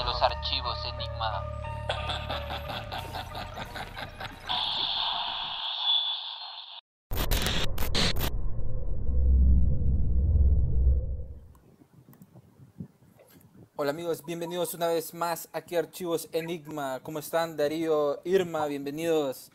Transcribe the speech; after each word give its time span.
De 0.00 0.06
los 0.06 0.22
archivos 0.22 0.78
Enigma. 0.86 1.44
Hola 13.76 13.90
amigos, 13.90 14.24
bienvenidos 14.24 14.72
una 14.72 14.86
vez 14.86 15.12
más 15.12 15.50
aquí 15.52 15.76
a 15.76 15.80
Archivos 15.80 16.30
Enigma. 16.32 17.00
¿Cómo 17.02 17.18
están 17.18 17.58
Darío, 17.58 18.20
Irma? 18.24 18.64
Bienvenidos 18.66 19.52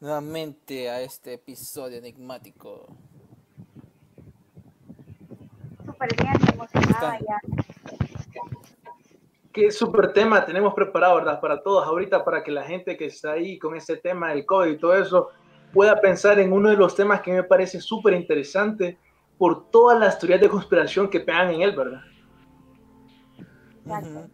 nuevamente 0.00 0.90
a 0.90 1.00
este 1.00 1.34
episodio 1.34 1.98
enigmático. 1.98 2.88
Súper 5.84 6.08
bien, 6.16 6.54
emocionada 6.54 7.18
ya. 7.20 7.55
Qué 9.56 9.70
súper 9.70 10.12
tema 10.12 10.44
tenemos 10.44 10.74
preparado, 10.74 11.16
¿verdad? 11.16 11.40
Para 11.40 11.62
todos 11.62 11.86
ahorita, 11.86 12.22
para 12.22 12.44
que 12.44 12.50
la 12.50 12.62
gente 12.64 12.94
que 12.94 13.06
está 13.06 13.32
ahí 13.32 13.58
con 13.58 13.74
ese 13.74 13.96
tema 13.96 14.28
del 14.28 14.44
COVID 14.44 14.70
y 14.72 14.76
todo 14.78 14.94
eso 14.94 15.30
pueda 15.72 15.98
pensar 15.98 16.38
en 16.38 16.52
uno 16.52 16.68
de 16.68 16.76
los 16.76 16.94
temas 16.94 17.22
que 17.22 17.32
me 17.32 17.42
parece 17.42 17.80
súper 17.80 18.12
interesante 18.12 18.98
por 19.38 19.70
todas 19.70 19.98
las 19.98 20.18
teorías 20.18 20.42
de 20.42 20.50
conspiración 20.50 21.08
que 21.08 21.20
pegan 21.20 21.54
en 21.54 21.62
él, 21.62 21.74
¿verdad? 21.74 22.02
Exacto. 23.80 24.28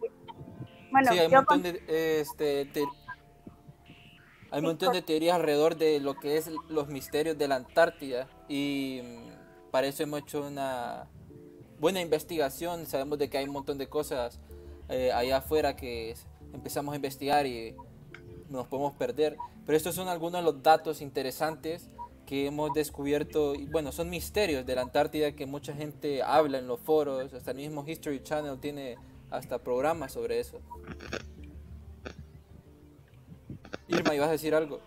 Bueno, 0.91 1.11
sí, 1.13 1.19
hay 1.19 1.25
un 1.27 1.31
montón 1.33 1.45
con- 1.45 1.63
de, 1.63 2.19
este, 2.19 2.65
te- 2.65 2.81
hay 2.81 4.59
un 4.59 4.59
Sí, 4.59 4.61
montón 4.65 4.91
de 4.91 5.01
teorías 5.03 5.35
alrededor 5.37 5.77
de 5.77 6.01
lo 6.01 6.19
que 6.19 6.35
es 6.35 6.51
los 6.67 6.89
misterios 6.89 7.37
de 7.37 7.47
la 7.47 7.55
Antártida 7.55 8.27
y 8.49 8.99
mm, 9.01 9.71
para 9.71 9.87
eso 9.87 10.03
hemos 10.03 10.19
hecho 10.19 10.45
una 10.45 11.07
buena 11.79 12.01
investigación. 12.01 12.85
Sabemos 12.85 13.17
de 13.19 13.29
que 13.29 13.37
hay 13.37 13.45
un 13.45 13.53
montón 13.53 13.77
de 13.77 13.87
cosas 13.87 14.41
eh, 14.89 15.11
allá 15.11 15.37
afuera 15.37 15.75
que 15.75 16.15
empezamos 16.53 16.93
a 16.93 16.95
investigar 16.95 17.45
y 17.45 17.75
nos 18.49 18.67
podemos 18.67 18.93
perder. 18.93 19.37
Pero 19.65 19.77
estos 19.77 19.95
son 19.95 20.07
algunos 20.07 20.41
de 20.41 20.51
los 20.51 20.61
datos 20.61 21.01
interesantes 21.01 21.89
que 22.25 22.47
hemos 22.47 22.73
descubierto. 22.73 23.55
Y 23.55 23.65
bueno, 23.65 23.91
son 23.91 24.09
misterios 24.09 24.65
de 24.65 24.75
la 24.75 24.81
Antártida 24.81 25.31
que 25.33 25.45
mucha 25.45 25.73
gente 25.73 26.21
habla 26.21 26.57
en 26.57 26.67
los 26.67 26.79
foros. 26.79 27.33
Hasta 27.33 27.51
el 27.51 27.57
mismo 27.57 27.83
History 27.85 28.21
Channel 28.21 28.59
tiene 28.59 28.97
hasta 29.31 29.59
programas 29.59 30.11
sobre 30.11 30.39
eso. 30.39 30.59
Irma, 33.87 34.15
¿ibas 34.15 34.29
a 34.29 34.31
decir 34.31 34.53
algo? 34.55 34.79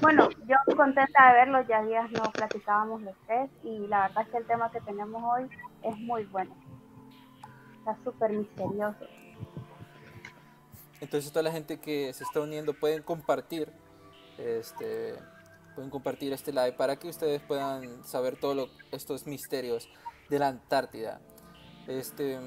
bueno, 0.00 0.28
yo 0.46 0.56
contenta 0.76 1.28
de 1.28 1.34
verlos, 1.34 1.66
ya 1.68 1.82
días 1.82 2.10
no 2.10 2.22
platicábamos 2.32 3.02
los 3.02 3.14
tres 3.26 3.50
y 3.64 3.86
la 3.86 4.02
verdad 4.02 4.24
es 4.24 4.28
que 4.28 4.36
el 4.38 4.46
tema 4.46 4.70
que 4.70 4.80
tenemos 4.82 5.22
hoy 5.22 5.48
es 5.82 5.96
muy 5.98 6.24
bueno. 6.24 6.54
Está 7.86 8.02
súper 8.02 8.32
misterioso. 8.32 9.06
Entonces 11.00 11.30
toda 11.30 11.44
la 11.44 11.52
gente 11.52 11.78
que 11.78 12.12
se 12.12 12.24
está 12.24 12.40
uniendo 12.40 12.74
pueden 12.74 13.04
compartir 13.04 13.70
este 14.38 15.14
pueden 15.76 15.88
compartir 15.90 16.32
este 16.32 16.50
live 16.50 16.72
para 16.72 16.96
que 16.96 17.08
ustedes 17.08 17.40
puedan 17.42 18.04
saber 18.04 18.40
todos 18.40 18.70
estos 18.90 19.28
misterios 19.28 19.88
de 20.28 20.38
la 20.40 20.48
Antártida. 20.48 21.20
Este 21.86 22.40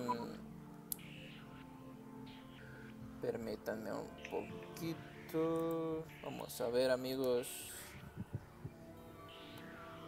permítanme 3.21 3.93
un 3.93 4.09
poquito. 4.29 6.03
Vamos 6.21 6.59
a 6.59 6.67
ver, 6.67 6.91
amigos. 6.91 7.47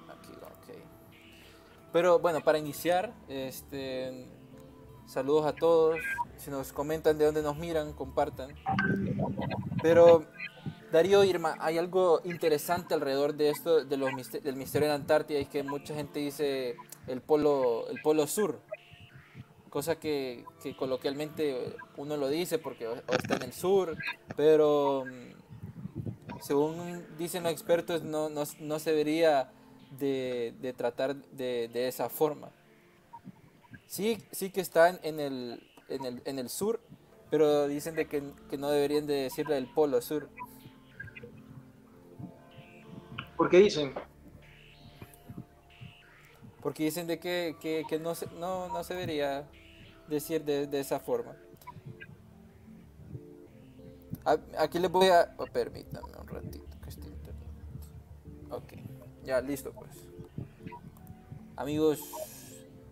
Aquí, 0.10 0.34
ok. 0.34 0.76
Pero 1.94 2.20
bueno, 2.20 2.42
para 2.42 2.58
iniciar, 2.58 3.14
este 3.30 4.41
saludos 5.12 5.46
a 5.46 5.54
todos. 5.54 6.00
Si 6.38 6.50
nos 6.50 6.72
comentan 6.72 7.18
de 7.18 7.26
dónde 7.26 7.42
nos 7.42 7.58
miran, 7.58 7.94
compartan. 7.94 8.56
Pero 9.82 10.26
Darío 10.92 11.24
Irma, 11.24 11.56
hay 11.60 11.78
algo 11.78 12.22
interesante 12.24 12.94
alrededor 12.94 13.36
de 13.36 13.50
esto, 13.50 13.84
de 13.84 13.98
los 13.98 14.10
del 14.32 14.56
misterio 14.56 14.88
de 14.88 14.94
la 14.94 14.96
Antártida, 14.96 15.40
es 15.40 15.50
que 15.50 15.64
mucha 15.64 15.94
gente 15.94 16.20
dice 16.20 16.76
el 17.08 17.22
polo, 17.22 17.88
el 17.90 18.02
polo 18.02 18.26
sur, 18.26 18.60
cosa 19.70 20.00
que, 20.00 20.46
coloquialmente 20.78 21.76
uno 21.98 22.18
lo 22.18 22.30
dice 22.30 22.58
porque 22.58 22.90
está 23.10 23.36
en 23.36 23.44
el 23.44 23.54
sur, 23.54 23.98
pero 24.36 25.06
mm, 25.06 26.42
según 26.42 27.06
dicen 27.18 27.44
los 27.44 27.52
expertos 27.52 28.04
no, 28.04 28.30
no, 28.30 28.44
no 28.60 28.80
se 28.80 28.90
debería 28.92 29.52
de, 29.98 30.54
de 30.62 30.74
tratar 30.74 31.16
de, 31.16 31.70
de 31.72 31.88
esa 31.88 32.10
forma. 32.10 32.50
Sí, 33.92 34.26
sí 34.32 34.52
que 34.52 34.62
está 34.62 34.88
en, 35.04 35.20
el, 35.20 35.62
en, 35.90 36.06
el, 36.06 36.22
en 36.24 36.40
el 36.40 36.48
sur, 36.48 36.80
pero 37.30 37.68
dicen 37.68 37.94
de 37.94 38.08
que, 38.08 38.24
que 38.50 38.58
no 38.58 38.70
deberían 38.70 39.06
de 39.06 39.16
decirle 39.24 39.58
el 39.58 39.68
polo 39.68 40.02
sur. 40.02 40.30
Porque 43.36 43.58
dicen, 43.58 43.94
Porque 46.62 46.86
dicen 46.86 47.06
de 47.06 47.20
que, 47.20 47.58
que, 47.60 47.84
que 47.90 48.00
no, 48.00 48.16
se, 48.16 48.28
no, 48.28 48.70
no 48.70 48.82
se 48.86 48.94
debería 48.94 49.46
decir 50.08 50.46
de, 50.46 50.68
de 50.68 50.80
esa 50.80 51.02
forma. 51.02 51.36
A- 54.24 54.40
Aquí 54.58 54.80
les 54.80 54.90
voy 54.90 55.08
a... 55.08 55.36
oh, 55.38 55.48
permítanme 55.48 56.08
un 56.18 56.28
ratito 56.30 56.64
que 56.82 56.92
internet. 56.92 58.52
Ok, 58.52 58.74
ya 59.26 59.42
listo 59.42 59.74
pues. 59.74 59.92
Amigos, 61.58 62.00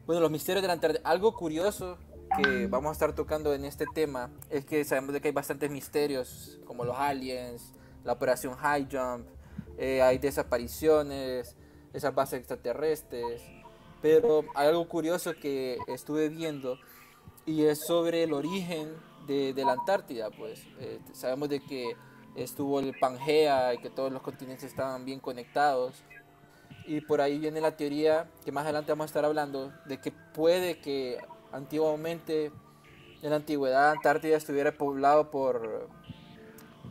bueno, 0.09 0.21
los 0.21 0.31
misterios 0.31 0.63
de 0.63 0.67
la 0.67 0.73
Antártida. 0.73 1.07
Algo 1.07 1.35
curioso 1.35 1.99
que 2.35 2.65
vamos 2.65 2.89
a 2.89 2.93
estar 2.93 3.13
tocando 3.13 3.53
en 3.53 3.63
este 3.63 3.85
tema 3.93 4.31
es 4.49 4.65
que 4.65 4.83
sabemos 4.83 5.13
de 5.13 5.21
que 5.21 5.27
hay 5.27 5.33
bastantes 5.35 5.69
misterios, 5.69 6.59
como 6.65 6.83
los 6.83 6.97
aliens, 6.97 7.75
la 8.03 8.13
operación 8.13 8.55
High 8.55 8.87
Jump, 8.91 9.27
eh, 9.77 10.01
hay 10.01 10.17
desapariciones, 10.17 11.55
esas 11.93 12.15
bases 12.15 12.39
extraterrestres. 12.39 13.43
Pero 14.01 14.45
hay 14.55 14.69
algo 14.69 14.87
curioso 14.87 15.33
que 15.39 15.77
estuve 15.85 16.29
viendo 16.29 16.79
y 17.45 17.65
es 17.65 17.85
sobre 17.85 18.23
el 18.23 18.33
origen 18.33 18.91
de, 19.27 19.53
de 19.53 19.63
la 19.63 19.73
Antártida. 19.73 20.31
Pues 20.31 20.65
Eh, 20.79 20.99
sabemos 21.13 21.49
de 21.49 21.59
que 21.59 21.95
estuvo 22.33 22.79
el 22.79 22.97
Pangea 22.97 23.75
y 23.75 23.77
que 23.77 23.91
todos 23.91 24.11
los 24.11 24.23
continentes 24.23 24.63
estaban 24.63 25.05
bien 25.05 25.19
conectados. 25.19 26.03
Y 26.89 27.01
por 27.01 27.21
ahí 27.21 27.37
viene 27.37 27.61
la 27.61 27.77
teoría 27.77 28.25
que 28.43 28.51
más 28.51 28.63
adelante 28.63 28.91
vamos 28.91 29.03
a 29.03 29.05
estar 29.05 29.23
hablando 29.23 29.71
de 29.85 30.01
que 30.01 30.11
puede 30.11 30.79
que 30.79 31.19
antiguamente 31.51 32.51
en 33.21 33.29
la 33.29 33.35
antigüedad 33.35 33.91
Antártida 33.91 34.35
estuviera 34.35 34.71
poblado 34.71 35.29
por, 35.29 35.87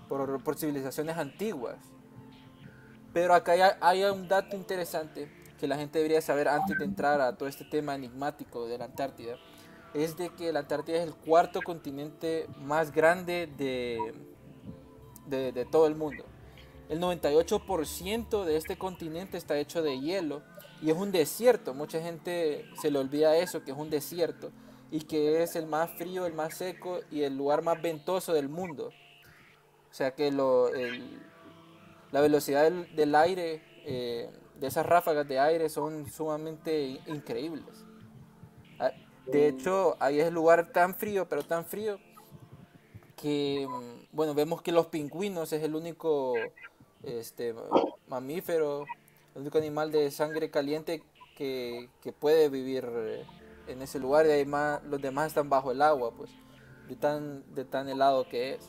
por, 0.09 0.57
civilizaciones 0.57 1.17
antiguas. 1.17 1.79
Pero 3.13 3.35
acá 3.35 3.77
hay, 3.81 4.05
un 4.05 4.29
dato 4.29 4.55
interesante 4.55 5.29
que 5.59 5.67
la 5.67 5.77
gente 5.77 5.99
debería 5.99 6.23
saber 6.23 6.47
antes 6.47 6.79
de 6.79 6.85
entrar 6.85 7.21
a 7.21 7.37
todo 7.37 7.49
este 7.49 7.65
tema 7.65 7.97
enigmático 7.97 8.69
de 8.69 8.79
la 8.79 8.85
Antártida. 8.85 9.35
Es 9.95 10.17
de 10.17 10.31
que 10.31 10.53
la 10.53 10.61
Antártida 10.61 10.99
es 10.99 11.09
el 11.09 11.15
cuarto 11.17 11.61
continente 11.61 12.47
más 12.61 12.93
grande 12.93 13.49
de, 13.59 13.99
de, 15.27 15.51
de 15.51 15.65
todo 15.65 15.89
el 15.89 15.97
mundo. 15.97 16.25
El 16.89 17.01
98% 17.01 18.45
de 18.45 18.57
este 18.57 18.79
continente 18.79 19.37
está 19.37 19.59
hecho 19.59 19.83
de 19.83 20.01
hielo 20.01 20.43
y 20.81 20.91
es 20.91 20.97
un 20.97 21.13
desierto. 21.13 21.75
Mucha 21.75 22.01
gente 22.01 22.67
se 22.81 22.91
le 22.91 22.99
olvida 22.99 23.37
eso, 23.37 23.63
que 23.65 23.73
es 23.73 23.77
un 23.77 23.91
desierto 23.91 24.51
y 24.91 25.01
que 25.03 25.43
es 25.43 25.55
el 25.57 25.67
más 25.67 25.91
frío, 25.99 26.25
el 26.27 26.33
más 26.35 26.55
seco 26.55 27.01
y 27.11 27.23
el 27.23 27.37
lugar 27.37 27.63
más 27.63 27.81
ventoso 27.83 28.33
del 28.33 28.49
mundo. 28.49 28.95
O 29.91 29.95
sea 29.95 30.15
que 30.15 30.31
lo, 30.31 30.69
el- 30.75 31.21
la 32.13 32.21
velocidad 32.21 32.65
del, 32.65 32.95
del 32.97 33.15
aire, 33.15 33.63
eh, 33.85 34.31
de 34.61 34.67
esas 34.67 34.87
ráfagas 34.87 35.29
de 35.29 35.39
aire 35.41 35.69
son 35.69 36.11
sumamente 36.11 36.85
in- 36.87 37.01
increíbles. 37.07 37.87
Ah, 38.79 38.93
De 39.27 39.49
hecho, 39.49 39.97
ahí 40.01 40.21
es 40.21 40.29
el 40.29 40.35
lugar 40.35 40.73
tan 40.73 40.95
frío, 40.95 41.29
pero 41.29 41.45
tan 41.45 41.65
frío, 41.67 42.01
que, 43.17 43.67
mm, 43.69 44.17
bueno, 44.17 44.35
vemos 44.35 44.63
que 44.63 44.73
los 44.73 44.87
pingüinos 44.87 45.53
es 45.53 45.63
el 45.63 45.75
único 45.75 46.53
este, 47.03 47.55
mamífero, 48.09 48.85
el 49.35 49.43
único 49.43 49.59
animal 49.59 49.93
de 49.93 50.11
sangre 50.11 50.51
caliente 50.51 51.03
que, 51.37 51.89
que 52.03 52.13
puede 52.13 52.49
vivir 52.49 52.89
eh, 52.91 53.25
en 53.69 53.83
ese 53.83 53.99
lugar 53.99 54.27
y 54.27 54.31
hay 54.31 54.45
más, 54.45 54.83
los 54.85 55.01
demás 55.01 55.29
están 55.29 55.49
bajo 55.49 55.71
el 55.71 55.83
agua, 55.83 56.11
pues, 56.17 56.31
de 56.89 56.97
tan, 56.97 57.55
de 57.55 57.65
tan 57.65 57.89
helado 57.89 58.29
que 58.29 58.55
es. 58.55 58.69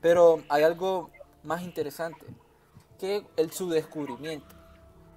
Pero 0.00 0.42
hay 0.48 0.62
algo 0.62 1.10
más 1.42 1.62
interesante, 1.62 2.24
que 2.98 3.24
el, 3.36 3.50
su 3.50 3.68
descubrimiento. 3.68 4.54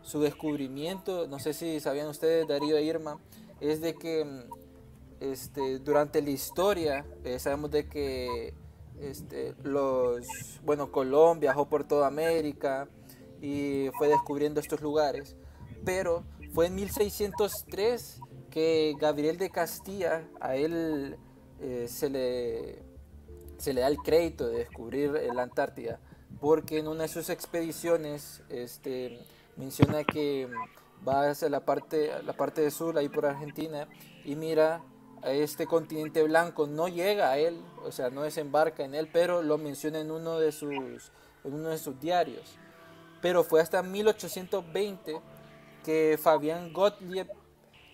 Su 0.01 0.21
descubrimiento, 0.21 1.27
no 1.27 1.37
sé 1.39 1.53
si 1.53 1.79
sabían 1.79 2.07
ustedes, 2.07 2.47
Darío 2.47 2.77
e 2.77 2.83
Irma, 2.83 3.19
es 3.59 3.81
de 3.81 3.93
que 3.93 4.25
mm, 4.25 4.61
este, 5.19 5.79
durante 5.79 6.21
la 6.21 6.31
historia 6.31 7.05
eh, 7.23 7.37
sabemos 7.37 7.69
de 7.69 7.87
que 7.87 8.55
este, 9.01 9.55
los, 9.63 10.59
bueno, 10.63 10.91
Colón 10.91 11.39
viajó 11.39 11.67
por 11.67 11.83
toda 11.83 12.07
América 12.07 12.87
y 13.41 13.89
fue 13.97 14.07
descubriendo 14.07 14.59
estos 14.59 14.81
lugares, 14.81 15.35
pero 15.83 16.23
fue 16.53 16.67
en 16.67 16.75
1603 16.75 18.21
que 18.49 18.95
Gabriel 18.99 19.37
de 19.37 19.49
Castilla, 19.49 20.27
a 20.39 20.55
él 20.55 21.17
eh, 21.59 21.87
se, 21.87 22.09
le, 22.09 22.83
se 23.57 23.73
le 23.73 23.81
da 23.81 23.87
el 23.87 23.97
crédito 23.97 24.47
de 24.47 24.59
descubrir 24.59 25.11
la 25.33 25.43
Antártida, 25.43 25.99
porque 26.39 26.79
en 26.79 26.87
una 26.87 27.03
de 27.03 27.07
sus 27.07 27.29
expediciones 27.29 28.43
este, 28.49 29.19
menciona 29.57 30.03
que 30.03 30.47
va 31.07 31.29
hacia 31.29 31.49
la 31.49 31.65
parte, 31.65 32.11
la 32.23 32.33
parte 32.33 32.61
de 32.61 32.71
sur, 32.71 32.97
ahí 32.97 33.09
por 33.09 33.25
Argentina, 33.25 33.87
y 34.23 34.35
mira 34.35 34.83
este 35.23 35.67
continente 35.67 36.23
blanco, 36.23 36.67
no 36.67 36.87
llega 36.87 37.31
a 37.31 37.37
él, 37.37 37.61
o 37.83 37.91
sea, 37.91 38.09
no 38.09 38.23
desembarca 38.23 38.83
en 38.83 38.95
él, 38.95 39.09
pero 39.11 39.43
lo 39.43 39.57
menciona 39.57 39.99
en 39.99 40.11
uno 40.11 40.39
de 40.39 40.51
sus, 40.51 41.11
en 41.43 41.53
uno 41.53 41.69
de 41.69 41.77
sus 41.77 41.99
diarios. 41.99 42.57
Pero 43.21 43.43
fue 43.43 43.61
hasta 43.61 43.83
1820 43.83 45.19
que 45.83 46.19
Fabián 46.21 46.73
Gottlieb 46.73 47.27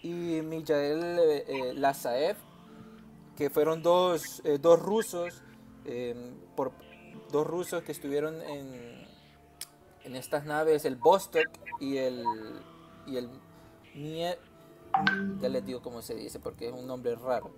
y 0.01 0.41
Mijael 0.41 1.19
eh, 1.19 1.45
eh, 1.47 1.73
Lazaev, 1.73 2.37
que 3.35 3.49
fueron 3.49 3.83
dos, 3.83 4.41
eh, 4.45 4.57
dos 4.59 4.79
rusos, 4.81 5.41
por, 6.55 6.73
dos 7.31 7.47
rusos 7.47 7.81
que 7.83 7.93
estuvieron 7.93 8.41
en, 8.41 9.07
en 10.03 10.15
estas 10.15 10.43
naves, 10.43 10.83
el 10.83 10.97
Vostok 10.97 11.47
y 11.79 11.97
el, 11.97 12.25
y 13.05 13.17
el 13.17 13.29
ya 15.39 15.49
les 15.49 15.65
digo 15.65 15.81
cómo 15.81 16.01
se 16.01 16.15
dice 16.15 16.39
porque 16.39 16.67
es 16.67 16.73
un 16.73 16.87
nombre 16.87 17.15
raro. 17.15 17.51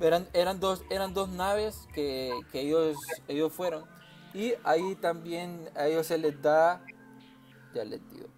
Eran, 0.00 0.28
eran, 0.32 0.60
dos, 0.60 0.84
eran 0.90 1.12
dos 1.12 1.28
naves 1.28 1.88
que, 1.92 2.32
que 2.52 2.60
ellos, 2.60 2.96
ellos 3.26 3.52
fueron. 3.52 3.84
Y 4.32 4.54
ahí 4.62 4.94
también 4.96 5.68
a 5.74 5.86
ellos 5.86 6.06
se 6.06 6.18
les 6.18 6.40
da, 6.40 6.84
ya 7.74 7.84
les 7.84 8.00
digo, 8.10 8.28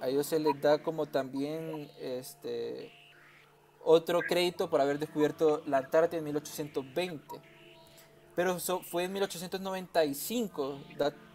a 0.00 0.08
ellos 0.08 0.26
se 0.26 0.38
les 0.38 0.60
da 0.60 0.82
como 0.82 1.06
también 1.06 1.90
este 2.00 2.92
otro 3.84 4.20
crédito 4.20 4.70
por 4.70 4.80
haber 4.80 4.98
descubierto 4.98 5.62
la 5.66 5.78
Antártida 5.78 6.18
en 6.18 6.24
1820. 6.24 7.24
Pero 8.36 8.56
eso 8.56 8.80
fue 8.82 9.04
en 9.04 9.12
1895, 9.12 10.78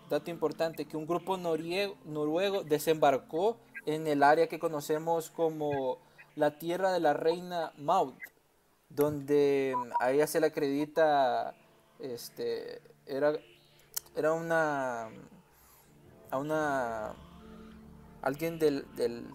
dato 0.10 0.32
importante, 0.32 0.86
que 0.86 0.96
un 0.96 1.06
grupo 1.06 1.38
noruego 1.38 2.64
desembarcó 2.64 3.58
en 3.86 4.08
el 4.08 4.24
área 4.24 4.48
que 4.48 4.60
conocemos 4.60 5.30
como 5.30 5.98
la 6.36 6.58
tierra 6.58 6.92
de 6.92 7.00
la 7.00 7.14
reina 7.14 7.74
Maud, 7.78 8.14
donde 8.90 9.76
a 10.00 10.12
ella 10.12 10.28
se 10.28 10.40
le 10.40 10.48
acredita, 10.48 11.56
este, 12.00 12.82
era, 13.06 13.34
era 14.16 14.34
una, 14.34 15.10
a 16.32 16.38
una, 16.38 17.14
alguien 18.22 18.60
del, 18.60 18.86
del, 18.96 19.26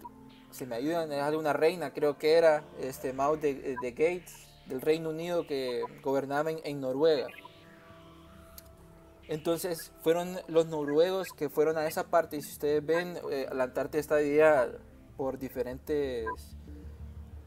si 0.51 0.65
me 0.65 0.75
ayudan, 0.75 1.11
es 1.11 1.35
una 1.35 1.53
reina, 1.53 1.93
creo 1.93 2.17
que 2.17 2.33
era, 2.33 2.63
este, 2.79 3.13
Maud 3.13 3.39
de, 3.39 3.75
de 3.81 3.91
Gates, 3.91 4.47
del 4.65 4.81
Reino 4.81 5.09
Unido 5.09 5.47
que 5.47 5.83
gobernaba 6.03 6.51
en 6.51 6.79
Noruega. 6.79 7.27
Entonces 9.29 9.91
fueron 10.01 10.39
los 10.47 10.65
noruegos 10.65 11.27
que 11.37 11.49
fueron 11.49 11.77
a 11.77 11.85
esa 11.85 12.07
parte 12.07 12.37
y 12.37 12.41
si 12.41 12.51
ustedes 12.53 12.83
ven, 12.83 13.15
eh, 13.29 13.47
la 13.53 13.65
Antártida 13.65 14.01
está 14.01 14.17
dividida 14.17 14.71
por 15.17 15.37
diferentes, 15.37 16.25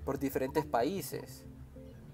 por 0.04 0.20
diferentes 0.20 0.64
países. 0.64 1.44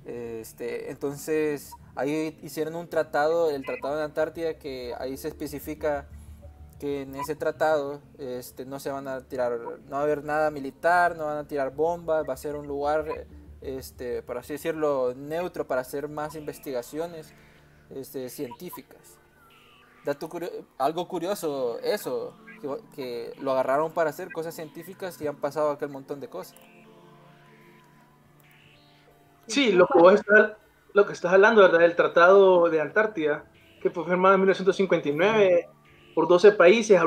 Este, 0.06 0.90
entonces 0.90 1.70
ahí 1.96 2.38
hicieron 2.42 2.76
un 2.76 2.88
tratado, 2.88 3.50
el 3.50 3.62
Tratado 3.62 3.98
de 3.98 4.04
Antártida, 4.04 4.54
que 4.54 4.94
ahí 4.98 5.18
se 5.18 5.28
especifica 5.28 6.08
que 6.80 7.02
en 7.02 7.14
ese 7.16 7.36
tratado 7.36 8.00
este, 8.16 8.64
no 8.64 8.80
se 8.80 8.90
van 8.90 9.06
a 9.06 9.20
tirar, 9.20 9.58
no 9.60 9.90
va 9.90 9.98
a 9.98 10.02
haber 10.02 10.24
nada 10.24 10.50
militar, 10.50 11.14
no 11.14 11.26
van 11.26 11.36
a 11.36 11.46
tirar 11.46 11.74
bombas, 11.74 12.26
va 12.26 12.32
a 12.32 12.38
ser 12.38 12.56
un 12.56 12.66
lugar, 12.66 13.26
este, 13.60 14.22
por 14.22 14.38
así 14.38 14.54
decirlo, 14.54 15.12
neutro 15.14 15.66
para 15.66 15.82
hacer 15.82 16.08
más 16.08 16.36
investigaciones 16.36 17.34
este, 17.90 18.30
científicas 18.30 19.18
algo 20.78 21.08
curioso 21.08 21.78
eso, 21.80 22.34
que, 22.94 23.32
lo 23.40 23.52
agarraron 23.52 23.92
para 23.92 24.10
hacer 24.10 24.32
cosas 24.32 24.54
científicas 24.54 25.20
y 25.20 25.26
han 25.26 25.36
pasado 25.36 25.70
aquel 25.70 25.88
montón 25.88 26.20
de 26.20 26.28
cosas. 26.28 26.58
Sí, 29.46 29.72
lo 29.72 29.86
que 29.86 30.14
estás, 30.14 30.52
lo 30.92 31.06
que 31.06 31.12
estás 31.12 31.32
hablando, 31.32 31.62
¿verdad? 31.62 31.82
El 31.82 31.96
Tratado 31.96 32.68
de 32.68 32.80
Antártida, 32.80 33.44
que 33.80 33.90
fue 33.90 34.04
firmado 34.04 34.34
en 34.34 34.40
1959 34.42 35.68
por 36.14 36.28
12 36.28 36.52
países, 36.52 37.00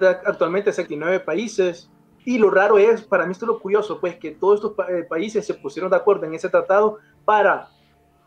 actualmente 0.00 0.72
69 0.72 1.20
países. 1.20 1.90
Y 2.24 2.38
lo 2.38 2.50
raro 2.50 2.78
es, 2.78 3.02
para 3.02 3.26
mí 3.26 3.32
esto 3.32 3.44
es 3.44 3.48
lo 3.48 3.60
curioso, 3.60 4.00
pues 4.00 4.16
que 4.16 4.30
todos 4.30 4.56
estos 4.56 4.88
eh, 4.88 5.02
países 5.02 5.44
se 5.44 5.54
pusieron 5.54 5.90
de 5.90 5.96
acuerdo 5.96 6.24
en 6.24 6.34
ese 6.34 6.48
tratado 6.48 6.98
para 7.24 7.68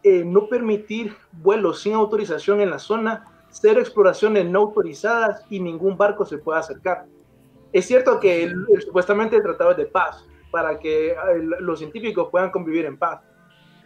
eh, 0.08 0.24
no 0.24 0.48
permitir 0.48 1.16
vuelos 1.32 1.82
sin 1.82 1.96
autorización 1.96 2.62
en 2.62 2.70
la 2.70 2.78
zona, 2.78 3.26
cero 3.50 3.80
exploraciones 3.80 4.46
no 4.46 4.60
autorizadas 4.60 5.44
y 5.50 5.60
ningún 5.60 5.98
barco 5.98 6.28
se 6.28 6.38
pueda 6.38 6.60
acercar. 6.60 7.08
Es 7.74 7.88
cierto 7.88 8.20
que 8.20 8.54
supuestamente 8.82 9.36
el 9.36 9.42
tratado 9.42 9.72
es 9.72 9.78
de 9.78 9.88
paz, 9.88 10.24
para 10.52 10.78
que 10.78 11.14
eh, 11.14 11.16
los 11.60 11.80
científicos 11.80 12.28
puedan 12.30 12.52
convivir 12.52 12.86
en 12.86 13.00
paz, 13.00 13.20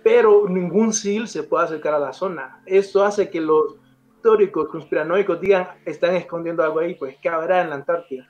pero 0.04 0.50
ningún 0.50 0.92
civil 0.92 1.26
se 1.26 1.44
puede 1.44 1.64
acercar 1.64 1.94
a 1.94 2.00
la 2.00 2.12
zona. 2.12 2.62
Esto 2.66 3.06
hace 3.06 3.30
que 3.30 3.40
los 3.40 3.78
teóricos 4.22 4.68
conspiranoicos 4.68 5.40
digan, 5.40 5.70
están 5.86 6.16
escondiendo 6.16 6.64
algo 6.64 6.80
ahí, 6.80 6.96
pues, 6.96 7.16
¿qué 7.22 7.30
habrá 7.30 7.62
en 7.62 7.70
la 7.70 7.76
Antártida? 7.76 8.28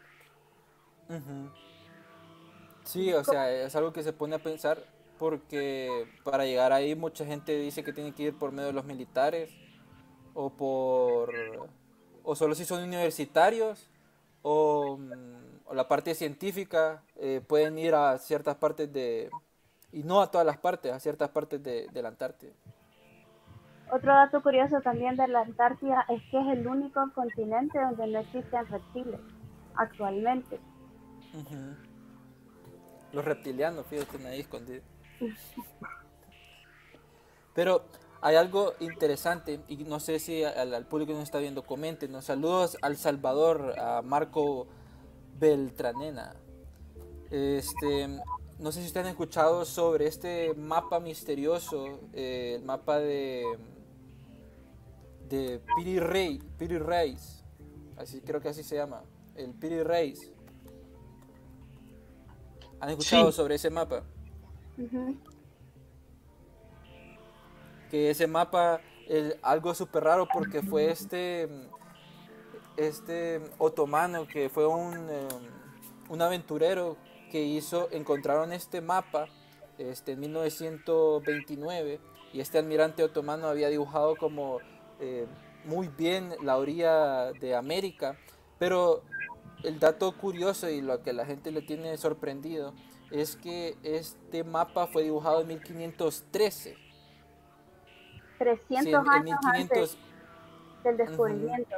Sí, 2.84 3.12
o 3.14 3.24
sea, 3.24 3.52
es 3.52 3.76
algo 3.76 3.92
que 3.92 4.04
se 4.04 4.14
pone 4.14 4.36
a 4.36 4.40
pensar 4.44 4.78
porque 5.19 6.07
para 6.23 6.45
llegar 6.45 6.71
ahí 6.71 6.95
mucha 6.95 7.26
gente 7.26 7.59
dice 7.59 7.83
que 7.83 7.94
tiene 7.94 8.14
que 8.14 8.23
ir 8.23 8.38
por 8.38 8.52
medio 8.52 8.68
de 8.68 8.73
los 8.73 8.85
militares 8.85 9.52
o 10.33 10.49
por 10.49 11.31
o 12.23 12.35
solo 12.35 12.56
si 12.56 12.64
son 12.66 12.83
universitarios 12.83 13.92
o, 14.42 14.97
mm, 14.97 15.76
la 15.76 15.88
parte 15.88 16.16
científica 16.16 17.04
eh, 17.18 17.42
pueden 17.45 17.78
ir 17.78 17.94
a 17.94 18.18
ciertas 18.18 18.56
partes 18.56 18.92
de 18.92 19.30
y 19.92 20.04
no 20.04 20.21
a 20.21 20.31
todas 20.31 20.47
las 20.47 20.57
partes 20.57 20.92
a 20.94 20.99
ciertas 20.99 21.30
partes 21.30 21.61
de, 21.61 21.90
la 21.94 22.07
Antártida. 22.07 22.54
Otro 23.92 24.14
dato 24.14 24.42
curioso 24.42 24.80
también 24.81 25.18
de 25.18 25.28
la 25.28 25.42
Antártida 25.42 26.06
es 26.09 26.21
que 26.31 26.40
es 26.40 26.47
el 26.57 26.66
único 26.66 27.02
continente 27.14 27.80
donde 27.80 28.07
no 28.07 28.19
existen 28.19 28.66
reptiles 28.68 29.19
actualmente. 29.76 30.59
Los 33.11 33.26
reptilianos 33.26 33.85
fíjate 33.88 34.26
ahí 34.28 34.42
escondidos 34.42 34.83
pero 37.54 37.83
hay 38.21 38.35
algo 38.35 38.73
interesante 38.80 39.59
y 39.68 39.78
no 39.78 39.99
sé 39.99 40.19
si 40.19 40.44
al, 40.44 40.85
público 40.85 41.14
que 41.14 41.19
nos 41.19 41.23
está 41.23 41.40
viendo 41.40 41.64
comenten. 41.64 42.21
Saludos 42.21 42.78
al 42.81 42.97
Salvador, 42.97 43.76
a 43.80 44.02
Marco 44.02 44.68
Beltranena. 45.40 46.35
Este, 47.31 48.07
no 48.59 48.71
sé 48.71 48.81
si 48.81 48.88
ustedes 48.88 49.06
han 49.06 49.11
escuchado 49.11 49.66
sobre 49.66 50.07
este 50.07 50.54
mapa 50.56 50.99
misterioso, 50.99 51.99
eh, 52.14 52.56
el 52.57 52.64
mapa 52.64 52.99
de 52.99 53.45
de 55.30 55.61
Piri 55.76 55.99
Rey, 55.99 56.40
Piri 56.57 56.80
Reis, 56.80 57.44
así 57.97 58.19
creo 58.21 58.42
que 58.42 58.49
así 58.49 58.64
se 58.64 58.76
llama, 58.76 59.04
el 59.35 59.54
Piri 59.54 59.83
Reis. 59.83 60.31
¿Han 62.80 62.90
escuchado 62.90 63.31
sobre 63.31 63.56
ese 63.56 63.69
mapa? 63.69 64.04
Que 67.90 68.12
ese 68.12 68.28
mapa 68.28 68.81
es 69.07 69.36
algo 69.42 69.74
súper 69.74 70.04
raro 70.04 70.28
porque 70.31 70.62
fue 70.62 70.92
este, 70.92 71.50
este 72.78 73.42
otomano 73.57 74.28
que 74.28 74.50
fue 74.50 74.68
un, 74.68 74.94
em, 75.09 75.28
un 76.09 76.21
aventurero 76.21 76.98
que 77.31 77.42
hizo, 77.42 77.90
encontraron 77.92 78.54
este 78.54 78.81
mapa 78.81 79.28
este, 79.78 80.14
en 80.14 80.19
1929 80.21 82.00
y 82.33 82.42
este 82.42 82.57
almirante 82.57 83.04
otomano 83.04 83.48
había 83.48 83.69
dibujado 83.69 84.16
como 84.16 84.59
eh, 85.00 85.26
muy 85.66 85.88
bien 85.88 86.33
la 86.44 86.57
orilla 86.57 87.31
de 87.33 87.56
América, 87.56 88.18
pero 88.59 89.02
el 89.64 89.80
dato 89.80 90.16
curioso 90.16 90.69
y 90.69 90.81
lo 90.81 91.02
que 91.02 91.14
la 91.14 91.26
gente 91.26 91.52
le 91.52 91.62
tiene 91.62 91.98
sorprendido 91.98 92.74
es 93.11 93.35
que 93.35 93.75
este 93.83 94.44
mapa 94.44 94.87
fue 94.87 95.04
dibujado 95.04 95.42
en 95.42 95.47
1513. 95.47 96.75
300 98.37 98.83
Sí, 98.83 98.89
en- 98.89 98.95
en 98.95 99.09
años 99.09 99.39
1500 99.42 99.51
antes 99.54 99.97
del 100.83 100.97
descubrimiento. 100.97 101.75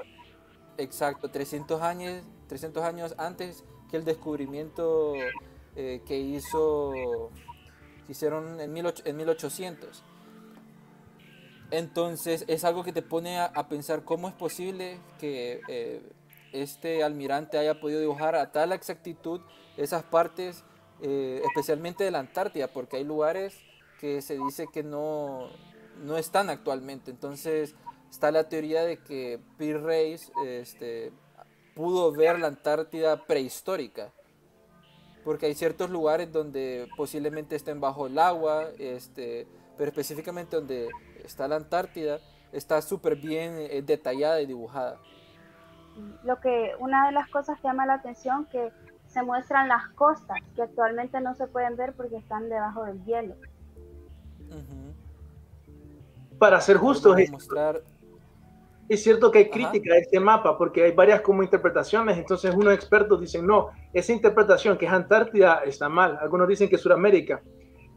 Exacto, 0.77 1.29
300 1.29 1.81
años, 1.81 2.23
300 2.47 2.83
años 2.83 3.15
antes 3.17 3.63
que 3.89 3.97
el 3.97 4.05
descubrimiento 4.05 5.13
eh, 5.75 6.01
que 6.05 6.17
hizo, 6.19 6.91
que 8.05 8.11
hicieron 8.11 8.59
en, 8.59 8.73
18 8.73 9.03
en 9.05 9.17
1800. 9.17 10.03
Entonces 11.71 12.43
es 12.47 12.63
algo 12.65 12.83
que 12.83 12.91
te 12.91 13.01
pone 13.01 13.39
a, 13.39 13.45
a 13.45 13.67
pensar 13.69 14.03
cómo 14.03 14.27
es 14.27 14.33
posible 14.33 14.97
que 15.19 15.61
eh, 15.69 16.01
este 16.51 17.03
almirante 17.03 17.57
haya 17.57 17.79
podido 17.79 18.01
dibujar 18.01 18.35
a 18.35 18.51
tal 18.51 18.73
exactitud 18.73 19.39
esas 19.77 20.03
partes, 20.03 20.65
eh, 21.01 21.41
especialmente 21.45 22.03
de 22.03 22.11
la 22.11 22.19
Antártida, 22.19 22.67
porque 22.67 22.97
hay 22.97 23.03
lugares 23.03 23.57
que 23.99 24.21
se 24.21 24.37
dice 24.37 24.67
que 24.71 24.83
no, 24.83 25.49
no 26.03 26.17
están 26.17 26.49
actualmente. 26.49 27.11
Entonces 27.11 27.75
está 28.09 28.31
la 28.31 28.49
teoría 28.49 28.83
de 28.83 28.97
que 28.97 29.39
Peter 29.57 29.81
Reis 29.81 30.31
este, 30.45 31.11
pudo 31.75 32.11
ver 32.11 32.39
la 32.39 32.47
Antártida 32.47 33.25
prehistórica. 33.25 34.11
Porque 35.23 35.45
hay 35.45 35.53
ciertos 35.53 35.89
lugares 35.89 36.31
donde 36.31 36.87
posiblemente 36.97 37.55
estén 37.55 37.79
bajo 37.79 38.07
el 38.07 38.17
agua, 38.17 38.65
este, 38.79 39.47
pero 39.77 39.89
específicamente 39.89 40.55
donde 40.55 40.89
está 41.23 41.47
la 41.47 41.57
Antártida, 41.57 42.19
está 42.51 42.81
súper 42.81 43.15
bien 43.15 43.55
eh, 43.57 43.81
detallada 43.81 44.41
y 44.41 44.47
dibujada. 44.47 44.99
Lo 46.23 46.39
que 46.39 46.71
una 46.79 47.07
de 47.07 47.11
las 47.11 47.27
cosas 47.29 47.59
que 47.59 47.67
llama 47.67 47.85
la 47.85 47.95
atención 47.95 48.45
que 48.45 48.71
se 49.11 49.23
muestran 49.23 49.67
las 49.67 49.89
costas 49.89 50.37
que 50.55 50.61
actualmente 50.63 51.19
no 51.19 51.35
se 51.35 51.47
pueden 51.47 51.75
ver 51.75 51.93
porque 51.93 52.17
están 52.17 52.49
debajo 52.49 52.85
del 52.85 53.03
hielo. 53.03 53.35
Para 56.39 56.59
ser 56.61 56.77
justos, 56.77 57.19
es, 57.19 57.31
mostrar 57.31 57.81
es 58.91 59.03
cierto 59.03 59.31
que 59.31 59.39
hay 59.39 59.45
Ajá. 59.45 59.53
crítica 59.53 59.93
a 59.93 59.97
este 59.99 60.19
mapa 60.19 60.57
porque 60.57 60.83
hay 60.83 60.91
varias 60.91 61.21
como 61.21 61.43
interpretaciones, 61.43 62.17
entonces 62.17 62.53
unos 62.53 62.73
expertos 62.73 63.21
dicen, 63.21 63.47
no, 63.47 63.69
esa 63.93 64.11
interpretación 64.11 64.77
que 64.77 64.85
es 64.85 64.91
Antártida 64.91 65.61
está 65.65 65.87
mal, 65.87 66.17
algunos 66.21 66.45
dicen 66.47 66.67
que 66.67 66.75
es 66.75 66.81
Sudamérica, 66.81 67.41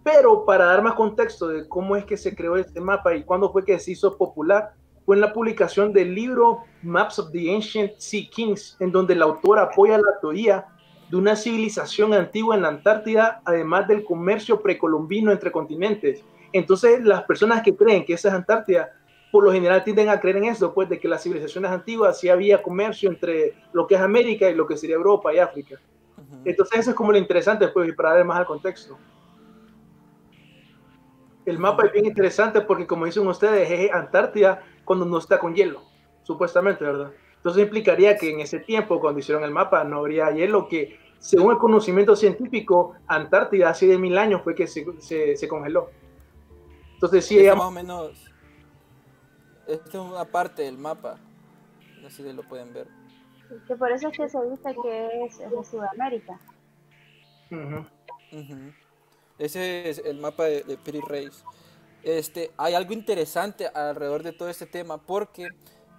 pero 0.04 0.44
para 0.44 0.66
dar 0.66 0.82
más 0.82 0.94
contexto 0.94 1.48
de 1.48 1.66
cómo 1.68 1.96
es 1.96 2.04
que 2.04 2.16
se 2.16 2.36
creó 2.36 2.56
este 2.56 2.80
mapa 2.80 3.12
y 3.12 3.24
cuándo 3.24 3.50
fue 3.50 3.64
que 3.64 3.76
se 3.80 3.90
hizo 3.90 4.16
popular, 4.16 4.74
fue 5.04 5.16
en 5.16 5.22
la 5.22 5.32
publicación 5.32 5.92
del 5.92 6.14
libro 6.14 6.60
Maps 6.82 7.18
of 7.18 7.32
the 7.32 7.52
Ancient 7.52 7.94
Sea 7.98 8.28
Kings, 8.30 8.76
en 8.78 8.92
donde 8.92 9.14
el 9.14 9.22
autor 9.22 9.58
apoya 9.58 9.98
la 9.98 10.20
teoría 10.20 10.64
de 11.08 11.16
una 11.16 11.36
civilización 11.36 12.14
antigua 12.14 12.56
en 12.56 12.62
la 12.62 12.68
Antártida, 12.68 13.40
además 13.44 13.86
del 13.88 14.04
comercio 14.04 14.60
precolombino 14.60 15.32
entre 15.32 15.52
continentes. 15.52 16.24
Entonces, 16.52 17.04
las 17.04 17.24
personas 17.24 17.62
que 17.62 17.76
creen 17.76 18.04
que 18.04 18.14
esa 18.14 18.28
es 18.28 18.34
Antártida, 18.34 18.92
por 19.30 19.44
lo 19.44 19.52
general 19.52 19.82
tienden 19.82 20.08
a 20.08 20.20
creer 20.20 20.36
en 20.36 20.44
eso, 20.44 20.72
pues 20.72 20.88
de 20.88 20.98
que 20.98 21.08
las 21.08 21.22
civilizaciones 21.22 21.70
antiguas 21.70 22.18
sí 22.18 22.28
había 22.28 22.62
comercio 22.62 23.10
entre 23.10 23.54
lo 23.72 23.86
que 23.86 23.96
es 23.96 24.00
América 24.00 24.48
y 24.48 24.54
lo 24.54 24.66
que 24.66 24.76
sería 24.76 24.96
Europa 24.96 25.34
y 25.34 25.38
África. 25.38 25.80
Entonces, 26.44 26.80
eso 26.80 26.90
es 26.90 26.96
como 26.96 27.12
lo 27.12 27.18
interesante, 27.18 27.68
pues, 27.68 27.88
y 27.88 27.92
para 27.92 28.14
dar 28.14 28.24
más 28.24 28.38
al 28.38 28.46
contexto. 28.46 28.96
El 31.44 31.58
mapa 31.58 31.86
es 31.86 31.92
bien 31.92 32.06
interesante 32.06 32.60
porque, 32.60 32.86
como 32.86 33.04
dicen 33.04 33.26
ustedes, 33.26 33.68
es 33.70 33.92
Antártida 33.92 34.62
cuando 34.84 35.04
no 35.04 35.18
está 35.18 35.38
con 35.38 35.54
hielo, 35.54 35.82
supuestamente, 36.22 36.84
¿verdad? 36.84 37.10
Entonces 37.44 37.64
implicaría 37.64 38.16
que 38.16 38.30
en 38.30 38.40
ese 38.40 38.58
tiempo, 38.58 38.98
cuando 38.98 39.20
hicieron 39.20 39.44
el 39.44 39.50
mapa, 39.50 39.84
no 39.84 39.98
habría 39.98 40.30
hielo, 40.30 40.66
que 40.66 40.98
según 41.18 41.52
el 41.52 41.58
conocimiento 41.58 42.16
científico, 42.16 42.94
Antártida 43.06 43.68
hace 43.68 43.86
de 43.86 43.98
mil 43.98 44.16
años 44.16 44.40
fue 44.42 44.54
que 44.54 44.66
se, 44.66 44.86
se, 44.98 45.36
se 45.36 45.46
congeló. 45.46 45.90
Entonces 46.94 47.26
sí, 47.26 47.36
digamos, 47.36 47.66
más 47.66 47.68
o 47.68 47.74
menos. 47.74 48.32
Esto 49.66 49.88
es 49.88 50.10
una 50.10 50.24
parte 50.24 50.62
del 50.62 50.78
mapa. 50.78 51.18
No 52.00 52.08
sé 52.08 52.22
si 52.22 52.32
lo 52.32 52.42
pueden 52.44 52.72
ver. 52.72 52.88
Que 53.68 53.76
por 53.76 53.92
eso 53.92 54.08
es 54.08 54.16
que 54.16 54.26
se 54.26 54.38
dice 54.48 54.74
que 54.82 55.24
es, 55.26 55.38
es 55.38 55.50
de 55.50 55.64
Sudamérica. 55.64 56.40
ujú. 57.50 57.84
Ujú. 58.32 58.72
Ese 59.38 59.90
es 59.90 59.98
el 59.98 60.18
mapa 60.18 60.44
de, 60.44 60.62
de 60.62 60.78
Piri 60.78 61.00
Reis. 61.00 61.44
Este, 62.02 62.52
hay 62.56 62.72
algo 62.72 62.94
interesante 62.94 63.66
alrededor 63.66 64.22
de 64.22 64.32
todo 64.32 64.48
este 64.48 64.64
tema 64.64 64.96
porque 64.96 65.48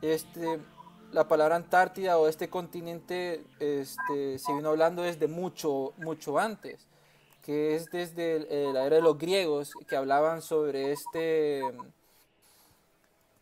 este, 0.01 0.59
la 1.11 1.27
palabra 1.27 1.55
Antártida 1.55 2.17
o 2.17 2.27
este 2.27 2.49
continente 2.49 3.45
este, 3.59 4.37
se 4.37 4.53
vino 4.53 4.69
hablando 4.69 5.03
desde 5.03 5.27
mucho, 5.27 5.93
mucho 5.97 6.39
antes, 6.39 6.87
que 7.41 7.75
es 7.75 7.89
desde 7.91 8.47
eh, 8.49 8.73
la 8.73 8.85
era 8.85 8.97
de 8.97 9.01
los 9.01 9.17
griegos 9.17 9.71
que 9.87 9.95
hablaban 9.95 10.41
sobre 10.41 10.91
este, 10.91 11.61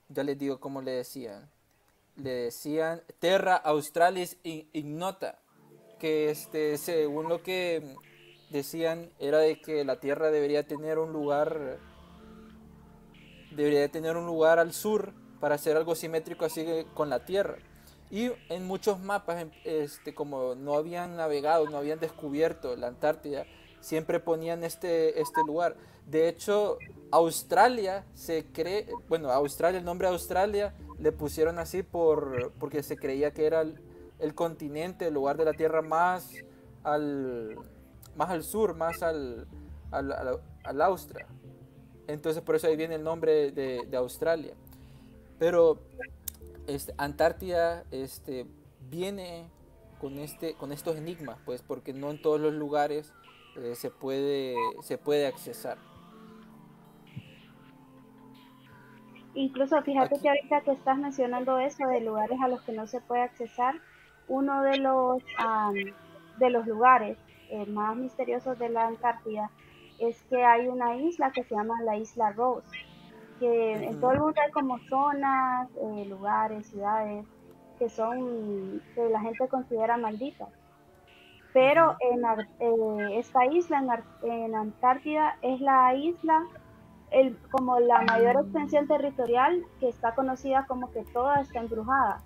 ya 0.09 0.23
les 0.23 0.37
digo 0.37 0.59
cómo 0.59 0.81
le 0.81 0.91
decían, 0.91 1.49
le 2.15 2.31
decían 2.31 3.01
Terra 3.19 3.55
Australis 3.55 4.37
Ignota, 4.43 5.39
que 5.99 6.29
este, 6.29 6.77
según 6.77 7.29
lo 7.29 7.41
que 7.41 7.95
decían 8.49 9.09
era 9.19 9.39
de 9.39 9.59
que 9.59 9.83
la 9.83 9.99
Tierra 9.99 10.29
debería 10.29 10.67
tener 10.67 10.99
un 10.99 11.11
lugar 11.11 11.79
debería 13.51 13.89
tener 13.89 14.17
un 14.17 14.25
lugar 14.25 14.59
al 14.59 14.73
sur 14.73 15.13
para 15.43 15.55
hacer 15.55 15.75
algo 15.75 15.93
simétrico 15.93 16.45
así 16.45 16.65
con 16.93 17.09
la 17.09 17.25
Tierra. 17.25 17.57
Y 18.09 18.31
en 18.47 18.65
muchos 18.65 19.01
mapas, 19.01 19.41
em- 19.41 19.51
este, 19.65 20.15
como 20.15 20.55
no 20.55 20.75
habían 20.75 21.17
navegado, 21.17 21.69
no 21.69 21.75
habían 21.75 21.99
descubierto 21.99 22.77
la 22.77 22.87
Antártida, 22.87 23.45
siempre 23.81 24.21
ponían 24.21 24.63
este, 24.63 25.19
este 25.19 25.41
lugar. 25.45 25.75
De 26.07 26.29
hecho, 26.29 26.77
Australia 27.11 28.05
se 28.13 28.45
cree, 28.53 28.87
bueno, 29.09 29.31
Australia, 29.31 29.79
el 29.79 29.83
nombre 29.83 30.07
Australia 30.07 30.73
le 30.97 31.11
pusieron 31.11 31.59
así 31.59 31.83
por, 31.83 32.53
porque 32.53 32.81
se 32.81 32.95
creía 32.95 33.31
que 33.31 33.45
era 33.45 33.65
el, 34.19 34.35
continente, 34.35 35.07
el 35.07 35.13
lugar 35.13 35.35
de 35.35 35.43
la 35.43 35.51
Tierra 35.51 35.81
más 35.81 36.29
al, 36.85 37.57
más 38.15 38.29
al 38.29 38.43
sur, 38.43 38.75
más 38.75 39.03
al, 39.03 39.45
al, 39.91 40.09
al, 40.09 40.81
al. 40.81 40.97
Entonces 42.07 42.41
por 42.41 42.55
eso 42.55 42.67
ahí 42.67 42.77
viene 42.77 42.95
el 42.95 43.03
nombre 43.03 43.51
de, 43.51 43.85
de 43.85 43.97
Australia. 43.97 44.53
Pero 45.43 45.77
este, 46.67 46.93
Antártida 46.97 47.83
este, 47.91 48.47
viene 48.89 49.49
con, 49.99 50.17
este, 50.17 50.53
con 50.53 50.71
estos 50.71 50.95
enigmas, 50.95 51.37
pues 51.43 51.61
porque 51.61 51.91
no 51.91 52.11
en 52.11 52.21
todos 52.21 52.39
los 52.39 52.53
lugares 52.53 53.13
eh, 53.57 53.75
se, 53.75 53.91
puede, 53.91 54.55
se 54.83 54.97
puede 54.97 55.27
accesar. 55.27 55.77
Incluso 59.33 59.81
fíjate 59.81 60.15
Aquí. 60.15 60.21
que 60.21 60.29
ahorita 60.29 60.61
que 60.61 60.71
estás 60.71 60.97
mencionando 60.97 61.59
eso 61.59 61.89
de 61.89 61.99
lugares 61.99 62.39
a 62.41 62.47
los 62.47 62.61
que 62.61 62.71
no 62.71 62.87
se 62.87 63.01
puede 63.01 63.23
accesar, 63.23 63.75
uno 64.29 64.61
de 64.61 64.77
los 64.77 65.21
am, 65.39 65.75
de 66.39 66.49
los 66.51 66.65
lugares 66.65 67.17
eh, 67.49 67.65
más 67.65 67.97
misteriosos 67.97 68.57
de 68.59 68.69
la 68.69 68.87
Antártida 68.87 69.51
es 69.99 70.23
que 70.29 70.45
hay 70.45 70.69
una 70.69 70.95
isla 70.95 71.33
que 71.33 71.43
se 71.43 71.53
llama 71.53 71.81
la 71.81 71.97
isla 71.97 72.31
Rose, 72.31 72.69
que 73.39 73.73
en 73.73 73.99
todo 73.99 74.11
el 74.11 74.19
mundo 74.19 74.35
hay 74.45 74.51
como 74.51 74.79
zonas, 74.89 75.69
eh, 75.75 76.05
lugares, 76.05 76.67
ciudades 76.67 77.25
que 77.79 77.89
son 77.89 78.81
que 78.95 79.09
la 79.09 79.19
gente 79.21 79.47
considera 79.47 79.97
malditas. 79.97 80.49
Pero 81.53 81.95
en 81.99 82.23
eh, 82.59 83.19
esta 83.19 83.45
isla 83.45 83.79
en, 83.79 83.89
Ar- 83.91 84.03
en 84.23 84.55
Antártida 84.55 85.35
es 85.41 85.61
la 85.61 85.93
isla 85.93 86.41
el, 87.11 87.37
como 87.51 87.79
la 87.79 88.01
mayor 88.01 88.37
extensión 88.41 88.87
territorial 88.87 89.63
que 89.79 89.89
está 89.89 90.15
conocida 90.15 90.65
como 90.67 90.91
que 90.91 91.03
toda 91.13 91.41
está 91.41 91.59
embrujada. 91.59 92.21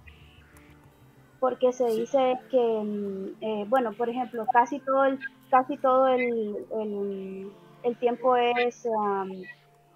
Porque 1.40 1.72
se 1.74 1.86
dice 1.88 2.40
que, 2.50 2.58
mm, 2.84 3.44
eh, 3.44 3.66
bueno, 3.68 3.92
por 3.94 4.10
ejemplo, 4.10 4.46
casi 4.52 4.80
todo 4.80 5.06
el, 5.06 5.20
casi 5.52 5.78
todo 5.78 6.08
el, 6.08 6.66
el- 6.82 7.52
el 7.84 7.98
tiempo 7.98 8.36
es 8.38 8.88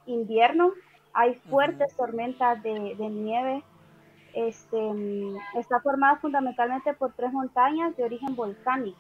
invierno, 0.06 0.72
hay 1.14 1.36
fuertes 1.50 1.96
tormentas 1.96 2.62
de, 2.64 2.96
de 2.96 3.10
nieve. 3.10 3.64
Este, 4.34 4.78
mm, 4.80 5.36
está 5.58 5.82
formada 5.82 6.16
fundamentalmente 6.18 6.94
por 6.94 7.12
tres 7.14 7.34
montañas 7.34 7.96
de 7.98 8.04
origen 8.06 8.36
volcánico 8.36 8.98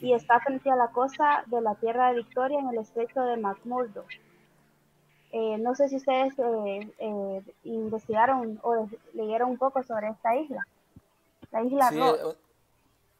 y 0.00 0.12
está 0.12 0.38
frente 0.40 0.70
a 0.70 0.76
la 0.76 0.88
costa 0.92 1.42
de 1.46 1.60
la 1.60 1.74
Tierra 1.74 2.10
de 2.10 2.18
Victoria 2.18 2.60
en 2.60 2.68
el 2.68 2.78
estrecho 2.78 3.20
de 3.22 3.36
McMurdo. 3.36 4.04
Eh, 5.32 5.58
no 5.58 5.74
sé 5.74 5.88
si 5.88 5.96
ustedes 5.96 6.34
eh, 6.38 6.92
eh, 6.98 7.42
investigaron 7.64 8.60
o 8.62 8.88
leyeron 9.14 9.50
un 9.50 9.58
poco 9.58 9.82
sobre 9.82 10.08
esta 10.10 10.36
isla. 10.36 10.66
La 11.50 11.64
isla 11.64 11.88
Sí, 11.88 11.98
Ross. 11.98 12.18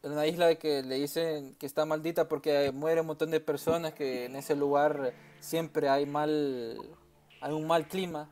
eh, 0.03 0.09
una 0.09 0.27
isla 0.27 0.55
que 0.57 0.83
le 0.83 0.97
dicen 0.97 1.55
que 1.59 1.67
está 1.67 1.85
maldita 1.85 2.29
porque 2.29 2.71
muere 2.73 3.01
un 3.01 3.07
montón 3.09 3.31
de 3.31 3.41
personas, 3.41 3.95
que 3.95 4.27
en 4.27 4.37
ese 4.37 4.55
lugar 4.55 5.15
siempre 5.41 5.89
hay 5.89 6.07
mal, 6.07 6.77
hay 7.43 7.53
un 7.53 7.67
mal 7.67 7.87
clima 7.87 8.29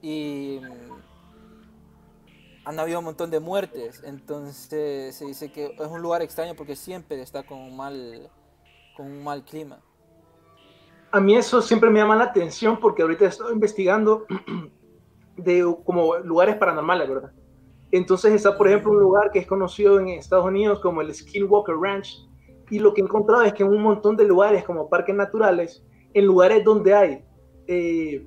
y 0.00 0.60
mm, 0.62 0.92
han 2.64 2.80
habido 2.80 2.98
un 2.98 3.04
montón 3.04 3.30
de 3.30 3.38
muertes. 3.38 4.02
Entonces 4.04 5.14
se 5.14 5.24
dice 5.26 5.52
que 5.52 5.66
es 5.78 5.86
un 5.88 6.00
lugar 6.00 6.22
extraño 6.22 6.54
porque 6.56 6.74
siempre 6.74 7.20
está 7.20 7.44
con 7.44 7.58
un 7.58 7.76
mal, 7.76 8.30
con 8.96 9.06
un 9.06 9.22
mal 9.22 9.44
clima. 9.44 9.78
A 11.12 11.20
mí 11.20 11.36
eso 11.36 11.62
siempre 11.62 11.90
me 11.90 12.00
llama 12.00 12.16
la 12.16 12.24
atención 12.24 12.80
porque 12.80 13.02
ahorita 13.02 13.26
estoy 13.26 13.52
investigando 13.52 14.26
de 15.36 15.76
como 15.84 16.16
lugares 16.16 16.56
paranormales, 16.56 17.08
¿verdad? 17.08 17.32
Entonces 17.92 18.32
está, 18.32 18.56
por 18.56 18.68
ejemplo, 18.68 18.90
un 18.90 19.00
lugar 19.00 19.30
que 19.30 19.38
es 19.38 19.46
conocido 19.46 20.00
en 20.00 20.08
Estados 20.08 20.46
Unidos 20.46 20.80
como 20.80 21.02
el 21.02 21.14
Skinwalker 21.14 21.76
Ranch. 21.76 22.26
Y 22.68 22.80
lo 22.80 22.92
que 22.92 23.00
he 23.00 23.04
encontrado 23.04 23.42
es 23.44 23.54
que 23.54 23.62
en 23.62 23.68
un 23.68 23.82
montón 23.82 24.16
de 24.16 24.24
lugares 24.24 24.64
como 24.64 24.88
parques 24.88 25.14
naturales, 25.14 25.84
en 26.14 26.24
lugares 26.24 26.64
donde 26.64 26.94
hay 26.94 27.24
eh, 27.68 28.26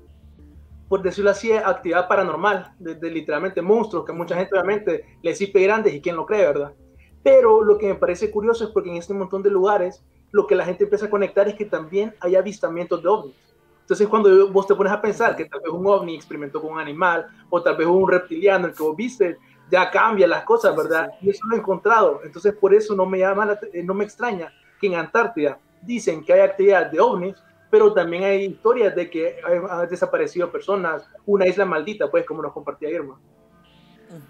por 0.90 1.04
decirlo 1.04 1.30
así, 1.30 1.52
actividad 1.54 2.08
paranormal, 2.08 2.74
de, 2.80 3.12
literalmente 3.12 3.62
monstruos, 3.62 4.06
que 4.06 4.12
mucha 4.12 4.36
gente 4.36 4.56
obviamente 4.56 5.06
les 5.22 5.38
dice 5.38 5.62
grandes 5.62 5.94
y 5.94 6.02
quién 6.02 6.16
lo 6.16 6.26
cree, 6.26 6.48
¿verdad? 6.48 6.74
Pero 7.22 7.64
lo 7.64 7.78
que 7.78 7.88
me 7.88 7.96
parece 7.96 8.32
curioso 8.32 8.64
es 8.64 8.72
porque 8.72 8.90
en 8.90 8.98
este 8.98 9.14
montón 9.14 9.44
de 9.44 9.52
lugares 9.52 10.04
lo 10.32 10.48
que 10.48 10.56
la 10.56 10.66
gente 10.66 10.86
empieza 10.86 11.06
a 11.06 11.10
conectar 11.10 11.48
es 11.48 11.54
que 11.54 11.66
también 11.66 12.16
hay 12.20 12.36
avistamientos 12.36 13.04
de 13.04 13.08
ovnis. 13.08 13.36
Entonces 13.82 14.08
cuando 14.08 14.52
vos 14.52 14.66
te 14.66 14.76
pones 14.76 14.92
a 14.92 15.02
pensar 15.02 15.36
que 15.36 15.46
tal 15.46 15.62
vez 15.62 15.72
un 15.72 15.86
ovni 15.86 16.16
experimentó 16.16 16.62
con 16.62 16.74
un 16.74 16.80
animal 16.80 17.28
o 17.50 17.62
tal 17.62 17.76
vez 17.76 17.88
un 17.88 18.10
reptiliano 18.10 18.68
el 18.68 18.74
que 18.74 18.84
vos 18.84 18.96
viste, 18.96 19.38
ya 19.70 19.92
cambia 19.92 20.28
las 20.28 20.44
cosas, 20.44 20.76
¿verdad? 20.76 21.10
Y 21.22 21.30
eso 21.30 21.46
lo 21.48 21.56
he 21.56 21.60
encontrado. 21.60 22.22
Entonces 22.24 22.56
por 22.56 22.74
eso 22.74 22.96
no 22.96 23.06
me 23.06 23.20
llama, 23.20 23.58
no 23.84 23.94
me 23.94 24.06
extraña 24.06 24.52
que 24.80 24.88
en 24.88 24.96
Antártida 24.96 25.60
dicen 25.82 26.24
que 26.24 26.34
hay 26.34 26.42
actividad 26.42 26.92
de 26.92 27.00
ovnis, 27.00 27.36
pero 27.70 27.94
también 27.94 28.24
hay 28.24 28.46
historias 28.46 28.96
de 28.96 29.10
que 29.10 29.38
han 29.44 29.90
desaparecido 29.90 30.52
personas, 30.52 31.08
una 31.26 31.48
isla 31.48 31.66
maldita, 31.66 32.10
pues, 32.10 32.26
como 32.26 32.42
nos 32.42 32.54
compartía 32.54 32.90
Irma. 32.90 33.20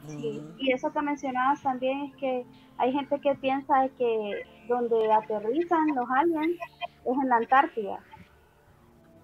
Sí, 0.07 0.43
y 0.57 0.71
eso 0.73 0.91
que 0.91 1.01
mencionabas 1.01 1.61
también 1.63 2.01
es 2.01 2.15
que 2.17 2.45
hay 2.77 2.91
gente 2.91 3.19
que 3.21 3.33
piensa 3.35 3.87
que 3.97 4.41
donde 4.67 5.11
aterrizan 5.11 5.87
los 5.95 6.09
aliens 6.09 6.57
es 7.05 7.17
en 7.21 7.29
la 7.29 7.37
Antártida. 7.37 7.99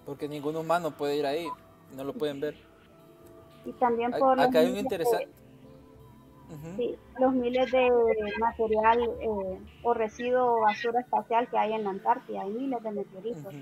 Porque 0.05 0.29
ningún 0.29 0.55
humano 0.55 0.91
puede 0.91 1.17
ir 1.17 1.25
ahí, 1.25 1.47
no 1.93 2.05
lo 2.05 2.13
pueden 2.13 2.39
ver. 2.39 2.55
Y 3.65 3.73
también 3.73 4.11
por... 4.11 4.39
Acá 4.39 4.59
hay 4.59 4.71
un 4.71 4.77
interesante... 4.77 5.29
Sí, 6.77 6.95
los 7.19 7.33
miles 7.33 7.71
de 7.71 7.89
material 8.39 9.01
eh, 9.01 9.59
o 9.81 9.93
residuo 9.93 10.61
basura 10.61 11.01
espacial 11.01 11.49
que 11.49 11.57
hay 11.57 11.73
en 11.73 11.83
la 11.83 11.89
Antártida, 11.89 12.43
hay 12.43 12.51
miles 12.51 12.81
de 12.83 12.91
meteoritos. 12.91 13.53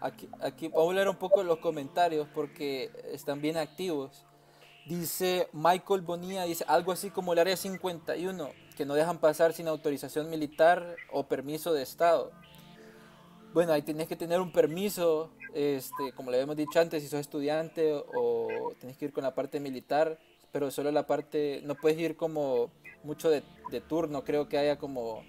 Aquí, 0.00 0.28
aquí 0.40 0.68
voy 0.68 0.92
a 0.92 0.94
leer 0.94 1.08
un 1.08 1.16
poco 1.16 1.42
los 1.42 1.58
comentarios 1.58 2.28
porque 2.34 2.90
están 3.12 3.40
bien 3.40 3.56
activos. 3.56 4.24
Dice 4.86 5.48
Michael 5.52 6.02
Bonilla, 6.02 6.44
dice 6.44 6.64
algo 6.68 6.92
así 6.92 7.10
como 7.10 7.32
el 7.32 7.40
área 7.40 7.56
51, 7.56 8.50
que 8.76 8.86
no 8.86 8.94
dejan 8.94 9.18
pasar 9.18 9.52
sin 9.52 9.68
autorización 9.68 10.30
militar 10.30 10.96
o 11.12 11.24
permiso 11.24 11.72
de 11.72 11.82
Estado. 11.82 12.30
Bueno, 13.52 13.72
ahí 13.72 13.82
tienes 13.82 14.06
que 14.06 14.16
tener 14.16 14.40
un 14.40 14.52
permiso, 14.52 15.30
este, 15.52 16.12
como 16.12 16.30
le 16.30 16.36
habíamos 16.36 16.56
dicho 16.56 16.80
antes, 16.80 17.02
si 17.02 17.08
sos 17.08 17.20
estudiante 17.20 17.92
o 17.92 18.72
tienes 18.78 18.96
que 18.96 19.06
ir 19.06 19.12
con 19.12 19.24
la 19.24 19.34
parte 19.34 19.58
militar, 19.58 20.18
pero 20.52 20.70
solo 20.70 20.92
la 20.92 21.06
parte, 21.06 21.60
no 21.64 21.74
puedes 21.74 21.98
ir 21.98 22.16
como 22.16 22.70
mucho 23.02 23.30
de, 23.30 23.42
de 23.70 23.80
turno, 23.80 24.24
creo 24.24 24.48
que 24.48 24.58
haya 24.58 24.78
como 24.78 25.22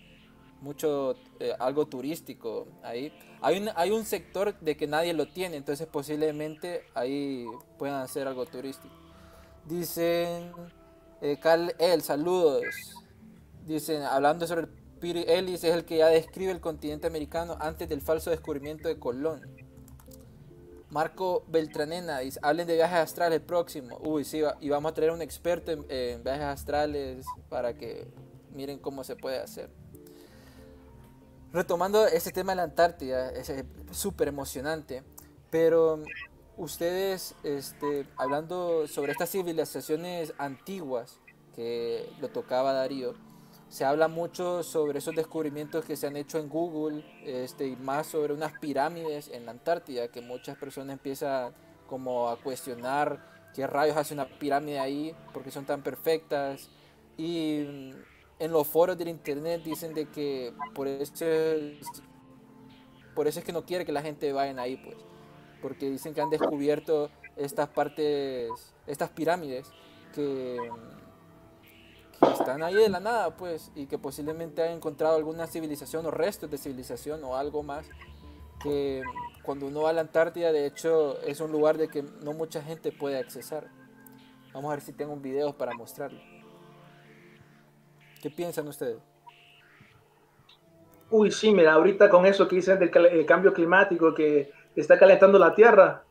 mucho 0.62 1.16
eh, 1.40 1.54
algo 1.60 1.88
turístico 1.88 2.68
ahí. 2.84 3.14
Hay 3.42 3.60
un, 3.60 3.70
hay 3.76 3.92
un 3.92 4.06
sector 4.06 4.58
de 4.60 4.76
que 4.76 4.88
nadie 4.88 5.14
lo 5.14 5.28
tiene, 5.28 5.58
entonces 5.58 5.88
posiblemente 5.88 6.84
ahí 6.94 7.46
puedan 7.78 8.02
hacer 8.02 8.28
algo 8.28 8.46
turístico. 8.46 8.94
Dicen, 9.66 10.52
eh, 11.22 11.38
Carl 11.42 11.74
El, 11.80 12.02
saludos. 12.02 12.66
Dicen, 13.66 14.02
hablando 14.04 14.48
sobre 14.48 14.68
Peter 15.00 15.30
Ellis, 15.30 15.64
es 15.64 15.74
el 15.74 15.86
que 15.86 15.98
ya 15.98 16.08
describe 16.08 16.52
el 16.52 16.60
continente 16.60 17.08
americano 17.08 17.58
antes 17.60 17.88
del 17.88 18.02
falso 18.02 18.30
descubrimiento 18.30 18.88
de 18.88 19.00
Colón. 19.00 19.42
Marco 20.90 21.46
Beltranena 21.48 22.20
dice, 22.20 22.40
hablen 22.42 22.66
de 22.66 22.76
viajes 22.76 22.98
astrales 22.98 23.42
próximo. 23.42 24.00
Uy, 24.02 24.26
sí, 24.26 24.42
y 24.60 24.70
vamos 24.70 24.92
a 24.92 24.96
traer 24.96 25.12
un 25.12 25.22
experto 25.22 25.72
en 25.88 26.24
viajes 26.24 26.44
astrales 26.44 27.26
para 27.48 27.76
que 27.76 28.08
miren 28.54 28.80
cómo 28.80 29.04
se 29.04 29.16
puede 29.16 29.38
hacer. 29.38 29.70
Retomando 31.52 32.06
ese 32.06 32.32
tema 32.32 32.52
de 32.52 32.58
la 32.58 32.64
Antártida, 32.64 33.32
es 33.32 33.52
súper 33.90 34.28
emocionante, 34.28 35.02
pero 35.50 36.04
ustedes, 36.58 37.34
este, 37.44 38.06
hablando 38.18 38.88
sobre 38.88 39.14
estas 39.14 39.32
civilizaciones 39.32 40.32
antiguas 40.38 41.18
que 41.56 42.08
lo 42.22 42.30
tocaba 42.30 42.74
Darío, 42.74 43.16
se 43.68 43.84
habla 43.84 44.08
mucho 44.08 44.62
sobre 44.62 45.00
esos 45.00 45.16
descubrimientos 45.16 45.86
que 45.86 45.96
se 45.96 46.06
han 46.06 46.18
hecho 46.18 46.38
en 46.38 46.50
Google, 46.50 47.04
este, 47.26 47.66
y 47.66 47.76
más 47.76 48.06
sobre 48.06 48.34
unas 48.34 48.54
pirámides 48.60 49.30
en 49.30 49.46
la 49.46 49.52
Antártida, 49.52 50.08
que 50.10 50.22
muchas 50.22 50.56
personas 50.56 50.94
empiezan 50.94 51.52
como 51.88 52.30
a 52.30 52.40
cuestionar 52.40 53.26
qué 53.56 53.66
rayos 53.66 53.98
hace 53.98 54.14
una 54.14 54.30
pirámide 54.38 54.80
ahí, 54.80 55.16
porque 55.34 55.50
son 55.50 55.66
tan 55.66 55.82
perfectas, 55.82 56.70
y 57.18 57.92
en 58.40 58.52
los 58.52 58.66
foros 58.68 58.98
del 58.98 59.10
internet 59.10 59.62
dicen 59.64 59.94
de 59.94 60.06
que 60.08 60.54
por 60.74 60.88
eso 60.88 61.26
es, 61.26 61.86
por 63.14 63.28
eso 63.28 63.40
es 63.40 63.46
que 63.46 63.52
no 63.52 63.66
quiere 63.66 63.86
que 63.86 63.92
la 63.92 64.02
gente 64.02 64.32
vaya 64.32 64.60
ahí, 64.62 64.78
pues. 64.78 64.98
Porque 65.62 65.90
dicen 65.90 66.14
que 66.14 66.22
han 66.22 66.30
descubierto 66.30 67.10
estas 67.36 67.68
partes, 67.68 68.50
estas 68.88 69.10
pirámides 69.10 69.70
que, 70.16 70.58
están 72.34 72.64
ahí 72.64 72.76
de 72.76 72.90
la 72.90 73.00
nada, 73.00 73.36
pues, 73.36 73.72
y 73.76 73.88
que 73.88 73.98
posiblemente 73.98 74.64
han 74.64 74.72
encontrado 74.72 75.16
alguna 75.16 75.48
civilización 75.48 76.06
o 76.06 76.12
restos 76.12 76.50
de 76.50 76.58
civilización 76.58 77.24
o 77.24 77.36
algo 77.36 77.62
más. 77.62 77.86
Que 78.62 79.04
cuando 79.44 79.68
uno 79.68 79.84
va 79.84 79.92
a 79.92 79.94
la 79.94 80.02
Antártida, 80.02 80.52
de 80.52 80.66
hecho, 80.66 81.20
es 81.22 81.40
un 81.40 81.52
lugar 81.52 81.78
de 81.78 81.88
que 81.88 82.04
no 82.04 82.34
mucha 82.34 82.62
gente 82.62 82.92
puede 82.92 83.18
accesar. 83.18 83.70
Vamos 84.54 84.70
a 84.70 84.76
ver 84.76 84.82
si 84.82 84.94
tengo 84.94 85.14
un 85.14 85.22
video 85.22 85.58
para 85.58 85.74
mostrarlo. 85.74 86.20
¿Qué 88.22 88.30
piensan 88.30 88.68
ustedes? 88.68 88.98
Uy, 91.10 91.32
sí, 91.32 91.54
mira, 91.54 91.74
ahorita 91.74 92.10
con 92.10 92.26
eso 92.26 92.48
que 92.48 92.58
dicen 92.58 92.78
del 92.78 93.26
cambio 93.26 93.54
climático 93.54 94.14
que 94.14 94.52
está 94.76 95.00
calentando 95.00 95.40
la 95.40 95.56
Tierra, 95.56 96.04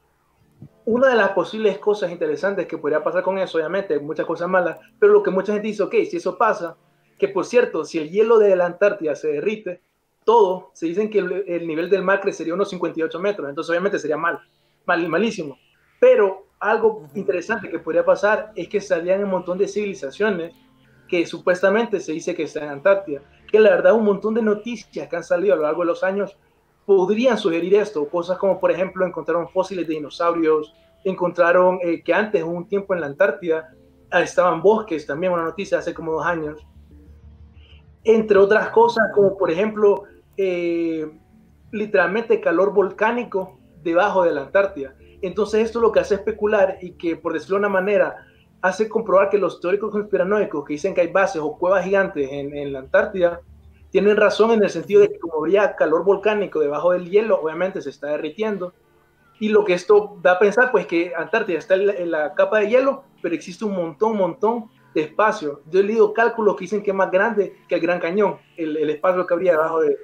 una 0.87 1.09
de 1.09 1.17
las 1.17 1.31
posibles 1.31 1.79
cosas 1.79 2.11
interesantes 2.11 2.67
que 2.67 2.79
podría 2.79 3.03
pasar 3.03 3.23
con 3.23 3.39
eso, 3.39 3.59
obviamente, 3.59 3.99
muchas 4.01 4.27
cosas 4.27 4.49
malas, 4.49 4.79
pero 4.99 5.13
lo 5.13 5.23
que 5.23 5.31
mucha 5.31 5.53
gente 5.53 5.69
dice, 5.69 5.83
ok, 5.83 5.95
si 6.11 6.17
eso 6.17 6.37
pasa, 6.37 6.77
que 7.19 7.29
por 7.29 7.45
cierto, 7.45 7.85
si 7.85 7.99
el 7.99 8.11
hielo 8.11 8.39
de 8.39 8.57
la 8.57 8.67
Antártida 8.67 9.15
se 9.15 9.29
derrite, 9.29 9.83
todo, 10.25 10.71
se 10.73 10.87
dicen 10.87 11.11
que 11.11 11.19
el, 11.19 11.67
nivel 11.67 11.91
del 11.91 12.03
mar 12.03 12.21
crecería 12.21 12.55
unos 12.55 12.71
58 12.71 13.21
metros, 13.21 13.49
entonces 13.49 13.71
obviamente 13.71 13.99
sería 13.99 14.17
mal, 14.17 14.41
mal 14.87 15.09
malísimo. 15.09 15.59
Pero 16.01 16.47
algo 16.59 17.07
interesante 17.15 17.69
que 17.69 17.79
podría 17.79 18.05
pasar 18.05 18.53
es 18.55 18.69
que 18.69 18.81
salían 18.81 19.23
un 19.23 19.31
montón 19.31 19.59
de 19.59 19.69
civilizaciones 19.69 20.55
que 21.09 21.27
supuestamente 21.27 22.01
se 22.01 22.13
dice 22.13 22.35
que 22.35 22.45
está 22.45 22.65
en 22.65 22.71
Antártida, 22.71 23.23
que 23.51 23.59
la 23.59 23.71
verdad 23.71 23.95
un 23.95 24.05
montón 24.05 24.35
de 24.35 24.43
noticias 24.43 25.09
que 25.09 25.17
han 25.17 25.25
salido 25.25 25.55
a 25.55 25.57
lo 25.57 25.63
largo 25.63 25.81
de 25.81 25.87
los 25.87 26.05
años 26.05 26.37
podrían 26.87 27.37
sugerir 27.37 27.75
esto, 27.75 28.09
cosas 28.09 28.39
como 28.39 28.61
por 28.61 28.71
ejemplo 28.71 29.07
encontraron 29.07 29.49
fósiles 29.49 29.87
de 29.87 29.95
dinosaurios, 29.95 30.75
encontraron 31.05 31.79
eh, 31.83 32.03
que 32.03 32.15
antes, 32.15 32.43
un 32.43 32.67
tiempo 32.67 32.95
en 32.95 33.01
la 33.01 33.07
Antártida, 33.07 33.75
estaban 34.11 34.63
bosques, 34.63 35.07
también 35.07 35.33
una 35.33 35.45
noticia 35.45 35.79
hace 35.79 35.93
como 35.93 36.13
dos 36.13 36.25
años, 36.25 36.67
entre 38.05 38.39
otras 38.39 38.71
cosas 38.71 39.05
como 39.15 39.37
por 39.37 39.51
ejemplo 39.51 40.05
eh, 40.37 41.11
literalmente 41.73 42.41
calor 42.41 42.73
volcánico 42.73 43.59
debajo 43.83 44.25
de 44.25 44.33
la 44.33 44.43
Antártida. 44.43 44.95
Entonces 45.21 45.65
esto 45.65 45.81
lo 45.81 45.93
que 45.93 46.01
hace 46.01 46.15
especular 46.15 46.79
y 46.81 46.93
que 46.93 47.17
por 47.17 47.33
decirlo 47.33 47.57
de 47.57 47.61
una 47.61 47.69
manera 47.69 48.28
hace 48.61 48.89
comprobar 48.89 49.31
que 49.31 49.39
los 49.39 49.61
teóricos 49.61 49.91
conspiranoicos 49.91 50.65
que 50.65 50.75
dicen 50.75 50.95
que 50.95 51.03
hay 51.03 51.13
bases 51.13 51.41
o 51.43 51.57
cuevas 51.57 51.85
gigantes 51.85 52.29
en, 52.31 52.73
la 52.73 52.81
Antártida 52.81 53.41
tienen 53.91 54.17
razón 54.17 54.51
en 54.53 54.63
el 54.63 54.71
sentido 54.71 55.01
de 55.01 55.09
que 55.09 55.19
como 55.19 55.39
habría 55.39 55.75
calor 55.77 56.05
volcánico 56.05 56.61
debajo 56.61 56.93
del 56.93 57.09
hielo, 57.09 57.41
obviamente 57.41 57.81
se 57.81 57.91
está 57.91 58.09
derritiendo. 58.09 58.75
Y 59.41 59.49
lo 59.49 59.65
que 59.65 59.73
esto 59.73 60.19
da 60.21 60.33
a 60.33 60.39
pensar, 60.39 60.71
pues 60.73 60.87
que 60.87 61.13
Antártida 61.17 61.59
está 61.59 61.77
en 61.77 62.11
la, 62.11 62.35
capa 62.35 62.59
de 62.59 62.69
hielo, 62.69 63.05
pero 63.23 63.35
existe 63.35 63.65
un 63.65 63.77
montón, 63.77 64.17
montón 64.17 64.71
de 64.95 65.03
espacio. 65.03 65.63
Yo 65.71 65.81
he 65.81 65.85
leído 65.85 66.13
cálculos 66.13 66.57
que 66.57 66.65
dicen 66.65 66.83
que 66.83 66.91
es 66.91 66.97
más 66.97 67.11
grande 67.11 67.55
que 67.69 67.77
el 67.77 67.81
Gran 67.81 68.01
Cañón, 68.01 68.39
el, 68.57 68.91
espacio 68.91 69.27
que 69.27 69.35
habría 69.35 69.53
debajo 69.53 69.81
de, 69.81 69.97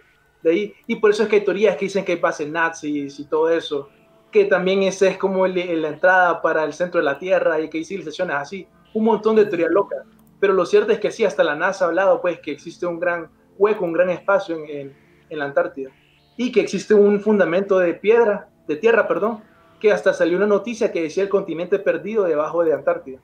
de, 0.43 0.51
ahí. 0.51 0.75
Y 0.87 0.97
por 0.97 1.11
eso 1.11 1.25
es 1.25 1.29
que 1.29 1.37
hay 1.37 1.45
teorías 1.45 1.77
que 1.77 1.87
dicen 1.87 2.05
que 2.05 2.13
hay 2.13 2.21
bases 2.21 2.49
nazis 2.49 3.19
y 3.19 3.25
todo 3.27 3.51
eso 3.51 3.91
que 4.35 4.47
también 4.47 4.83
ese 4.83 5.07
es 5.11 5.17
como 5.17 5.47
la 5.47 5.61
entrada 5.61 6.43
para 6.43 6.65
el 6.65 6.73
centro 6.73 6.99
de 6.99 7.05
la 7.05 7.21
Tierra 7.21 7.61
y 7.61 7.71
que 7.71 7.79
hay 7.79 7.85
civilizaciones 7.85 8.35
así, 8.35 8.67
un 8.93 9.05
montón 9.05 9.37
de 9.37 9.47
teorías 9.47 9.71
locas. 9.71 10.05
Pero 10.41 10.53
lo 10.55 10.67
cierto 10.67 10.91
es 10.91 10.99
que 10.99 11.13
sí, 11.13 11.25
hasta 11.25 11.45
la 11.45 11.55
NASA 11.55 11.85
ha 11.85 11.89
hablado 11.89 12.21
pues 12.21 12.41
que 12.41 12.51
existe 12.51 12.85
un 12.85 12.99
gran 12.99 13.31
hueco, 13.57 13.85
un 13.85 13.93
gran 13.93 14.11
espacio 14.11 14.57
en, 14.57 14.93
en, 15.31 15.39
la 15.39 15.45
Antártida 15.45 15.93
y 16.37 16.51
que 16.51 16.61
existe 16.61 16.95
un 16.95 17.21
fundamento 17.21 17.79
de 17.79 17.95
piedra, 17.95 18.49
de 18.67 18.75
tierra, 18.75 19.07
perdón, 19.07 19.41
que 19.79 19.93
hasta 19.93 20.13
salió 20.13 20.37
una 20.37 20.49
noticia 20.49 20.91
que 20.91 21.03
decía 21.03 21.23
el 21.23 21.29
continente 21.29 21.79
perdido 21.79 22.25
debajo 22.25 22.65
de 22.65 22.73
Antártida. 22.73 23.21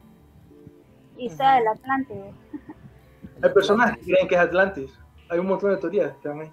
y 1.17 1.29
sea 1.29 1.59
el 1.59 1.67
Atlántico. 1.67 2.33
Hay 3.43 3.51
personas 3.51 3.97
que 3.97 4.05
creen 4.05 4.29
que 4.29 4.37
es 4.37 4.41
Atlantis. 4.41 4.97
Hay 5.29 5.41
un 5.41 5.49
montón 5.49 5.71
de 5.71 5.79
teorías 5.79 6.13
también. 6.23 6.53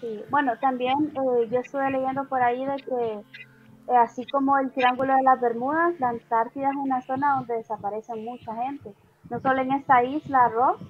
Sí, 0.00 0.22
bueno, 0.30 0.52
también 0.58 1.12
eh, 1.14 1.48
yo 1.50 1.58
estuve 1.58 1.90
leyendo 1.90 2.24
por 2.24 2.40
ahí 2.40 2.64
de 2.64 2.76
que 2.76 3.44
así 3.88 4.26
como 4.26 4.58
el 4.58 4.72
Triángulo 4.72 5.14
de 5.14 5.22
las 5.22 5.40
Bermudas, 5.40 5.98
la 6.00 6.10
Antártida 6.10 6.70
es 6.70 6.76
una 6.76 7.02
zona 7.02 7.36
donde 7.36 7.56
desaparece 7.56 8.14
mucha 8.14 8.54
gente, 8.54 8.92
no 9.30 9.40
solo 9.40 9.62
en 9.62 9.72
esta 9.72 10.02
isla 10.02 10.48
Ross, 10.48 10.80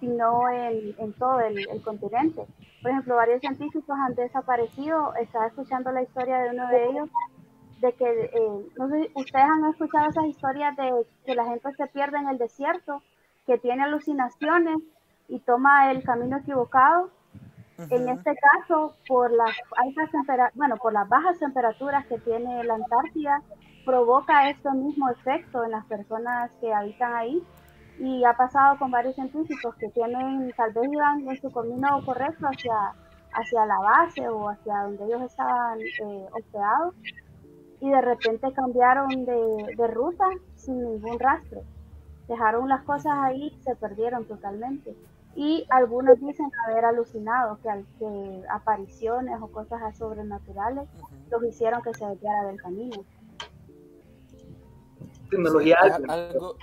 sino 0.00 0.48
en, 0.48 1.12
todo 1.14 1.40
el, 1.40 1.58
el 1.68 1.82
continente. 1.82 2.44
Por 2.82 2.90
ejemplo, 2.90 3.14
varios 3.14 3.40
científicos 3.40 3.96
han 3.96 4.14
desaparecido, 4.16 5.14
estaba 5.14 5.46
escuchando 5.46 5.92
la 5.92 6.02
historia 6.02 6.38
de 6.38 6.50
uno 6.50 6.68
de 6.68 6.86
ellos, 6.86 7.08
de 7.80 7.92
que, 7.94 8.04
eh, 8.04 8.66
no 8.76 8.88
sé, 8.88 9.10
ustedes 9.14 9.44
han 9.44 9.70
escuchado 9.70 10.08
esas 10.08 10.26
historias 10.26 10.76
de 10.76 11.04
que 11.24 11.34
la 11.34 11.44
gente 11.44 11.72
se 11.76 11.86
pierde 11.88 12.18
en 12.18 12.28
el 12.28 12.38
desierto, 12.38 13.02
que 13.46 13.58
tiene 13.58 13.82
alucinaciones 13.82 14.78
y 15.28 15.40
toma 15.40 15.90
el 15.90 16.02
camino 16.04 16.38
equivocado. 16.38 17.10
En 17.78 18.08
este 18.08 18.34
caso, 18.36 18.94
por 19.08 19.30
las 19.32 19.50
altas 19.76 20.10
bueno, 20.54 20.76
por 20.76 20.92
las 20.92 21.08
bajas 21.08 21.38
temperaturas 21.38 22.06
que 22.06 22.18
tiene 22.18 22.62
la 22.64 22.74
Antártida, 22.74 23.42
provoca 23.84 24.48
este 24.50 24.70
mismo 24.72 25.08
efecto 25.10 25.64
en 25.64 25.72
las 25.72 25.84
personas 25.86 26.50
que 26.60 26.72
habitan 26.72 27.14
ahí. 27.14 27.42
Y 27.98 28.24
ha 28.24 28.32
pasado 28.34 28.78
con 28.78 28.90
varios 28.90 29.14
científicos 29.14 29.74
que 29.76 29.88
tienen, 29.90 30.52
tal 30.56 30.72
vez 30.72 30.84
iban 30.90 31.28
en 31.28 31.40
su 31.40 31.50
camino 31.50 32.00
correcto 32.04 32.46
hacia, 32.46 32.94
hacia 33.32 33.66
la 33.66 33.78
base 33.78 34.28
o 34.28 34.48
hacia 34.48 34.82
donde 34.84 35.04
ellos 35.04 35.22
estaban 35.22 35.78
eh, 35.80 36.26
hospedados 36.32 36.94
y 37.80 37.90
de 37.90 38.00
repente 38.00 38.52
cambiaron 38.52 39.24
de, 39.24 39.74
de 39.76 39.86
ruta 39.88 40.24
sin 40.56 40.82
ningún 40.82 41.18
rastro. 41.18 41.62
Dejaron 42.28 42.68
las 42.68 42.82
cosas 42.84 43.12
ahí 43.22 43.48
y 43.48 43.62
se 43.62 43.74
perdieron 43.76 44.24
totalmente. 44.24 44.94
Y 45.34 45.66
algunos 45.70 46.20
dicen 46.20 46.50
haber 46.68 46.84
alucinado, 46.84 47.58
que, 47.62 47.70
al- 47.70 47.86
que 47.98 48.42
apariciones 48.50 49.40
o 49.40 49.48
cosas 49.48 49.96
sobrenaturales 49.96 50.88
los 51.30 51.44
hicieron 51.44 51.82
que 51.82 51.94
se 51.94 52.04
desviara 52.04 52.44
del 52.48 52.60
camino. 52.60 53.02
Tecnología 55.30 55.78
Sí, 55.82 55.88
alta. 55.92 56.12
algo 56.12 56.56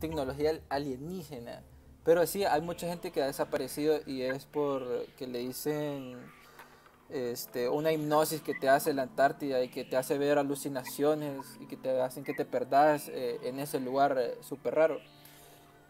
tecnología 0.00 0.60
alienígena 0.68 1.62
pero 2.04 2.26
sí 2.26 2.44
hay 2.44 2.60
mucha 2.60 2.86
gente 2.88 3.12
que 3.12 3.22
ha 3.22 3.26
desaparecido 3.26 4.00
y 4.06 4.22
es 4.22 4.44
por 4.46 5.06
que 5.18 5.26
le 5.26 5.38
dicen 5.38 6.16
este 7.10 7.68
una 7.68 7.92
hipnosis 7.92 8.40
que 8.40 8.54
te 8.54 8.68
hace 8.68 8.92
la 8.94 9.02
Antártida 9.02 9.62
y 9.62 9.68
que 9.68 9.84
te 9.84 9.96
hace 9.96 10.18
ver 10.18 10.38
alucinaciones 10.38 11.56
y 11.60 11.66
que 11.66 11.76
te 11.76 12.00
hacen 12.00 12.24
que 12.24 12.34
te 12.34 12.44
perdas 12.44 13.08
eh, 13.08 13.38
en 13.44 13.60
ese 13.60 13.80
lugar 13.80 14.16
eh, 14.18 14.36
súper 14.40 14.74
raro 14.74 14.98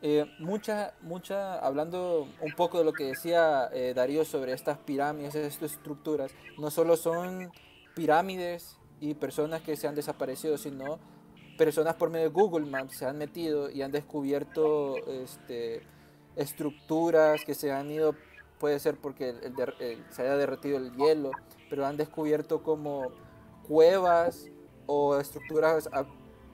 Eh, 0.04 0.26
mucha, 0.40 0.94
mucha, 1.02 1.58
hablando 1.60 2.26
un 2.40 2.52
poco 2.56 2.78
de 2.78 2.84
lo 2.84 2.92
que 2.92 3.04
decía 3.04 3.68
eh, 3.72 3.92
Darío 3.94 4.24
sobre 4.24 4.52
estas 4.52 4.76
pirámides, 4.78 5.36
estas 5.36 5.72
estructuras, 5.72 6.32
no 6.58 6.70
solo 6.72 6.96
son 6.96 7.52
pirámides 7.94 8.78
y 9.00 9.14
personas 9.14 9.62
que 9.62 9.76
se 9.76 9.86
han 9.86 9.94
desaparecido, 9.94 10.58
sino 10.58 10.98
personas 11.56 11.94
por 11.94 12.10
medio 12.10 12.24
de 12.28 12.32
Google 12.34 12.66
Maps 12.66 12.96
se 12.96 13.06
han 13.06 13.16
metido 13.16 13.70
y 13.70 13.82
han 13.82 13.92
descubierto 13.92 14.96
este, 15.06 15.82
estructuras 16.34 17.44
que 17.44 17.54
se 17.54 17.70
han 17.70 17.88
ido, 17.90 18.16
puede 18.58 18.80
ser 18.80 18.96
porque 18.96 19.28
el- 19.30 19.54
el 19.78 20.04
se 20.10 20.22
haya 20.22 20.36
derretido 20.36 20.78
el 20.78 20.92
hielo, 20.96 21.30
pero 21.70 21.86
han 21.86 21.96
descubierto 21.96 22.64
como 22.64 23.08
cuevas 23.68 24.46
o 24.86 25.16
estructuras, 25.18 25.88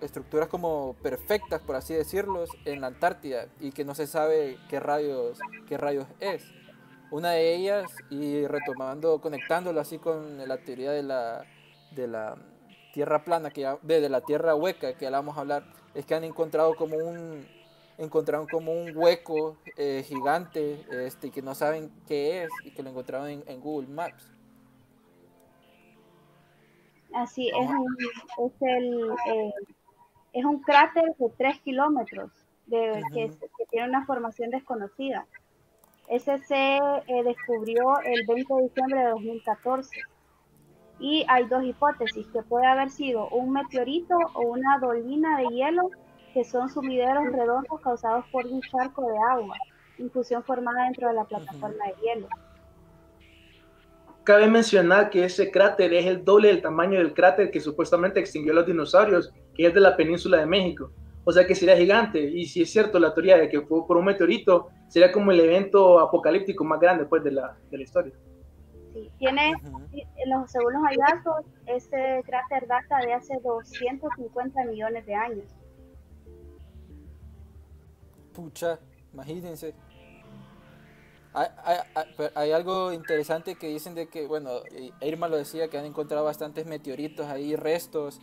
estructuras 0.01 0.49
como 0.49 0.95
perfectas, 1.03 1.61
por 1.61 1.77
así 1.77 1.95
decirlo, 1.95 2.45
en 2.65 2.81
la 2.81 2.89
Antártida 2.89 3.47
y 3.61 3.73
que 3.73 3.85
no 3.85 3.95
se 3.95 4.07
sabe 4.07 4.59
qué 4.69 4.81
rayos, 4.81 5.39
qué 5.67 5.77
rayos 5.77 6.07
es. 6.21 6.45
Una 7.11 7.31
de 7.33 7.55
ellas, 7.55 7.91
y 8.11 8.47
retomando, 8.47 9.21
conectándolo 9.21 9.81
así 9.81 9.99
con 9.99 10.47
la 10.47 10.59
teoría 10.59 10.91
de 10.93 11.03
la, 11.03 11.45
de 11.93 12.07
la 12.07 12.37
tierra 12.93 13.25
plana, 13.25 13.51
que 13.51 13.63
ya- 13.63 13.79
de, 13.83 14.01
de 14.01 14.09
la 14.09 14.21
tierra 14.21 14.55
hueca 14.55 14.93
que 14.95 15.05
ya 15.07 15.11
la 15.11 15.19
vamos 15.19 15.37
a 15.37 15.41
hablar, 15.41 15.65
es 15.95 16.05
que 16.05 16.15
han 16.15 16.25
encontrado 16.25 16.77
como 16.77 16.97
un 16.97 17.47
encontraron 17.99 18.47
como 18.47 18.73
un 18.73 18.97
hueco 18.97 19.57
eh, 19.77 20.05
gigante 20.07 20.87
este, 21.05 21.31
que 21.31 21.43
no 21.43 21.55
saben 21.57 21.91
qué 22.07 22.45
es 22.45 22.51
y 22.65 22.71
que 22.71 22.83
lo 22.85 22.91
encontraron 22.91 23.29
en, 23.29 23.43
en 23.47 23.61
Google 23.61 23.89
Maps. 23.89 24.31
Así 27.13 27.49
es, 27.49 27.69
un, 27.69 27.97
es, 28.47 28.53
el, 28.61 29.11
eh, 29.27 29.53
es 30.33 30.45
un 30.45 30.61
cráter 30.61 31.05
de 31.19 31.31
3 31.37 31.61
kilómetros 31.61 32.31
de, 32.67 33.03
que, 33.13 33.31
tiene 33.71 33.89
una 33.89 34.05
formación 34.07 34.51
desconocida. 34.51 35.27
Ese 36.09 36.39
se 36.39 36.77
eh, 36.77 37.23
descubrió 37.25 37.99
el 38.05 38.27
20 38.27 38.55
de 38.55 38.63
diciembre 38.63 39.01
de 39.01 39.09
2014. 39.11 40.01
Y 41.01 41.25
hay 41.29 41.45
dos 41.47 41.63
hipótesis, 41.65 42.27
que 42.29 42.43
puede 42.43 42.67
haber 42.67 42.91
sido 42.91 43.29
un 43.29 43.53
meteorito 43.53 44.17
o 44.35 44.41
una 44.41 44.79
dolina 44.79 45.39
de 45.39 45.47
hielo, 45.49 45.91
que 46.35 46.45
son 46.45 46.69
sumideros 46.69 47.27
redondos 47.27 47.81
causados 47.81 48.25
por 48.33 48.47
un 48.47 48.61
charco 48.63 49.03
de 49.03 49.17
agua, 49.31 49.57
infusión 49.99 50.43
formada 50.43 50.85
dentro 50.85 51.09
de 51.09 51.15
la 51.15 51.25
plataforma 51.25 51.85
de 51.85 51.95
hielo. 52.03 52.29
Cabe 54.25 54.47
mencionar 54.49 55.09
que 55.09 55.25
ese 55.25 55.51
cráter 55.51 55.95
es 55.95 56.05
el 56.05 56.25
doble 56.25 56.49
del 56.49 56.61
tamaño 56.61 56.99
del 56.99 57.15
cráter 57.15 57.51
que 57.51 57.61
supuestamente 57.61 58.21
extinguió 58.21 58.53
a 58.53 58.57
los 58.57 58.67
dinosaurios, 58.67 59.33
que 59.59 59.67
es 59.67 59.75
de 59.75 59.81
la 59.81 59.97
península 59.97 60.37
de 60.39 60.47
México. 60.47 60.93
O 61.25 61.33
sea 61.33 61.45
que 61.47 61.55
sería 61.57 61.77
gigante. 61.77 62.21
Y 62.21 62.47
si 62.47 62.63
es 62.63 62.71
cierto 62.71 62.99
la 63.01 63.13
teoría 63.13 63.37
de 63.37 63.49
que 63.49 63.61
fue 63.63 63.85
por 63.87 63.97
un 63.97 64.05
meteorito, 64.05 64.69
sería 64.87 65.11
como 65.11 65.33
el 65.33 65.41
evento 65.41 65.99
apocalíptico 65.99 66.63
más 66.65 66.79
grande 66.81 67.05
pues, 67.07 67.25
de, 67.25 67.33
la, 67.33 67.57
de 67.71 67.77
la 67.77 67.83
historia. 67.83 68.13
Sí, 68.95 69.11
tiene, 69.19 69.51
en 69.93 70.31
los, 70.31 70.51
según 70.51 70.75
los 70.75 70.83
hallazgos, 70.85 71.45
este 71.67 72.23
cráter 72.25 72.69
data 72.69 72.99
de 73.05 73.13
hace 73.13 73.35
250 73.43 74.65
millones 74.67 75.05
de 75.05 75.15
años. 75.15 75.45
Pucha, 78.33 78.79
imagínense. 79.13 79.75
Hay, 81.35 81.49
hay- 81.65 82.31
hay- 82.35 82.53
algo 82.53 82.93
interesante 82.93 83.55
que 83.57 83.69
dicen 83.69 83.95
de 83.95 84.09
que, 84.09 84.27
bueno, 84.27 84.51
eh, 84.73 84.91
Irma 85.03 85.29
lo 85.29 85.37
decía, 85.37 85.69
que 85.69 85.77
han 85.79 85.85
encontrado 85.85 86.25
bastantes 86.25 86.65
meteoritos 86.67 87.27
ahí, 87.27 87.55
restos 87.55 88.21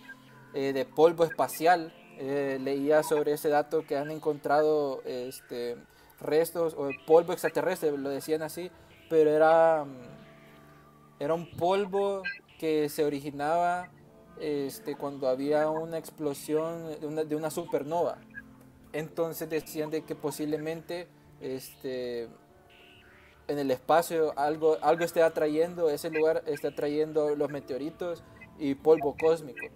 eh, 0.56 0.74
de 0.74 0.86
polvo 0.86 1.26
espacial. 1.26 1.94
Eh, 2.18 2.58
leía 2.62 3.04
sobre 3.04 3.34
ese 3.34 3.50
dato 3.50 3.86
que 3.86 3.98
han 3.98 4.10
encontrado 4.10 5.02
este, 5.04 5.76
restos 6.22 6.74
o 6.74 6.90
polvo 7.06 7.34
extraterrestre, 7.34 7.92
lo 7.92 8.10
decían 8.10 8.42
así, 8.42 8.72
pero 9.10 9.32
era, 9.32 9.84
mm, 9.84 11.20
era 11.20 11.34
un 11.34 11.52
polvo 11.58 12.24
que 12.58 12.88
se 12.88 13.04
originaba 13.04 13.90
este, 14.40 14.96
cuando 14.96 15.28
había 15.28 15.70
una 15.70 15.98
explosión 15.98 17.00
de 17.02 17.06
una, 17.06 17.24
de 17.26 17.36
una 17.36 17.52
supernova. 17.52 18.18
Entonces 18.94 19.50
decían 19.50 19.90
de 19.90 20.04
que 20.04 20.16
posiblemente 20.16 21.10
este, 21.42 22.30
en 23.50 23.60
el 23.60 23.72
espacio 23.72 24.34
algo, 24.40 24.78
algo 24.82 25.04
esté 25.04 25.22
atrayendo, 25.22 25.90
ese 25.90 26.10
lugar 26.10 26.44
está 26.46 26.70
atrayendo 26.70 27.36
los 27.36 27.50
meteoritos 27.50 28.24
y 28.58 28.76
polvo 28.76 29.18
cósmico. 29.20 29.68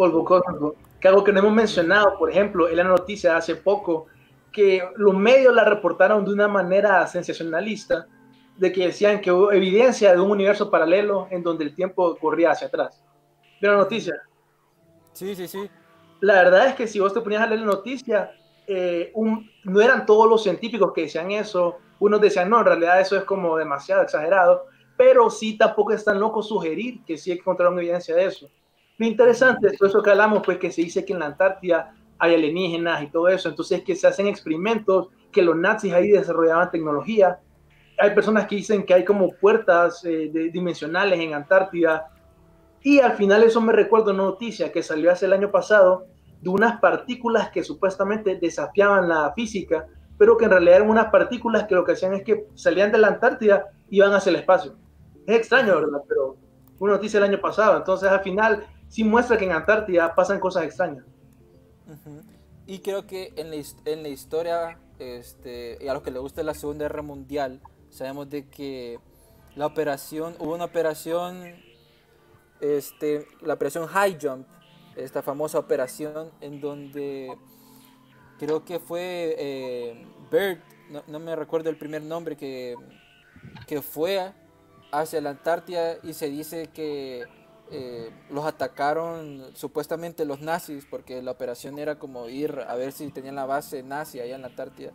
Polvo 0.00 0.24
cósmico, 0.24 0.76
que 0.98 1.08
algo 1.08 1.22
que 1.22 1.30
no 1.30 1.40
hemos 1.40 1.52
mencionado, 1.52 2.16
por 2.16 2.30
ejemplo, 2.30 2.70
en 2.70 2.76
la 2.78 2.84
noticia 2.84 3.32
de 3.32 3.36
hace 3.36 3.56
poco, 3.56 4.06
que 4.50 4.82
los 4.96 5.14
medios 5.14 5.54
la 5.54 5.62
reportaron 5.62 6.24
de 6.24 6.32
una 6.32 6.48
manera 6.48 7.06
sensacionalista, 7.06 8.06
de 8.56 8.72
que 8.72 8.86
decían 8.86 9.20
que 9.20 9.30
hubo 9.30 9.52
evidencia 9.52 10.12
de 10.14 10.18
un 10.18 10.30
universo 10.30 10.70
paralelo 10.70 11.28
en 11.30 11.42
donde 11.42 11.64
el 11.64 11.74
tiempo 11.74 12.16
corría 12.16 12.52
hacia 12.52 12.68
atrás. 12.68 13.04
¿Vieron 13.60 13.76
la 13.76 13.84
noticia? 13.84 14.14
Sí, 15.12 15.36
sí, 15.36 15.46
sí. 15.46 15.68
La 16.20 16.34
verdad 16.44 16.68
es 16.68 16.74
que 16.76 16.86
si 16.86 16.98
vos 16.98 17.12
te 17.12 17.20
ponías 17.20 17.42
a 17.42 17.46
leer 17.46 17.60
la 17.60 17.66
noticia, 17.66 18.30
eh, 18.66 19.10
un- 19.14 19.50
no 19.64 19.82
eran 19.82 20.06
todos 20.06 20.26
los 20.30 20.42
científicos 20.42 20.92
que 20.94 21.02
decían 21.02 21.30
eso, 21.30 21.76
unos 21.98 22.22
decían, 22.22 22.48
no, 22.48 22.60
en 22.60 22.64
realidad 22.64 23.02
eso 23.02 23.18
es 23.18 23.24
como 23.24 23.58
demasiado 23.58 24.00
exagerado, 24.00 24.64
pero 24.96 25.28
sí 25.28 25.58
tampoco 25.58 25.92
es 25.92 26.02
tan 26.02 26.18
loco 26.18 26.42
sugerir 26.42 27.04
que 27.04 27.18
sí 27.18 27.32
encontraron 27.32 27.78
evidencia 27.78 28.14
de 28.16 28.24
eso. 28.24 28.48
Lo 29.00 29.06
interesante 29.06 29.70
de 29.70 29.76
todo 29.78 29.88
eso 29.88 30.02
que 30.02 30.10
hablamos, 30.10 30.42
pues 30.44 30.58
que 30.58 30.70
se 30.70 30.82
dice 30.82 31.06
que 31.06 31.14
en 31.14 31.20
la 31.20 31.26
Antártida 31.26 31.94
hay 32.18 32.34
alienígenas 32.34 33.02
y 33.02 33.06
todo 33.06 33.28
eso, 33.28 33.48
entonces 33.48 33.82
que 33.82 33.96
se 33.96 34.06
hacen 34.06 34.26
experimentos, 34.26 35.08
que 35.32 35.40
los 35.40 35.56
nazis 35.56 35.94
ahí 35.94 36.10
desarrollaban 36.10 36.70
tecnología. 36.70 37.40
Hay 37.98 38.10
personas 38.10 38.46
que 38.46 38.56
dicen 38.56 38.84
que 38.84 38.92
hay 38.92 39.02
como 39.06 39.30
puertas 39.40 40.04
eh, 40.04 40.28
de- 40.30 40.50
dimensionales 40.50 41.18
en 41.18 41.32
Antártida. 41.32 42.08
Y 42.82 43.00
al 43.00 43.12
final 43.12 43.42
eso 43.42 43.62
me 43.62 43.72
recuerda 43.72 44.12
una 44.12 44.24
noticia 44.24 44.70
que 44.70 44.82
salió 44.82 45.10
hace 45.10 45.24
el 45.24 45.32
año 45.32 45.50
pasado 45.50 46.04
de 46.42 46.50
unas 46.50 46.78
partículas 46.78 47.48
que 47.48 47.64
supuestamente 47.64 48.36
desafiaban 48.36 49.08
la 49.08 49.32
física, 49.32 49.86
pero 50.18 50.36
que 50.36 50.44
en 50.44 50.50
realidad 50.50 50.76
eran 50.76 50.90
unas 50.90 51.06
partículas 51.06 51.64
que 51.64 51.74
lo 51.74 51.84
que 51.86 51.92
hacían 51.92 52.12
es 52.12 52.22
que 52.22 52.48
salían 52.54 52.92
de 52.92 52.98
la 52.98 53.08
Antártida 53.08 53.64
y 53.88 53.96
iban 53.96 54.12
hacia 54.12 54.28
el 54.28 54.36
espacio. 54.36 54.74
Es 55.26 55.36
extraño, 55.36 55.76
¿verdad? 55.76 56.02
Pero 56.06 56.36
una 56.78 56.92
noticia 56.92 57.18
del 57.18 57.30
año 57.30 57.40
pasado. 57.40 57.78
Entonces 57.78 58.10
al 58.10 58.20
final 58.20 58.66
sí 58.90 59.04
muestra 59.04 59.38
que 59.38 59.46
en 59.46 59.52
Antártida 59.52 60.14
pasan 60.14 60.38
cosas 60.38 60.64
extrañas. 60.64 61.04
Y 62.66 62.80
creo 62.80 63.06
que 63.06 63.32
en 63.36 63.50
la, 63.50 63.56
en 63.86 64.02
la 64.02 64.08
historia, 64.08 64.78
este, 64.98 65.78
y 65.80 65.88
a 65.88 65.94
los 65.94 66.02
que 66.02 66.10
les 66.10 66.20
gusta 66.20 66.42
la 66.42 66.54
Segunda 66.54 66.84
Guerra 66.84 67.02
Mundial, 67.02 67.60
sabemos 67.88 68.28
de 68.28 68.48
que 68.48 68.98
la 69.56 69.66
operación, 69.66 70.36
hubo 70.38 70.54
una 70.54 70.64
operación, 70.64 71.56
este, 72.60 73.26
la 73.40 73.54
operación 73.54 73.86
High 73.86 74.18
Jump, 74.20 74.46
esta 74.96 75.22
famosa 75.22 75.58
operación 75.58 76.30
en 76.40 76.60
donde 76.60 77.36
creo 78.38 78.64
que 78.64 78.78
fue 78.78 79.34
eh, 79.38 80.06
Bert, 80.30 80.62
no, 80.90 81.02
no 81.06 81.18
me 81.20 81.34
recuerdo 81.36 81.70
el 81.70 81.76
primer 81.76 82.02
nombre, 82.02 82.36
que, 82.36 82.74
que 83.66 83.82
fue 83.82 84.32
hacia 84.92 85.20
la 85.20 85.30
Antártida 85.30 85.96
y 86.02 86.12
se 86.12 86.28
dice 86.28 86.68
que 86.68 87.24
eh, 87.72 88.10
los 88.30 88.44
atacaron 88.44 89.44
supuestamente 89.54 90.24
los 90.24 90.40
nazis, 90.40 90.86
porque 90.86 91.22
la 91.22 91.30
operación 91.30 91.78
era 91.78 91.98
como 91.98 92.28
ir 92.28 92.64
a 92.66 92.74
ver 92.74 92.92
si 92.92 93.10
tenían 93.10 93.36
la 93.36 93.46
base 93.46 93.82
nazi 93.82 94.20
allá 94.20 94.34
en 94.34 94.42
la 94.42 94.48
Antártida. 94.48 94.92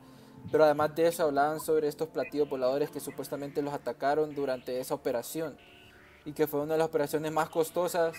Pero 0.52 0.64
además 0.66 0.94
de 0.96 1.08
eso 1.08 1.24
hablaban 1.24 1.60
sobre 1.60 1.88
estos 1.88 2.10
platillos 2.10 2.50
voladores 2.50 2.92
que 2.92 3.00
supuestamente 3.00 3.62
los 3.62 3.74
atacaron 3.74 4.36
durante 4.36 4.80
esa 4.80 4.94
operación 4.94 5.58
y 6.26 6.34
que 6.34 6.48
fue 6.48 6.62
una 6.62 6.74
de 6.74 6.80
las 6.80 6.88
operaciones 6.88 7.32
más 7.32 7.50
costosas 7.50 8.16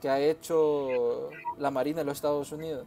que 0.00 0.08
ha 0.08 0.18
hecho 0.18 1.30
la 1.58 1.70
Marina 1.70 1.98
de 1.98 2.04
los 2.04 2.16
Estados 2.16 2.52
Unidos. 2.52 2.86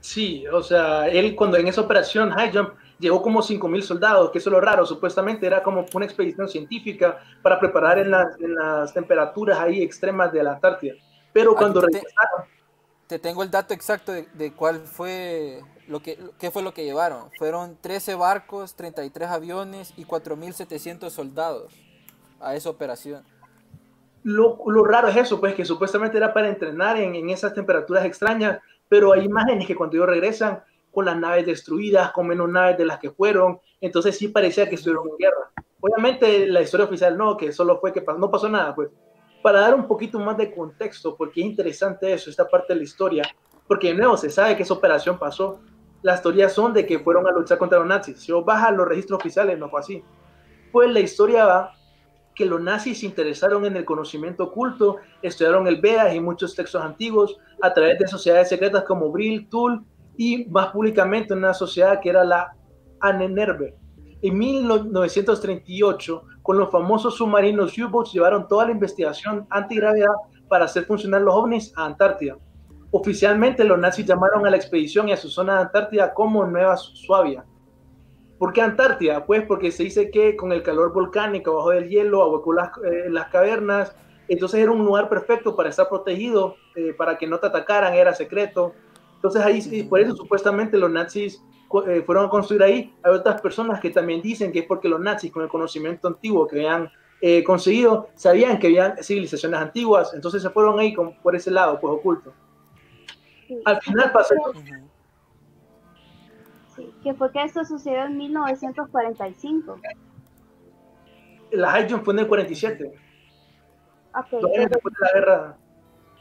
Sí, 0.00 0.46
o 0.48 0.62
sea, 0.62 1.08
él 1.08 1.34
cuando 1.34 1.56
en 1.56 1.66
esa 1.66 1.80
operación 1.80 2.30
High 2.30 2.52
Jump 2.52 2.74
llegó 2.98 3.22
como 3.22 3.42
5.000 3.42 3.82
soldados, 3.82 4.30
que 4.30 4.38
eso 4.38 4.50
es 4.50 4.52
lo 4.52 4.60
raro, 4.60 4.86
supuestamente 4.86 5.46
era 5.46 5.62
como 5.62 5.86
una 5.94 6.04
expedición 6.04 6.48
científica 6.48 7.18
para 7.42 7.58
preparar 7.60 7.98
en 7.98 8.10
las, 8.10 8.38
en 8.40 8.54
las 8.54 8.92
temperaturas 8.92 9.58
ahí 9.58 9.82
extremas 9.82 10.32
de 10.32 10.42
la 10.42 10.52
Antártida. 10.54 10.94
Pero 11.32 11.54
cuando 11.56 11.80
te- 11.82 11.98
regresaron, 11.98 12.46
Te 13.06 13.18
tengo 13.18 13.42
el 13.42 13.50
dato 13.50 13.74
exacto 13.74 14.12
de, 14.12 14.28
de 14.32 14.52
cuál 14.54 14.80
fue 14.86 15.60
lo 15.86 16.00
que 16.00 16.18
qué 16.38 16.50
fue 16.50 16.62
lo 16.62 16.72
que 16.72 16.84
llevaron. 16.84 17.30
Fueron 17.38 17.76
13 17.80 18.14
barcos, 18.14 18.74
33 18.76 19.28
aviones 19.28 19.92
y 19.96 20.04
4.700 20.06 21.10
soldados 21.10 21.72
a 22.40 22.54
esa 22.56 22.70
operación. 22.70 23.24
lo, 24.22 24.58
lo 24.66 24.84
raro 24.84 25.08
es 25.08 25.16
eso, 25.16 25.38
pues 25.40 25.54
que 25.54 25.64
supuestamente 25.66 26.16
era 26.16 26.32
para 26.32 26.48
entrenar 26.48 26.96
en, 26.96 27.14
en 27.14 27.28
esas 27.30 27.52
temperaturas 27.54 28.04
extrañas, 28.06 28.60
pero 28.88 29.12
hay 29.12 29.24
imágenes 29.24 29.66
que 29.66 29.74
cuando 29.76 29.96
ellos 29.96 30.08
regresan 30.08 30.62
con 30.94 31.04
las 31.04 31.16
naves 31.18 31.44
destruidas, 31.44 32.12
con 32.12 32.28
menos 32.28 32.48
naves 32.48 32.78
de 32.78 32.86
las 32.86 32.98
que 32.98 33.10
fueron, 33.10 33.58
entonces 33.80 34.16
sí 34.16 34.28
parecía 34.28 34.68
que 34.68 34.76
estuvieron 34.76 35.08
en 35.10 35.16
guerra. 35.18 35.50
Obviamente 35.80 36.46
la 36.46 36.62
historia 36.62 36.86
oficial 36.86 37.18
no, 37.18 37.36
que 37.36 37.52
solo 37.52 37.78
fue 37.80 37.92
que 37.92 38.04
pas- 38.04 38.16
no 38.16 38.30
pasó 38.30 38.48
nada, 38.48 38.74
pues. 38.74 38.88
Para 39.42 39.60
dar 39.60 39.74
un 39.74 39.86
poquito 39.86 40.18
más 40.18 40.38
de 40.38 40.54
contexto, 40.54 41.14
porque 41.16 41.40
es 41.40 41.46
interesante 41.46 42.10
eso, 42.12 42.30
esta 42.30 42.48
parte 42.48 42.72
de 42.72 42.78
la 42.78 42.84
historia, 42.84 43.24
porque 43.66 43.88
de 43.88 43.94
nuevo 43.94 44.16
se 44.16 44.30
sabe 44.30 44.56
que 44.56 44.62
esa 44.62 44.72
operación 44.72 45.18
pasó. 45.18 45.60
Las 46.02 46.22
teorías 46.22 46.52
son 46.52 46.72
de 46.72 46.86
que 46.86 46.98
fueron 46.98 47.26
a 47.26 47.30
luchar 47.32 47.58
contra 47.58 47.78
los 47.78 47.88
nazis. 47.88 48.20
Si 48.20 48.32
vos 48.32 48.44
bajas 48.44 48.74
los 48.74 48.86
registros 48.86 49.20
oficiales, 49.20 49.58
no 49.58 49.68
fue 49.68 49.80
así. 49.80 50.02
Pues 50.72 50.90
la 50.90 51.00
historia 51.00 51.44
va 51.44 51.72
que 52.34 52.44
los 52.46 52.60
nazis 52.60 53.00
se 53.00 53.06
interesaron 53.06 53.64
en 53.64 53.76
el 53.76 53.84
conocimiento 53.84 54.44
oculto, 54.44 54.96
estudiaron 55.22 55.66
el 55.66 55.80
Vedas 55.80 56.14
y 56.14 56.20
muchos 56.20 56.54
textos 56.54 56.82
antiguos 56.82 57.38
a 57.62 57.72
través 57.72 57.98
de 57.98 58.08
sociedades 58.08 58.48
secretas 58.48 58.84
como 58.84 59.10
Brill, 59.10 59.48
Tull 59.48 59.84
y 60.16 60.46
más 60.46 60.68
públicamente 60.68 61.34
una 61.34 61.54
sociedad 61.54 62.00
que 62.00 62.10
era 62.10 62.24
la 62.24 62.54
Annenerbe. 63.00 63.76
En 64.22 64.38
1938, 64.38 66.22
con 66.42 66.56
los 66.58 66.70
famosos 66.70 67.16
submarinos 67.16 67.76
U-boats, 67.76 68.12
llevaron 68.12 68.48
toda 68.48 68.66
la 68.66 68.72
investigación 68.72 69.46
antigravedad 69.50 70.14
para 70.48 70.64
hacer 70.64 70.84
funcionar 70.84 71.22
los 71.22 71.34
ovnis 71.34 71.72
a 71.76 71.86
Antártida. 71.86 72.38
Oficialmente, 72.90 73.64
los 73.64 73.78
nazis 73.78 74.06
llamaron 74.06 74.46
a 74.46 74.50
la 74.50 74.56
expedición 74.56 75.08
y 75.08 75.12
a 75.12 75.16
su 75.16 75.28
zona 75.28 75.56
de 75.56 75.62
Antártida 75.62 76.14
como 76.14 76.46
Nueva 76.46 76.76
Suabia. 76.76 77.44
¿Por 78.38 78.52
qué 78.52 78.62
Antártida? 78.62 79.26
Pues 79.26 79.42
porque 79.46 79.70
se 79.70 79.84
dice 79.84 80.10
que 80.10 80.36
con 80.36 80.52
el 80.52 80.62
calor 80.62 80.92
volcánico 80.92 81.56
bajo 81.56 81.70
del 81.70 81.88
hielo, 81.88 82.22
ahuecó 82.22 82.52
las, 82.52 82.70
eh, 82.84 83.10
las 83.10 83.28
cavernas, 83.28 83.94
entonces 84.28 84.60
era 84.60 84.70
un 84.70 84.84
lugar 84.84 85.08
perfecto 85.08 85.54
para 85.54 85.68
estar 85.68 85.88
protegido, 85.88 86.56
eh, 86.76 86.94
para 86.96 87.18
que 87.18 87.26
no 87.26 87.38
te 87.38 87.46
atacaran, 87.46 87.94
era 87.94 88.14
secreto. 88.14 88.72
Entonces 89.24 89.42
ahí, 89.42 89.62
sí, 89.62 89.82
por 89.84 90.00
eso 90.00 90.14
supuestamente 90.14 90.76
los 90.76 90.90
nazis 90.90 91.42
eh, 91.86 92.02
fueron 92.04 92.26
a 92.26 92.28
construir 92.28 92.62
ahí. 92.62 92.94
Hay 93.02 93.12
otras 93.14 93.40
personas 93.40 93.80
que 93.80 93.88
también 93.88 94.20
dicen 94.20 94.52
que 94.52 94.58
es 94.58 94.66
porque 94.66 94.86
los 94.86 95.00
nazis 95.00 95.32
con 95.32 95.42
el 95.42 95.48
conocimiento 95.48 96.08
antiguo 96.08 96.46
que 96.46 96.56
habían 96.56 96.90
eh, 97.22 97.42
conseguido, 97.42 98.10
sabían 98.16 98.58
que 98.58 98.66
habían 98.66 99.02
civilizaciones 99.02 99.58
antiguas, 99.58 100.12
entonces 100.12 100.42
se 100.42 100.50
fueron 100.50 100.78
ahí 100.78 100.92
con- 100.92 101.14
por 101.22 101.34
ese 101.34 101.50
lado, 101.50 101.80
pues 101.80 101.94
oculto. 101.94 102.34
Sí. 103.48 103.58
Al 103.64 103.80
final 103.80 104.12
pasó... 104.12 104.34
Sí, 106.76 106.92
que 107.02 107.14
fue 107.14 107.32
que 107.32 107.44
esto 107.44 107.64
sucedió 107.64 108.04
en 108.04 108.18
1945. 108.18 109.78
La 111.52 111.70
High 111.70 111.90
Jump 111.90 112.04
fue 112.04 112.12
en 112.12 112.18
el 112.20 112.28
47, 112.28 112.92
Ok, 114.14 114.26
dos 114.32 114.44
años 114.44 114.50
pero- 114.54 114.68
después 114.68 114.94
de 114.94 115.00
la 115.06 115.12
guerra. 115.14 115.56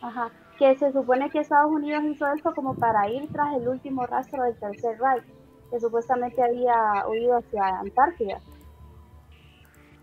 Ajá, 0.02 0.32
que 0.64 0.78
se 0.78 0.94
supone 0.94 1.30
que 1.30 1.40
Estados 1.40 1.70
Unidos 1.70 2.04
hizo 2.06 2.26
esto 2.34 2.54
como 2.56 2.74
para 2.76 3.10
ir 3.10 3.28
tras 3.34 3.54
el 3.58 3.68
último 3.68 4.06
rastro 4.06 4.44
del 4.44 4.58
Tercer 4.58 4.98
Reich, 4.98 5.26
que 5.70 5.78
supuestamente 5.78 6.42
había 6.42 7.06
huido 7.10 7.38
hacia 7.38 7.80
Antártida. 7.80 8.40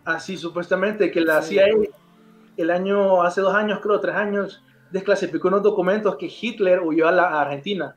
Así, 0.04 0.36
supuestamente, 0.36 1.10
que 1.10 1.22
la 1.22 1.40
Sí. 1.40 1.54
CIA 1.54 1.64
el 2.58 2.70
año, 2.70 3.22
hace 3.22 3.40
dos 3.40 3.54
años, 3.54 3.80
creo, 3.80 4.00
tres 4.00 4.14
años, 4.14 4.62
desclasificó 4.90 5.48
unos 5.48 5.62
documentos 5.62 6.16
que 6.16 6.26
Hitler 6.26 6.80
huyó 6.82 7.08
a 7.08 7.12
la 7.12 7.28
a 7.28 7.40
Argentina. 7.40 7.96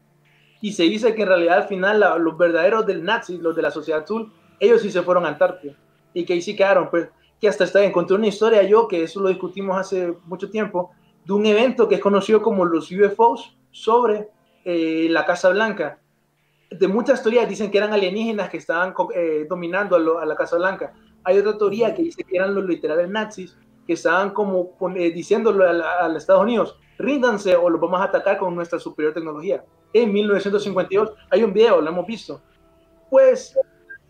Y 0.62 0.72
se 0.72 0.84
dice 0.84 1.14
que 1.16 1.24
en 1.24 1.28
realidad 1.28 1.58
al 1.58 1.68
final 1.68 2.00
la- 2.00 2.18
los 2.18 2.38
verdaderos 2.38 2.86
del 2.86 3.04
nazi, 3.04 3.40
los 3.40 3.58
de 3.58 3.62
la 3.62 3.72
sociedad 3.72 4.04
azul, 4.04 4.32
ellos 4.62 4.82
sí 4.82 4.90
se 4.90 5.02
fueron 5.02 5.26
a 5.26 5.30
Antártida. 5.30 5.76
Y 6.14 6.24
que 6.24 6.32
ahí 6.32 6.42
sí 6.42 6.56
quedaron, 6.56 6.90
pues, 6.90 7.10
que 7.42 7.50
hasta 7.50 7.66
está, 7.66 7.84
encontré 7.84 8.16
una 8.16 8.28
historia 8.28 8.64
yo, 8.64 8.88
que 8.88 9.04
eso 9.04 9.20
lo 9.20 9.28
discutimos 9.28 9.78
hace 9.78 10.14
mucho 10.28 10.50
tiempo, 10.50 10.92
de 11.26 11.34
un 11.34 11.46
evento 11.46 11.88
que 11.88 11.96
es 11.96 12.02
conocido 12.02 12.42
como 12.42 12.66
los 12.66 12.92
UFOs 12.92 13.58
sobre 13.72 14.30
eh, 14.66 15.08
la 15.10 15.26
Casa 15.26 15.50
Blanca. 15.50 16.00
De 16.70 16.88
muchas 16.88 17.22
teorías 17.22 17.48
dicen 17.48 17.70
que 17.70 17.78
eran 17.78 17.94
alienígenas 17.94 18.50
que 18.50 18.58
estaban 18.58 18.94
eh, 19.16 19.46
dominando 19.48 19.96
a, 20.20 20.26
la 20.26 20.36
Casa 20.36 20.58
Blanca. 20.58 20.94
Hay 21.24 21.38
otra 21.38 21.58
teoría 21.58 21.94
que 21.94 22.04
dice 22.04 22.24
que 22.24 22.36
eran 22.36 22.54
los 22.56 22.66
literales 22.66 23.10
nazis 23.10 23.58
que 23.86 23.94
estaban 23.94 24.32
como 24.32 24.76
eh, 24.96 25.14
la- 25.54 25.98
a 26.00 26.08
los 26.08 26.18
Estados 26.18 26.44
Unidos, 26.44 26.78
ríndanse 26.98 27.56
o 27.56 27.70
los 27.70 27.80
vamos 27.80 28.02
a 28.02 28.06
atacar 28.06 28.38
con 28.38 28.56
nuestra 28.56 28.80
superior 28.80 29.14
tecnología. 29.14 29.64
En 29.94 30.12
1952 30.12 31.14
hay 31.30 31.44
un 31.44 31.54
video, 31.54 31.82
lo 31.82 31.90
hemos 31.90 32.06
visto. 32.08 32.42
Pues, 33.10 33.58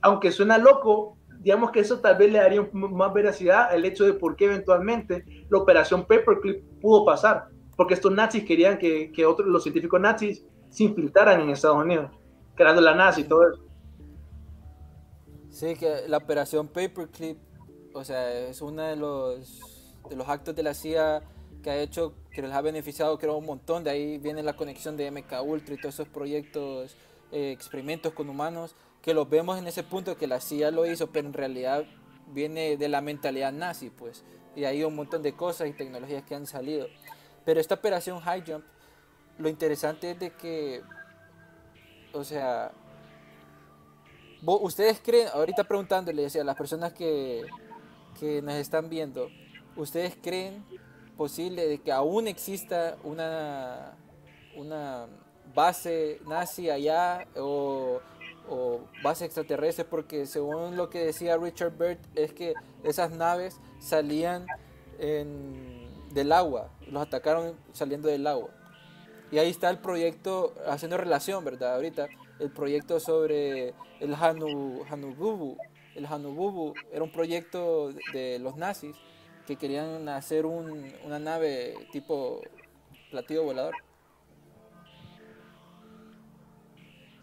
aunque 0.02 0.32
suena 0.32 0.58
loco, 0.58 1.18
digamos 1.44 1.72
que 1.72 1.82
eso 1.82 2.00
tal 2.00 2.18
vez 2.18 2.32
le 2.32 2.40
daría 2.40 2.68
más 2.72 3.14
veracidad 3.14 3.70
al 3.70 3.84
hecho 3.84 4.06
de 4.06 4.14
por 4.14 4.36
qué 4.36 4.46
eventualmente 4.46 5.26
la 5.50 5.58
operación 5.58 6.06
Paperclip 6.06 6.64
pudo 6.80 7.06
pasar. 7.06 7.50
Porque 7.76 7.96
estos 7.96 8.12
nazis 8.12 8.46
querían 8.46 8.78
que, 8.78 9.12
que 9.12 9.26
otros, 9.26 9.48
los 9.48 9.64
científicos 9.64 10.00
nazis 10.00 10.46
se 10.70 10.86
infiltraran 10.86 11.42
en 11.42 11.50
Estados 11.50 11.84
Unidos, 11.84 12.12
creando 12.56 12.82
la 12.82 12.96
nazi 12.96 13.22
y 13.22 13.24
todo 13.26 13.50
eso. 13.50 13.62
Sí, 15.50 15.76
que 15.76 16.08
la 16.08 16.18
operación 16.18 16.68
Paperclip, 16.68 17.38
o 17.94 18.04
sea, 18.04 18.48
es 18.48 18.62
uno 18.62 18.84
de 18.84 18.96
los, 18.96 20.00
de 20.10 20.16
los 20.16 20.28
actos 20.30 20.56
de 20.56 20.64
la 20.64 20.74
CIA 20.74 21.22
que 21.62 21.70
ha 21.70 21.82
hecho, 21.82 22.14
que 22.32 22.42
les 22.42 22.52
ha 22.52 22.62
beneficiado, 22.62 23.18
creo, 23.20 23.38
un 23.38 23.46
montón. 23.46 23.84
De 23.84 23.90
ahí 23.90 24.18
viene 24.18 24.44
la 24.44 24.56
conexión 24.56 24.96
de 24.96 25.12
MK 25.12 25.42
Ultra 25.44 25.76
y 25.76 25.78
todos 25.78 25.96
esos 25.96 26.08
proyectos, 26.08 26.96
eh, 27.32 27.52
experimentos 27.52 28.14
con 28.14 28.30
humanos, 28.30 28.76
que 29.04 29.14
los 29.14 29.30
vemos 29.30 29.60
en 29.60 29.68
ese 29.68 29.84
punto 29.84 30.18
que 30.18 30.26
la 30.26 30.40
CIA 30.40 30.72
lo 30.72 30.88
hizo, 30.88 31.12
pero 31.12 31.28
en 31.28 31.34
realidad 31.34 31.84
viene 32.28 32.78
de 32.78 32.88
la 32.88 33.02
mentalidad 33.02 33.52
nazi, 33.52 33.92
pues. 33.92 34.24
Y 34.56 34.64
hay 34.64 34.84
un 34.84 34.96
montón 34.96 35.22
de 35.22 35.34
cosas 35.34 35.68
y 35.68 35.74
tecnologías 35.74 36.24
que 36.24 36.34
han 36.34 36.48
salido. 36.48 36.88
Pero 37.46 37.60
esta 37.60 37.76
operación 37.76 38.20
High 38.22 38.44
Jump, 38.48 38.64
lo 39.38 39.50
interesante 39.50 40.12
es 40.12 40.20
de 40.20 40.32
que, 40.32 40.82
o 42.14 42.24
sea, 42.24 42.72
Vo- 44.42 44.60
¿Ustedes 44.62 45.00
creen, 45.02 45.30
ahorita 45.34 45.64
preguntándole 45.64 46.26
a 46.28 46.44
las 46.44 46.56
personas 46.58 46.92
que, 46.94 47.46
que 48.20 48.42
nos 48.42 48.56
están 48.56 48.90
viendo, 48.90 49.30
¿ustedes 49.78 50.18
creen 50.22 50.66
posible 51.16 51.66
de 51.68 51.80
que 51.80 51.92
aún 51.94 52.28
exista 52.28 52.98
una, 53.04 53.96
una 54.58 55.08
base 55.56 56.20
nazi 56.28 56.70
allá 56.70 57.26
o, 57.38 58.02
o 58.50 58.82
base 59.04 59.26
extraterrestre? 59.26 59.86
Porque 59.86 60.26
según 60.26 60.76
lo 60.78 60.90
que 60.90 61.06
decía 61.06 61.38
Richard 61.38 61.78
Byrd, 61.78 62.00
es 62.16 62.34
que 62.34 62.54
esas 62.84 63.12
naves 63.12 63.60
salían 63.80 64.46
del 66.14 66.32
agua, 66.32 66.70
los 66.88 67.02
atacaron 67.02 67.56
saliendo 67.72 68.08
del 68.08 68.26
agua. 68.28 68.50
Y 69.32 69.40
ahí 69.40 69.50
está 69.50 69.70
el 69.70 69.80
proyecto, 69.80 70.54
haciendo 70.68 70.98
relación, 70.98 71.44
¿verdad? 71.44 71.76
Ahorita, 71.76 72.08
el 72.40 72.52
proyecto 72.52 73.00
sobre 73.00 73.74
el 74.00 74.14
Hanu, 74.14 74.84
Hanububu. 74.90 75.58
El 75.96 76.06
Hanububu 76.06 76.74
era 76.92 77.04
un 77.04 77.12
proyecto 77.12 77.92
de, 78.14 78.40
los 78.40 78.56
nazis 78.58 78.96
que 79.48 79.56
querían 79.56 80.08
hacer 80.10 80.46
un- 80.46 80.94
una 81.06 81.20
nave 81.20 81.76
tipo 81.92 82.42
platillo 83.12 83.44
volador. 83.44 83.76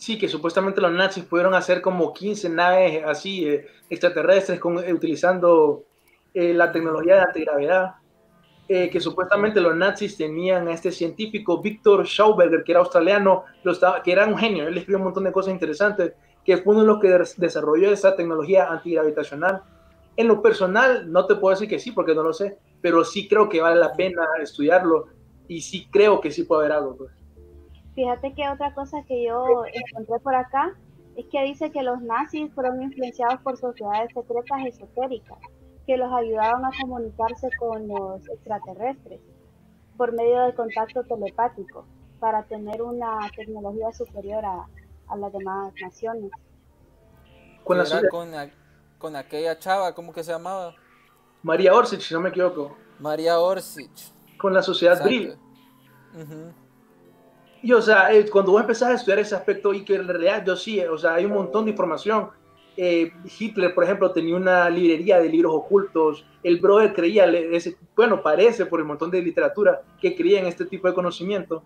Sí, 0.00 0.18
que 0.18 0.28
supuestamente 0.28 0.80
los 0.80 0.92
nazis 0.92 1.24
pudieron 1.24 1.52
hacer 1.54 1.82
como 1.82 2.14
15 2.14 2.48
naves 2.48 3.02
así 3.04 3.46
eh, 3.46 3.66
extraterrestres 3.90 4.58
con, 4.58 4.78
eh, 4.82 4.94
utilizando 4.94 5.84
eh, 6.32 6.54
la 6.54 6.72
tecnología 6.72 7.16
de 7.16 7.20
antigravedad. 7.22 7.94
eh, 8.68 8.90
que 8.90 9.00
supuestamente 9.00 9.60
los 9.60 9.76
nazis 9.76 10.16
tenían 10.16 10.68
a 10.68 10.72
este 10.74 10.92
científico 10.92 11.60
Víctor 11.62 12.06
Schauberger, 12.06 12.64
que 12.64 12.72
era 12.72 12.80
australiano, 12.80 13.44
lo 13.64 13.72
estaba- 13.72 14.02
que 14.02 14.12
era 14.12 14.26
un 14.26 14.38
genio, 14.38 14.66
él 14.68 14.78
escribió 14.78 14.98
un 14.98 15.04
montón 15.04 15.24
de 15.24 15.32
cosas 15.32 15.52
interesantes, 15.54 16.14
que 16.44 16.58
fue 16.58 16.74
uno 16.74 16.82
de 16.82 16.88
los 16.88 17.00
que 17.00 17.08
des- 17.10 17.36
desarrolló 17.38 17.92
esa 17.92 18.16
tecnología 18.16 18.68
antigravitacional. 18.70 19.62
En 20.16 20.28
lo 20.28 20.42
personal, 20.42 21.10
no 21.12 21.26
te 21.26 21.36
puedo 21.36 21.54
decir 21.54 21.68
que 21.68 21.80
sí, 21.80 21.92
porque 21.92 22.14
no 22.14 22.22
lo 22.24 22.32
sé, 22.34 22.58
pero 22.80 23.04
sí 23.04 23.28
creo 23.28 23.48
que 23.48 23.60
vale 23.60 23.80
la 23.80 23.96
pena 23.96 24.22
estudiarlo 24.42 25.06
y 25.48 25.62
sí 25.62 25.88
creo 25.90 26.20
que 26.20 26.30
sí 26.32 26.44
puede 26.44 26.62
haber 26.66 26.72
algo. 26.78 26.96
pues. 26.96 27.12
Fíjate 27.94 28.33
que 28.35 28.48
otra 28.48 28.72
cosa 28.74 29.03
que 29.07 29.24
yo 29.26 29.64
encontré 29.72 30.18
por 30.20 30.35
acá 30.35 30.74
es 31.16 31.26
que 31.26 31.42
dice 31.44 31.70
que 31.70 31.83
los 31.83 32.00
nazis 32.03 32.53
fueron 32.55 32.81
influenciados 32.83 33.40
por 33.42 33.57
sociedades 33.57 34.11
secretas 34.14 34.64
esotéricas 34.66 35.38
que 35.87 35.96
los 35.96 36.12
ayudaron 36.12 36.64
a 36.64 36.70
comunicarse 36.81 37.48
con 37.59 37.88
los 37.88 38.26
extraterrestres 38.29 39.20
por 39.96 40.12
medio 40.12 40.40
del 40.42 40.55
contacto 40.55 41.03
telepático 41.05 41.85
para 42.20 42.44
tener 42.44 42.81
una 42.81 43.18
tecnología 43.35 43.92
superior 43.92 44.44
a, 44.44 44.66
a 45.09 45.16
las 45.16 45.33
demás 45.33 45.72
naciones. 45.83 46.31
Con 47.64 47.79
la 47.79 47.85
con, 48.11 48.35
a- 48.35 48.50
con 48.98 49.16
aquella 49.16 49.59
chava, 49.59 49.94
¿cómo 49.94 50.12
que 50.12 50.22
se 50.22 50.31
llamaba? 50.33 50.74
María 51.42 51.74
Orsic, 51.74 52.00
si 52.00 52.14
no 52.14 52.20
me 52.20 52.29
equivoco, 52.29 52.76
María 52.98 53.40
Orsic. 53.40 53.90
con 54.38 54.53
la 54.55 54.62
sociedad. 54.62 55.03
Brill. 55.03 55.37
Y 57.62 57.73
o 57.73 57.83
sea, 57.83 58.12
eh, 58.12 58.29
cuando 58.31 58.53
vos 58.53 58.62
empezás 58.62 58.88
a 58.90 58.94
estudiar 58.94 59.18
ese 59.18 59.35
aspecto 59.35 59.75
y 59.75 59.85
que 59.85 59.94
en 59.96 60.09
realidad 60.09 60.42
yo 60.46 60.57
sí, 60.57 60.81
eh, 60.81 60.88
o 60.88 60.96
sea, 60.96 61.14
hay 61.14 61.27
un 61.27 61.33
montón 61.33 61.64
de 61.66 61.73
información. 61.73 62.29
Eh, 62.77 63.12
Hitler, 63.38 63.75
por 63.75 63.85
ejemplo, 63.85 64.11
tenía 64.12 64.35
una 64.37 64.70
librería 64.70 65.20
de 65.20 65.29
libros 65.29 65.53
ocultos. 65.55 66.25
El 66.42 66.59
brother 66.61 66.94
creía, 66.94 67.27
le- 67.27 67.55
ese, 67.55 67.77
bueno, 67.94 68.23
parece 68.23 68.64
por 68.64 68.81
el 68.81 68.87
montón 68.87 69.11
de 69.11 69.20
literatura 69.20 69.83
que 70.01 70.16
creía 70.16 70.40
en 70.40 70.46
este 70.46 70.64
tipo 70.64 70.88
de 70.88 70.94
conocimiento. 70.94 71.62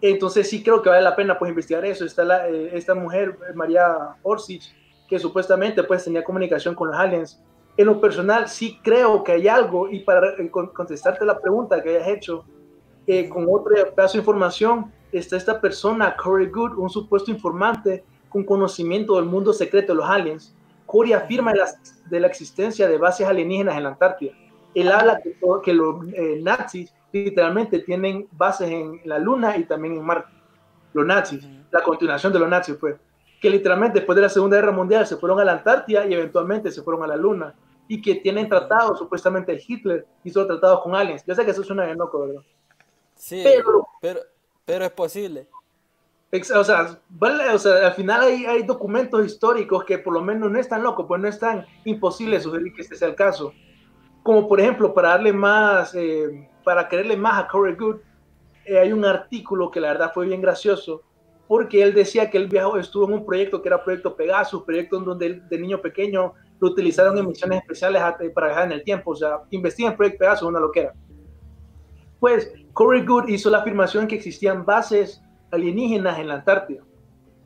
Entonces 0.00 0.48
sí 0.48 0.62
creo 0.62 0.80
que 0.80 0.88
vale 0.88 1.02
la 1.02 1.14
pena 1.14 1.38
pues 1.38 1.50
investigar 1.50 1.84
eso. 1.84 2.06
Está 2.06 2.24
la, 2.24 2.48
eh, 2.48 2.70
esta 2.72 2.94
mujer, 2.94 3.36
eh, 3.50 3.52
María 3.54 4.16
Orsic, 4.22 4.62
que 5.06 5.18
supuestamente 5.18 5.82
pues 5.84 6.04
tenía 6.04 6.24
comunicación 6.24 6.74
con 6.74 6.88
los 6.88 6.96
aliens. 6.96 7.42
En 7.76 7.86
lo 7.86 8.00
personal 8.00 8.48
sí 8.48 8.78
creo 8.82 9.22
que 9.22 9.32
hay 9.32 9.48
algo 9.48 9.90
y 9.90 10.00
para 10.00 10.30
eh, 10.38 10.50
con- 10.50 10.68
contestarte 10.68 11.26
la 11.26 11.38
pregunta 11.38 11.82
que 11.82 11.90
hayas 11.96 12.08
hecho, 12.08 12.44
eh, 13.06 13.28
con 13.28 13.44
otro 13.50 13.74
pedazo 13.94 14.14
de 14.14 14.18
información, 14.20 14.90
está 15.12 15.36
esta 15.36 15.60
persona, 15.60 16.16
Corey 16.16 16.46
Good, 16.48 16.78
un 16.78 16.90
supuesto 16.90 17.30
informante 17.30 18.04
con 18.28 18.44
conocimiento 18.44 19.16
del 19.16 19.24
mundo 19.24 19.52
secreto 19.52 19.92
de 19.92 19.98
los 19.98 20.08
aliens. 20.08 20.54
Corey 20.86 21.12
afirma 21.12 21.52
de 21.52 21.58
la, 21.58 21.66
de 22.08 22.20
la 22.20 22.26
existencia 22.26 22.88
de 22.88 22.98
bases 22.98 23.26
alienígenas 23.26 23.76
en 23.76 23.82
la 23.84 23.88
Antártida. 23.90 24.32
Él 24.74 24.90
habla 24.90 25.20
que, 25.20 25.36
que 25.62 25.72
los 25.72 26.06
eh, 26.12 26.38
nazis 26.42 26.92
literalmente 27.12 27.80
tienen 27.80 28.28
bases 28.32 28.70
en 28.70 29.00
la 29.04 29.18
Luna 29.18 29.56
y 29.56 29.64
también 29.64 29.96
en 29.96 30.04
Marte. 30.04 30.30
Los 30.92 31.06
nazis, 31.06 31.46
la 31.70 31.82
continuación 31.82 32.32
de 32.32 32.38
los 32.38 32.48
nazis 32.48 32.76
fue 32.78 32.96
que 33.40 33.48
literalmente 33.50 34.00
después 34.00 34.16
de 34.16 34.22
la 34.22 34.28
Segunda 34.28 34.56
Guerra 34.56 34.72
Mundial 34.72 35.06
se 35.06 35.16
fueron 35.16 35.40
a 35.40 35.44
la 35.44 35.52
Antártida 35.52 36.06
y 36.06 36.12
eventualmente 36.14 36.70
se 36.70 36.82
fueron 36.82 37.02
a 37.04 37.06
la 37.06 37.16
Luna 37.16 37.54
y 37.88 38.00
que 38.02 38.16
tienen 38.16 38.48
tratados, 38.48 38.98
supuestamente 38.98 39.60
Hitler 39.66 40.06
hizo 40.22 40.46
tratados 40.46 40.80
con 40.82 40.94
aliens. 40.94 41.24
Yo 41.26 41.34
sé 41.34 41.44
que 41.44 41.50
eso 41.50 41.62
es 41.62 41.70
una 41.70 41.84
de 41.84 41.94
loco, 41.96 42.20
¿verdad? 42.26 42.42
Sí, 43.16 43.40
Pero- 43.44 43.86
pero, 44.00 44.20
pero 44.70 44.84
es 44.84 44.92
posible. 44.92 45.48
O 46.54 46.62
sea, 46.62 46.96
vale, 47.08 47.52
o 47.52 47.58
sea, 47.58 47.88
al 47.88 47.94
final 47.94 48.20
hay, 48.20 48.46
hay 48.46 48.62
documentos 48.62 49.26
históricos 49.26 49.82
que 49.82 49.98
por 49.98 50.14
lo 50.14 50.22
menos 50.22 50.48
no 50.48 50.60
es 50.60 50.68
tan 50.68 50.84
loco, 50.84 51.08
pues 51.08 51.20
no 51.20 51.26
es 51.26 51.40
tan 51.40 51.66
imposible 51.84 52.38
sugerir 52.38 52.72
que 52.72 52.82
este 52.82 52.94
sea 52.94 53.08
el 53.08 53.16
caso. 53.16 53.52
Como 54.22 54.46
por 54.46 54.60
ejemplo, 54.60 54.94
para 54.94 55.08
darle 55.08 55.32
más, 55.32 55.92
eh, 55.96 56.48
para 56.62 56.88
quererle 56.88 57.16
más 57.16 57.42
a 57.42 57.48
Corey 57.48 57.74
Good, 57.74 57.96
eh, 58.64 58.78
hay 58.78 58.92
un 58.92 59.04
artículo 59.04 59.72
que 59.72 59.80
la 59.80 59.88
verdad 59.88 60.12
fue 60.14 60.26
bien 60.26 60.40
gracioso, 60.40 61.02
porque 61.48 61.82
él 61.82 61.92
decía 61.92 62.30
que 62.30 62.38
él 62.38 62.46
viajó, 62.46 62.78
estuvo 62.78 63.06
en 63.06 63.14
un 63.14 63.26
proyecto 63.26 63.60
que 63.60 63.70
era 63.70 63.82
Proyecto 63.82 64.14
Pegasus, 64.14 64.62
proyecto 64.62 64.98
en 64.98 65.04
donde 65.04 65.26
él, 65.26 65.48
de 65.48 65.58
niño 65.58 65.80
pequeño 65.80 66.34
lo 66.60 66.68
utilizaron 66.68 67.18
en 67.18 67.26
misiones 67.26 67.58
especiales 67.58 68.00
para 68.32 68.46
viajar 68.46 68.66
en 68.66 68.72
el 68.72 68.84
tiempo. 68.84 69.10
O 69.10 69.16
sea, 69.16 69.40
investiga 69.50 69.90
en 69.90 69.96
Proyecto 69.96 70.20
Pegasus, 70.20 70.46
una 70.46 70.60
loquera. 70.60 70.94
Pues 72.20 72.52
Corey 72.74 73.04
Good 73.04 73.28
hizo 73.28 73.50
la 73.50 73.58
afirmación 73.58 74.06
que 74.06 74.14
existían 74.14 74.64
bases 74.64 75.22
alienígenas 75.50 76.18
en 76.18 76.28
la 76.28 76.34
Antártida. 76.34 76.82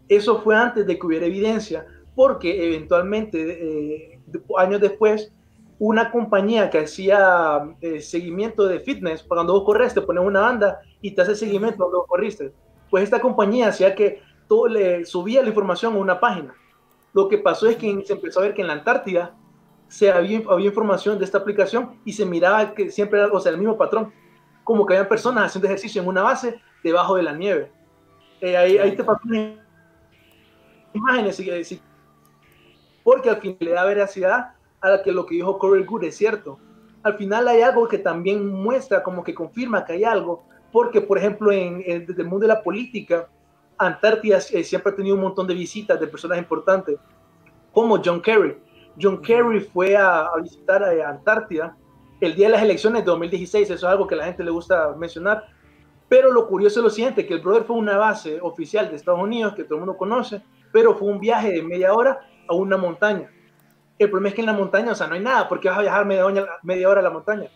Eso 0.08 0.42
fue 0.42 0.56
antes 0.56 0.86
de 0.86 0.98
que 0.98 1.06
hubiera 1.06 1.26
evidencia, 1.26 1.86
porque 2.14 2.66
eventualmente, 2.66 3.38
eh, 3.40 4.20
años 4.58 4.80
después, 4.80 5.32
una 5.78 6.10
compañía 6.10 6.70
que 6.70 6.78
hacía 6.78 7.74
eh, 7.80 8.00
seguimiento 8.00 8.66
de 8.66 8.80
fitness, 8.80 9.22
cuando 9.22 9.52
vos 9.52 9.64
corres, 9.64 9.94
te 9.94 10.02
pones 10.02 10.24
una 10.24 10.40
banda 10.40 10.80
y 11.00 11.12
te 11.12 11.22
hace 11.22 11.34
seguimiento 11.34 11.78
cuando 11.78 11.98
vos 11.98 12.06
corriste. 12.08 12.52
Pues 12.90 13.04
esta 13.04 13.20
compañía 13.20 13.68
hacía 13.68 13.94
que 13.94 14.20
todo 14.48 14.68
le 14.68 15.04
subía 15.04 15.42
la 15.42 15.48
información 15.48 15.94
a 15.94 15.98
una 15.98 16.20
página. 16.20 16.54
Lo 17.12 17.28
que 17.28 17.38
pasó 17.38 17.68
es 17.68 17.76
que 17.76 18.04
se 18.04 18.12
empezó 18.12 18.40
a 18.40 18.42
ver 18.42 18.54
que 18.54 18.62
en 18.62 18.68
la 18.68 18.74
Antártida 18.74 19.34
se 19.88 20.10
había, 20.10 20.42
había 20.48 20.66
información 20.66 21.18
de 21.18 21.24
esta 21.24 21.38
aplicación 21.38 22.00
y 22.04 22.12
se 22.12 22.26
miraba 22.26 22.74
que 22.74 22.90
siempre 22.90 23.20
era 23.20 23.32
o 23.32 23.40
sea, 23.40 23.52
el 23.52 23.58
mismo 23.58 23.76
patrón, 23.76 24.12
como 24.64 24.84
que 24.86 24.94
había 24.96 25.08
personas 25.08 25.44
haciendo 25.46 25.68
ejercicio 25.68 26.02
en 26.02 26.08
una 26.08 26.22
base 26.22 26.60
debajo 26.82 27.14
de 27.16 27.22
la 27.22 27.32
nieve. 27.32 27.70
Eh, 28.40 28.56
ahí, 28.56 28.78
ahí 28.78 28.96
te 28.96 29.04
paso 29.04 29.20
imágenes, 30.92 31.80
porque 33.02 33.30
al 33.30 33.36
final 33.40 33.56
le 33.60 33.70
da 33.72 33.84
veracidad 33.84 34.54
a 34.80 35.02
que 35.02 35.12
lo 35.12 35.26
que 35.26 35.36
dijo 35.36 35.58
Corey 35.58 35.84
Good 35.84 36.04
es 36.04 36.16
cierto. 36.16 36.58
Al 37.02 37.16
final 37.16 37.48
hay 37.48 37.60
algo 37.62 37.86
que 37.86 37.98
también 37.98 38.46
muestra, 38.50 39.02
como 39.02 39.22
que 39.22 39.34
confirma 39.34 39.84
que 39.84 39.94
hay 39.94 40.04
algo, 40.04 40.46
porque 40.72 41.00
por 41.00 41.18
ejemplo 41.18 41.52
en, 41.52 41.82
en- 41.86 42.06
desde 42.06 42.22
el 42.22 42.28
mundo 42.28 42.46
de 42.46 42.54
la 42.54 42.62
política, 42.62 43.28
Antártida 43.76 44.38
eh, 44.52 44.62
siempre 44.64 44.92
ha 44.92 44.96
tenido 44.96 45.16
un 45.16 45.22
montón 45.22 45.46
de 45.46 45.54
visitas 45.54 45.98
de 45.98 46.06
personas 46.06 46.38
importantes, 46.38 46.96
como 47.72 48.00
John 48.02 48.20
Kerry. 48.22 48.56
John 49.00 49.20
Kerry 49.20 49.60
fue 49.60 49.96
a, 49.96 50.26
a 50.26 50.36
visitar 50.40 50.82
a 50.84 51.08
Antártida 51.10 51.76
el 52.26 52.34
día 52.34 52.46
de 52.46 52.52
las 52.52 52.62
elecciones 52.62 53.02
de 53.02 53.06
2016, 53.06 53.70
eso 53.70 53.74
es 53.74 53.84
algo 53.84 54.06
que 54.06 54.14
a 54.14 54.18
la 54.18 54.24
gente 54.24 54.44
le 54.44 54.50
gusta 54.50 54.94
mencionar, 54.96 55.46
pero 56.08 56.30
lo 56.30 56.46
curioso 56.46 56.80
es 56.80 56.84
lo 56.84 56.90
siguiente, 56.90 57.26
que 57.26 57.34
el 57.34 57.40
brother 57.40 57.64
fue 57.64 57.76
una 57.76 57.96
base 57.96 58.38
oficial 58.40 58.88
de 58.90 58.96
Estados 58.96 59.20
Unidos, 59.20 59.54
que 59.54 59.64
todo 59.64 59.74
el 59.74 59.80
mundo 59.80 59.96
conoce, 59.96 60.42
pero 60.72 60.94
fue 60.94 61.08
un 61.08 61.20
viaje 61.20 61.50
de 61.50 61.62
media 61.62 61.92
hora 61.94 62.20
a 62.48 62.54
una 62.54 62.76
montaña. 62.76 63.30
El 63.98 64.10
problema 64.10 64.28
es 64.28 64.34
que 64.34 64.40
en 64.40 64.46
la 64.46 64.52
montaña, 64.52 64.92
o 64.92 64.94
sea, 64.94 65.06
no 65.06 65.14
hay 65.14 65.20
nada, 65.20 65.48
porque 65.48 65.68
vas 65.68 65.78
a 65.78 65.82
viajar 65.82 66.04
media 66.04 66.26
hora, 66.26 66.46
media 66.62 66.88
hora 66.88 67.00
a 67.00 67.04
la 67.04 67.10
montaña. 67.10 67.48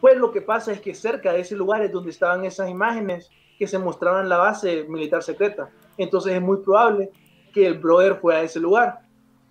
Pues 0.00 0.16
lo 0.18 0.32
que 0.32 0.42
pasa 0.42 0.72
es 0.72 0.80
que 0.80 0.94
cerca 0.94 1.32
de 1.32 1.40
ese 1.40 1.56
lugar 1.56 1.82
es 1.82 1.92
donde 1.92 2.10
estaban 2.10 2.44
esas 2.44 2.68
imágenes 2.68 3.30
que 3.58 3.66
se 3.66 3.78
mostraban 3.78 4.28
la 4.28 4.38
base 4.38 4.84
militar 4.88 5.22
secreta. 5.22 5.70
Entonces 5.96 6.34
es 6.34 6.42
muy 6.42 6.58
probable 6.58 7.10
que 7.52 7.66
el 7.66 7.78
brother 7.78 8.16
fue 8.16 8.34
a 8.34 8.42
ese 8.42 8.60
lugar. 8.60 9.00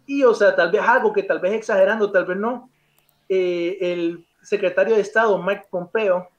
Y, 0.06 0.24
o 0.24 0.34
sea, 0.34 0.56
tal 0.56 0.72
vez 0.72 0.82
algo 0.82 1.14
que 1.14 1.24
tal 1.24 1.40
vez 1.40 1.54
exagerando, 1.54 2.12
tal 2.12 2.26
vez 2.26 2.38
no, 2.38 2.70
eh, 3.30 3.78
el 3.80 4.26
secretario 4.44 4.96
de 4.96 5.02
Estado, 5.02 5.42
Mike 5.42 5.68
Pompeo, 5.70 6.30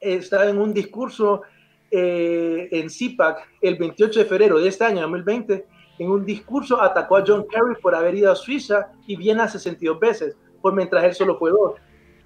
estaba 0.00 0.46
en 0.46 0.58
un 0.58 0.72
discurso 0.74 1.42
eh, 1.90 2.68
en 2.70 2.90
CIPAC 2.90 3.48
el 3.60 3.76
28 3.76 4.20
de 4.20 4.26
febrero 4.26 4.58
de 4.58 4.68
este 4.68 4.84
año, 4.84 5.00
2020, 5.02 5.66
en 5.98 6.10
un 6.10 6.24
discurso 6.24 6.80
atacó 6.80 7.16
a 7.16 7.24
John 7.26 7.46
Kerry 7.48 7.80
por 7.80 7.94
haber 7.94 8.14
ido 8.14 8.30
a 8.30 8.36
Suiza 8.36 8.92
y 9.06 9.16
Viena 9.16 9.48
62 9.48 9.98
veces, 9.98 10.36
por 10.60 10.74
mientras 10.74 11.04
él 11.04 11.14
solo 11.14 11.38
fue 11.38 11.50
dos. 11.50 11.74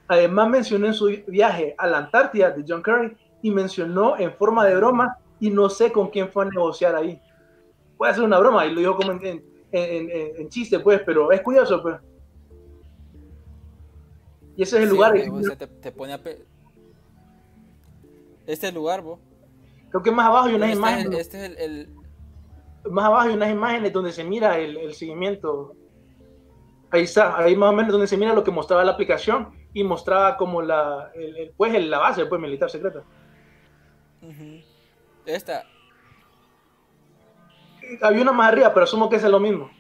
Además 0.09 0.49
mencionó 0.51 0.87
en 0.89 0.95
su 0.95 1.07
viaje 1.29 1.75
a 1.79 1.87
la 1.87 1.99
Antártida 1.99 2.51
de 2.51 2.65
John 2.67 2.83
Kerry 2.83 3.17
y 3.41 3.51
mencionó 3.51 4.19
en 4.19 4.35
forma 4.35 4.67
de 4.67 4.77
broma 4.77 5.17
y 5.41 5.51
no 5.51 5.71
sé 5.71 5.91
con 5.91 6.09
quién 6.09 6.29
fue 6.29 6.45
a 6.45 6.49
negociar 6.49 6.95
ahí. 6.95 7.21
Puede 7.97 8.15
ser 8.15 8.25
una 8.25 8.39
broma 8.39 8.67
y 8.67 8.73
lo 8.73 8.81
dijo 8.81 8.97
como 8.97 9.13
en, 9.13 9.25
en, 9.25 9.43
en, 9.71 10.11
en 10.37 10.49
chiste, 10.49 10.81
pues, 10.81 11.01
pero 11.07 11.33
es 11.33 11.41
curioso, 11.41 11.81
pues. 11.81 11.97
Y 14.63 14.65
ese 14.65 14.77
es 14.77 14.83
el 14.85 14.89
Sí, 14.91 14.95
lugar. 14.95 15.13
que, 15.15 15.29
o 15.29 15.43
sea, 15.43 15.57
te, 15.57 15.67
te 15.67 15.91
pone 15.91 16.13
a 16.13 16.23
pe- 16.23 16.45
Este 18.47 18.53
es 18.53 18.63
el 18.65 18.75
lugar, 18.77 19.01
vos. 19.03 19.19
Creo 19.91 20.03
que 20.05 20.13
más 20.13 20.27
abajo 20.27 20.47
hay 20.47 20.55
unas 20.55 20.69
Este 20.71 20.73
es, 20.73 20.79
imágenes. 20.79 21.07
el, 21.07 21.15
este 21.21 21.39
es 21.39 21.51
el, 21.51 21.59
el- 21.59 21.95
más 22.93 23.05
abajo 23.07 23.29
hay 23.29 23.35
unas 23.35 23.51
imágenes 23.51 23.93
donde 23.93 24.13
se 24.13 24.23
mira 24.23 24.59
el, 24.59 24.77
el 24.77 24.95
seguimiento. 24.95 25.75
Ahí 26.91 27.03
está, 27.03 27.39
ahí 27.39 27.57
más 27.57 27.71
o 27.71 27.73
menos 27.73 27.91
donde 27.91 28.07
se 28.07 28.17
mira 28.17 28.35
lo 28.35 28.45
que 28.45 28.51
mostraba 28.53 28.85
la 28.85 28.93
aplicación 28.93 29.53
y 29.73 29.83
mostraba 29.83 30.37
como 30.37 30.63
la, 30.63 31.11
el, 31.15 31.53
pues, 31.57 31.73
la 31.85 31.99
base 31.99 32.25
pues, 32.27 32.41
militar 32.41 32.71
secreta. 32.71 33.03
Esta. 35.27 35.65
Había 38.01 38.23
una 38.23 38.33
más 38.33 38.53
arriba, 38.53 38.73
pero 38.73 38.85
asumo 38.85 39.09
que 39.11 39.17
es 39.17 39.25
lo 39.25 39.41
mismo. 39.41 39.71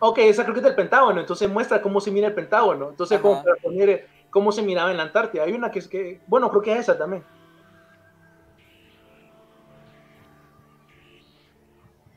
Ok, 0.00 0.18
esa 0.18 0.44
creo 0.44 0.54
que 0.54 0.60
es 0.60 0.64
del 0.64 0.76
Pentágono, 0.76 1.20
entonces 1.20 1.50
muestra 1.50 1.82
cómo 1.82 2.00
se 2.00 2.10
mira 2.10 2.28
el 2.28 2.34
Pentágono. 2.34 2.90
Entonces, 2.90 3.20
como 3.20 3.42
para 3.42 3.56
poner 3.56 4.08
cómo 4.30 4.52
se 4.52 4.62
miraba 4.62 4.90
en 4.90 4.96
la 4.96 5.04
Antártida. 5.04 5.44
Hay 5.44 5.52
una 5.52 5.70
que 5.70 5.78
es 5.80 5.88
que, 5.88 6.20
bueno, 6.26 6.50
creo 6.50 6.62
que 6.62 6.72
es 6.72 6.80
esa 6.80 6.96
también. 6.96 7.24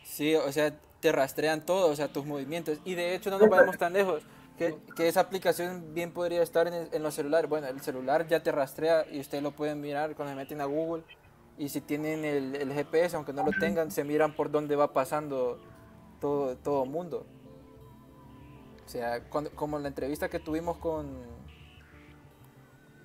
Sí, 0.04 0.36
o 0.36 0.52
sea, 0.52 0.74
te 1.00 1.12
rastrean 1.12 1.66
todo, 1.66 1.90
o 1.90 1.96
sea, 1.96 2.08
tus 2.08 2.26
movimientos. 2.26 2.80
Y 2.86 2.96
de 2.96 3.16
hecho 3.16 3.30
no 3.32 3.40
nos 3.40 3.50
vayamos 3.50 3.78
tan 3.78 3.94
lejos, 3.94 4.24
que, 4.58 4.76
que 4.96 5.08
esa 5.08 5.22
aplicación 5.22 5.94
bien 5.94 6.12
podría 6.12 6.44
estar 6.44 6.68
en 6.68 7.04
los 7.04 7.16
celulares. 7.16 7.50
Bueno, 7.50 7.68
el 7.68 7.82
celular 7.82 8.28
ya 8.28 8.44
te 8.44 8.52
rastrea 8.52 9.06
y 9.10 9.20
ustedes 9.20 9.42
lo 9.42 9.52
pueden 9.52 9.82
mirar 9.82 10.16
cuando 10.16 10.34
se 10.34 10.36
meten 10.36 10.62
a 10.62 10.66
Google. 10.66 11.04
Y 11.58 11.70
si 11.70 11.82
tienen 11.82 12.26
el, 12.26 12.56
el 12.56 12.74
GPS, 12.74 13.16
aunque 13.16 13.34
no 13.34 13.44
lo 13.44 13.52
tengan, 13.52 13.92
se 13.92 14.04
miran 14.04 14.36
por 14.36 14.52
dónde 14.52 14.76
va 14.76 14.94
pasando 14.94 15.60
todo, 16.20 16.56
todo 16.58 16.86
mundo. 16.86 17.26
O 18.92 18.94
sea, 18.94 19.24
cuando- 19.30 19.52
como 19.52 19.78
en 19.78 19.84
la 19.84 19.88
entrevista 19.88 20.28
que 20.28 20.38
tuvimos 20.39 20.76
con, 20.78 21.08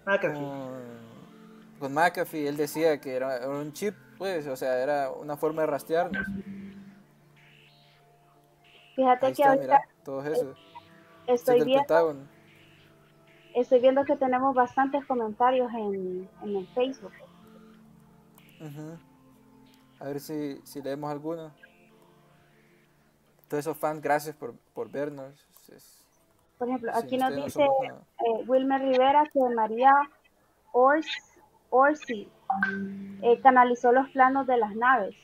sí. 0.05 0.35
con, 0.35 1.79
con 1.79 1.95
McAfee, 1.95 2.49
él 2.49 2.57
decía 2.57 3.01
que 3.01 3.15
era, 3.15 3.37
era 3.37 3.49
un 3.49 3.73
chip, 3.73 3.95
pues, 4.19 4.49
o 4.49 4.57
sea, 4.57 4.83
era 4.83 5.13
una 5.13 5.37
forma 5.37 5.63
de 5.63 5.69
rastrearnos. 5.69 6.27
Fíjate 8.97 9.27
Ahí 9.27 9.33
que 9.33 9.43
está, 9.43 9.53
ahorita 9.53 9.65
mira, 9.79 9.89
todo 10.05 10.25
eso. 10.27 10.55
Es 11.29 11.41
estoy 11.43 11.63
viendo, 11.63 11.85
Pentágono. 11.85 12.21
estoy 13.55 13.79
viendo 13.81 14.05
que 14.05 14.17
tenemos 14.17 14.57
bastantes 14.57 15.05
comentarios 15.07 15.73
en, 15.73 16.29
en 16.43 16.57
el 16.57 16.67
Facebook. 16.75 17.13
A 20.01 20.05
ver 20.07 20.19
si, 20.19 20.61
si 20.65 20.83
leemos 20.83 21.13
alguno. 21.13 21.53
Todos 23.49 23.61
esos 23.61 23.77
fans, 23.77 24.01
gracias 24.01 24.35
por, 24.37 24.55
por 24.75 24.91
vernos. 24.91 25.33
Es- 25.73 26.05
Por 26.59 26.69
ejemplo, 26.69 26.91
aquí 26.95 27.17
nos 27.19 27.31
no 27.31 27.45
dice 27.45 27.63
eh, 27.65 28.45
Wilmer 28.47 28.81
Rivera 28.81 29.25
que 29.33 29.41
María 29.55 29.93
Ors, 30.73 31.07
Orsi 31.71 32.29
eh, 33.23 33.41
canalizó 33.43 33.93
los 33.93 34.09
planos 34.11 34.47
de 34.47 34.57
las 34.57 34.75
naves. 34.75 35.15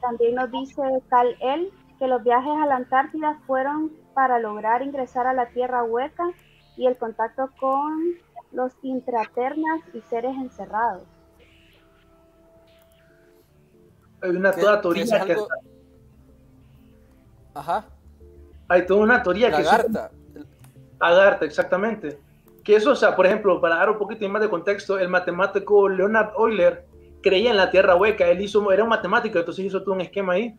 También 0.00 0.34
nos 0.36 0.50
dice 0.50 0.82
Cal 1.08 1.36
El 1.40 1.70
que 1.98 2.06
los 2.08 2.22
viajes 2.22 2.52
a 2.62 2.66
la 2.66 2.76
Antártida 2.76 3.38
fueron 3.46 3.92
para 4.14 4.38
lograr 4.38 4.82
ingresar 4.82 5.26
a 5.26 5.34
la 5.34 5.50
Tierra 5.50 5.82
hueca 5.84 6.24
y 6.76 6.86
el 6.86 6.96
contacto 6.96 7.50
con 7.60 8.14
los 8.52 8.72
intraternas 8.82 9.82
y 9.92 10.00
seres 10.02 10.34
encerrados. 10.36 11.06
Hay 14.22 14.30
una 14.30 14.52
Que- 14.52 14.60
toda 14.60 14.80
teoría 14.80 15.04
es 15.04 15.24
que 15.24 15.36
Ajá, 17.54 17.84
hay 18.68 18.86
toda 18.86 19.00
una 19.00 19.22
teoría 19.22 19.50
que 19.50 19.62
lagarta. 19.62 20.10
Agartha, 21.00 21.44
exactamente. 21.46 22.18
Que 22.62 22.76
eso, 22.76 22.92
o 22.92 22.96
sea, 22.96 23.16
por 23.16 23.26
ejemplo, 23.26 23.60
para 23.60 23.76
dar 23.76 23.90
un 23.90 23.98
poquito 23.98 24.28
más 24.28 24.42
de 24.42 24.48
contexto, 24.50 24.98
el 24.98 25.08
matemático 25.08 25.88
Leonard 25.88 26.32
Euler 26.38 26.84
creía 27.22 27.50
en 27.50 27.56
la 27.56 27.70
Tierra 27.70 27.96
hueca. 27.96 28.26
Él 28.28 28.40
hizo, 28.40 28.70
era 28.70 28.82
un 28.84 28.90
matemático, 28.90 29.38
entonces 29.38 29.64
hizo 29.64 29.82
todo 29.82 29.94
un 29.94 30.02
esquema 30.02 30.34
ahí. 30.34 30.54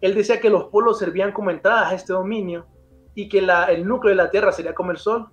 Él 0.00 0.14
decía 0.14 0.40
que 0.40 0.50
los 0.50 0.64
polos 0.64 0.98
servían 0.98 1.32
como 1.32 1.50
entradas 1.50 1.92
a 1.92 1.94
este 1.94 2.12
dominio 2.12 2.66
y 3.14 3.28
que 3.28 3.40
la- 3.40 3.66
el 3.66 3.86
núcleo 3.86 4.10
de 4.10 4.16
la 4.16 4.30
Tierra 4.30 4.52
sería 4.52 4.74
como 4.74 4.90
el 4.90 4.98
Sol 4.98 5.28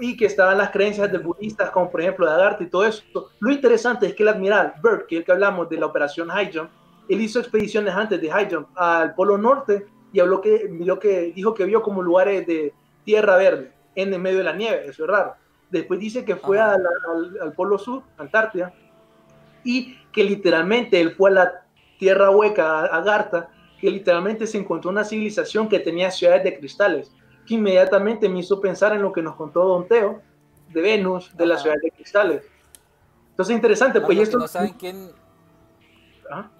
y 0.00 0.16
que 0.16 0.26
estaban 0.26 0.58
las 0.58 0.70
creencias 0.70 1.10
de 1.10 1.18
budistas, 1.18 1.70
como 1.70 1.90
por 1.90 2.02
ejemplo 2.02 2.26
de 2.26 2.32
Agartha 2.32 2.64
y 2.64 2.68
todo 2.68 2.84
eso. 2.84 3.02
Lo 3.40 3.50
interesante 3.50 4.06
es 4.08 4.14
que 4.14 4.24
el 4.24 4.28
admiral 4.28 4.74
Byrd, 4.82 5.06
que 5.06 5.14
es 5.16 5.18
el 5.20 5.24
que 5.24 5.32
hablamos 5.32 5.68
de 5.70 5.78
la 5.78 5.86
operación 5.86 6.28
High 6.28 6.50
Jump, 6.52 6.70
él 7.08 7.20
hizo 7.20 7.38
expediciones 7.40 7.94
antes 7.94 8.20
de 8.20 8.30
High 8.30 8.48
Jump 8.50 8.68
al 8.74 9.14
Polo 9.14 9.38
Norte 9.38 9.86
y 10.12 10.20
habló 10.20 10.40
que, 10.40 10.66
vio 10.70 10.98
que 10.98 11.32
dijo 11.34 11.54
que 11.54 11.64
vio 11.64 11.82
como 11.82 12.02
lugares 12.02 12.46
de 12.46 12.72
tierra 13.04 13.36
verde 13.36 13.72
en 13.94 14.12
el 14.12 14.20
medio 14.20 14.38
de 14.38 14.44
la 14.44 14.52
nieve, 14.52 14.86
eso 14.86 15.04
es 15.04 15.10
raro. 15.10 15.34
Después 15.70 15.98
dice 16.00 16.24
que 16.24 16.36
fue 16.36 16.58
a 16.58 16.76
la- 16.78 16.88
al, 17.12 17.38
al 17.42 17.52
Polo 17.52 17.78
Sur, 17.78 18.02
Antártida, 18.18 18.72
y 19.64 19.96
que 20.12 20.22
literalmente 20.24 21.00
él 21.00 21.12
fue 21.14 21.30
a 21.30 21.34
la 21.34 21.52
tierra 21.98 22.30
hueca, 22.30 22.80
a 22.80 22.84
Agartha, 22.98 23.48
que 23.80 23.90
literalmente 23.90 24.46
se 24.46 24.58
encontró 24.58 24.90
una 24.90 25.04
civilización 25.04 25.68
que 25.68 25.80
tenía 25.80 26.10
ciudades 26.10 26.44
de 26.44 26.58
cristales, 26.58 27.12
que 27.46 27.54
inmediatamente 27.54 28.28
me 28.28 28.40
hizo 28.40 28.60
pensar 28.60 28.92
en 28.92 29.02
lo 29.02 29.12
que 29.12 29.22
nos 29.22 29.34
contó 29.36 29.64
Don 29.64 29.86
Teo 29.88 30.22
de 30.68 30.80
Venus, 30.80 31.36
de 31.36 31.46
las 31.46 31.56
Ajá. 31.56 31.62
ciudades 31.62 31.82
de 31.82 31.90
cristales. 31.90 32.42
Entonces 33.30 33.54
interesante, 33.54 34.00
pues 34.00 34.16
y 34.16 34.20
los 34.20 34.28
que 34.28 34.30
esto... 34.30 34.38
no 34.38 34.48
saben 34.48 34.72
quién... 34.78 35.10
Ajá. 36.30 36.50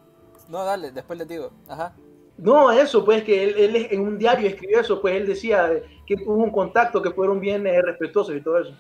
No, 0.48 0.64
dale, 0.64 0.92
después 0.92 1.18
les 1.18 1.28
digo. 1.28 1.50
Ajá. 1.68 1.94
No, 2.38 2.70
eso, 2.70 3.04
pues 3.04 3.24
que 3.24 3.44
él, 3.44 3.54
él 3.56 3.88
en 3.90 4.00
un 4.00 4.18
diario 4.18 4.48
escribió 4.48 4.80
eso, 4.80 5.00
pues 5.00 5.16
él 5.16 5.26
decía 5.26 5.70
que 6.06 6.14
hubo 6.26 6.44
un 6.44 6.50
contacto, 6.50 7.00
que 7.00 7.10
fueron 7.10 7.40
bien 7.40 7.66
eh, 7.66 7.80
respetuosos 7.80 8.36
y 8.36 8.42
todo 8.42 8.58
eso. 8.58 8.74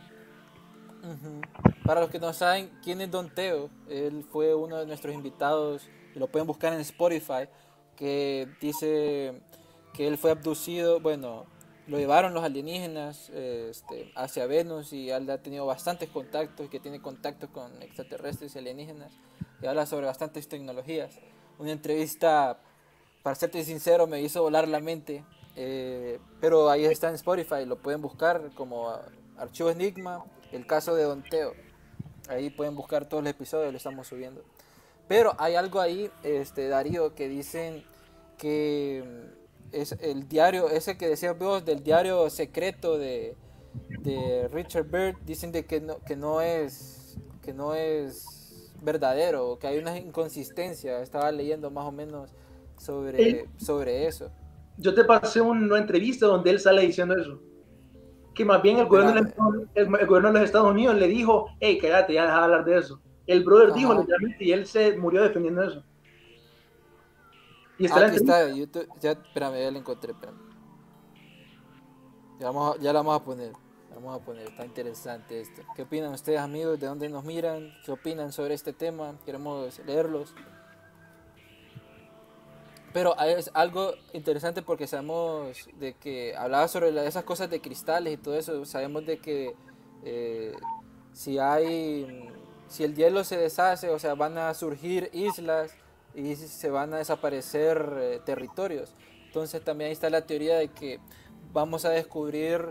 Para 1.84 2.00
los 2.00 2.10
que 2.10 2.18
no 2.18 2.32
saben 2.32 2.70
quién 2.82 3.00
es 3.00 3.10
Don 3.10 3.32
Teo, 3.32 3.70
él 3.88 4.24
fue 4.30 4.54
uno 4.54 4.76
de 4.78 4.86
nuestros 4.86 5.14
invitados, 5.14 5.88
y 6.14 6.18
lo 6.18 6.26
pueden 6.26 6.46
buscar 6.46 6.72
en 6.72 6.80
Spotify, 6.80 7.48
que 7.96 8.48
dice 8.60 9.40
que 9.94 10.06
él 10.06 10.18
fue 10.18 10.32
abducido, 10.32 11.00
bueno, 11.00 11.46
lo 11.86 11.98
llevaron 11.98 12.34
los 12.34 12.42
alienígenas 12.42 13.30
este, 13.30 14.12
hacia 14.16 14.46
Venus 14.46 14.92
y 14.92 15.10
él 15.10 15.30
ha 15.30 15.38
tenido 15.38 15.64
bastantes 15.64 16.10
contactos, 16.10 16.68
que 16.68 16.80
tiene 16.80 17.00
contactos 17.00 17.48
con 17.50 17.80
extraterrestres 17.80 18.54
y 18.54 18.58
alienígenas, 18.58 19.12
y 19.62 19.66
habla 19.66 19.86
sobre 19.86 20.06
bastantes 20.06 20.48
tecnologías. 20.48 21.18
Una 21.58 21.72
entrevista, 21.72 22.58
para 23.22 23.34
serte 23.34 23.64
sincero, 23.64 24.06
me 24.06 24.20
hizo 24.20 24.42
volar 24.42 24.68
la 24.68 24.80
mente, 24.80 25.24
eh, 25.56 26.18
pero 26.40 26.68
ahí 26.68 26.84
está 26.84 27.08
en 27.08 27.14
Spotify, 27.14 27.64
lo 27.64 27.76
pueden 27.76 28.02
buscar 28.02 28.50
como 28.54 28.94
Archivo 29.38 29.70
Enigma, 29.70 30.24
el 30.52 30.66
caso 30.66 30.94
de 30.94 31.04
Don 31.04 31.22
Teo. 31.22 31.54
Ahí 32.28 32.50
pueden 32.50 32.74
buscar 32.74 33.08
todos 33.08 33.22
los 33.22 33.30
episodios, 33.30 33.72
lo 33.72 33.78
estamos 33.78 34.06
subiendo. 34.06 34.42
Pero 35.08 35.34
hay 35.38 35.54
algo 35.54 35.80
ahí, 35.80 36.10
este 36.22 36.68
Darío, 36.68 37.14
que 37.14 37.28
dicen 37.28 37.84
que 38.36 39.04
mm, 39.06 39.74
es 39.76 39.92
el 40.00 40.28
diario, 40.28 40.68
ese 40.68 40.98
que 40.98 41.08
decías 41.08 41.38
vos, 41.38 41.64
del 41.64 41.82
diario 41.82 42.28
secreto 42.30 42.98
de, 42.98 43.36
de 44.00 44.48
Richard 44.52 44.84
Byrd, 44.84 45.16
dicen 45.24 45.52
de 45.52 45.64
que 45.64 45.80
no, 45.80 45.98
que 46.00 46.16
no 46.16 46.40
es 46.40 47.16
que 47.42 47.54
no 47.54 47.74
es 47.74 48.45
verdadero, 48.82 49.58
que 49.58 49.66
hay 49.68 49.78
una 49.78 49.98
inconsistencia. 49.98 51.00
Estaba 51.02 51.32
leyendo 51.32 51.70
más 51.70 51.86
o 51.86 51.92
menos 51.92 52.34
sobre, 52.76 53.46
El- 53.46 53.50
sobre 53.56 54.06
eso. 54.06 54.30
Yo 54.76 54.94
te 54.94 55.04
pasé 55.04 55.40
una 55.40 55.78
entrevista 55.78 56.26
donde 56.26 56.50
él 56.50 56.60
sale 56.60 56.82
diciendo 56.82 57.16
eso. 57.16 57.42
Que 58.34 58.44
más 58.44 58.62
bien 58.62 58.78
el 58.78 58.86
gobierno, 58.86 59.14
el, 59.74 59.86
el 60.00 60.06
gobierno 60.06 60.28
de 60.28 60.34
los 60.40 60.44
Estados 60.44 60.70
Unidos 60.70 60.96
le 60.96 61.08
dijo, 61.08 61.56
hey, 61.60 61.78
cállate, 61.80 62.14
ya 62.14 62.24
deja 62.24 62.38
de 62.38 62.44
hablar 62.44 62.64
de 62.64 62.78
eso. 62.78 63.02
El 63.26 63.44
brother 63.44 63.72
dijo 63.74 63.94
literalmente 63.94 64.44
y 64.44 64.52
él 64.52 64.66
se 64.66 64.96
murió 64.98 65.22
defendiendo 65.22 65.62
eso. 65.64 65.84
Y 67.78 67.86
está 67.86 68.00
Ah, 68.00 68.00
aquí 68.00 68.14
está, 68.16 68.48
YouTube. 68.48 68.88
Ya, 69.00 69.12
espérame, 69.12 69.58
ya 69.62 69.70
la 69.72 69.78
encontré, 69.78 70.12
espérame. 70.12 70.40
Ya, 72.38 72.46
vamos 72.50 72.78
ya 72.80 72.92
la 72.92 73.00
vamos 73.00 73.16
a 73.20 73.24
poner. 73.24 73.56
Vamos 73.96 74.20
a 74.20 74.22
poner, 74.22 74.46
está 74.46 74.62
interesante 74.66 75.40
esto. 75.40 75.62
¿Qué 75.74 75.80
opinan 75.80 76.12
ustedes, 76.12 76.38
amigos? 76.38 76.78
¿De 76.78 76.86
dónde 76.86 77.08
nos 77.08 77.24
miran? 77.24 77.72
¿Qué 77.82 77.92
opinan 77.92 78.30
sobre 78.30 78.52
este 78.52 78.74
tema? 78.74 79.14
Queremos 79.24 79.80
leerlos. 79.86 80.34
Pero 82.92 83.18
es 83.18 83.50
algo 83.54 83.94
interesante 84.12 84.60
porque 84.60 84.86
sabemos 84.86 85.66
de 85.78 85.94
que 85.94 86.36
hablaba 86.36 86.68
sobre 86.68 87.06
esas 87.06 87.24
cosas 87.24 87.48
de 87.48 87.62
cristales 87.62 88.12
y 88.12 88.16
todo 88.18 88.36
eso. 88.36 88.66
Sabemos 88.66 89.06
de 89.06 89.16
que 89.16 89.54
eh, 90.04 90.54
si 91.14 91.38
hay, 91.38 92.28
si 92.68 92.84
el 92.84 92.94
hielo 92.94 93.24
se 93.24 93.38
deshace, 93.38 93.88
o 93.88 93.98
sea, 93.98 94.14
van 94.14 94.36
a 94.36 94.52
surgir 94.52 95.08
islas 95.14 95.74
y 96.14 96.36
se 96.36 96.68
van 96.68 96.92
a 96.92 96.98
desaparecer 96.98 97.96
eh, 97.98 98.20
territorios. 98.26 98.92
Entonces 99.24 99.64
también 99.64 99.88
ahí 99.88 99.92
está 99.94 100.10
la 100.10 100.26
teoría 100.26 100.58
de 100.58 100.68
que 100.68 101.00
vamos 101.54 101.86
a 101.86 101.90
descubrir 101.90 102.68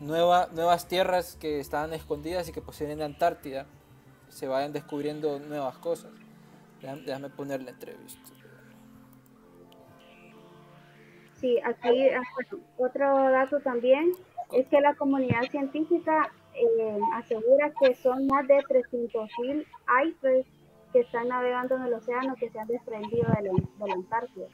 nueva- 0.00 0.48
nuevas 0.52 0.88
tierras 0.88 1.36
que 1.36 1.60
estaban 1.60 1.92
escondidas 1.92 2.48
y 2.48 2.52
que 2.52 2.60
poseen 2.60 2.90
en 2.90 3.02
Antártida. 3.02 3.66
Se 4.28 4.46
vayan 4.48 4.72
descubriendo 4.72 5.38
nuevas 5.38 5.76
cosas. 5.78 6.10
Déjame, 6.80 7.02
déjame 7.02 7.30
poner 7.30 7.62
la 7.62 7.70
entrevista. 7.70 8.20
Sí, 11.40 11.58
aquí 11.64 12.08
ah, 12.10 12.22
bueno, 12.34 12.64
otro 12.76 13.30
dato 13.30 13.60
también 13.60 14.12
es 14.52 14.66
que 14.68 14.80
la 14.80 14.94
comunidad 14.94 15.42
científica 15.50 16.30
eh, 16.54 16.98
asegura 17.14 17.72
que 17.80 17.94
son 17.94 18.26
más 18.26 18.46
de 18.46 18.58
300.000 18.58 19.64
icebergs 20.06 20.48
que 20.92 21.00
están 21.00 21.28
navegando 21.28 21.76
en 21.76 21.82
el 21.84 21.94
océano 21.94 22.34
que 22.34 22.50
se 22.50 22.58
han 22.58 22.66
desprendido 22.66 23.26
de 23.36 23.42
la, 23.42 23.52
de 23.52 23.88
la 23.88 23.94
Antártida. 23.94 24.46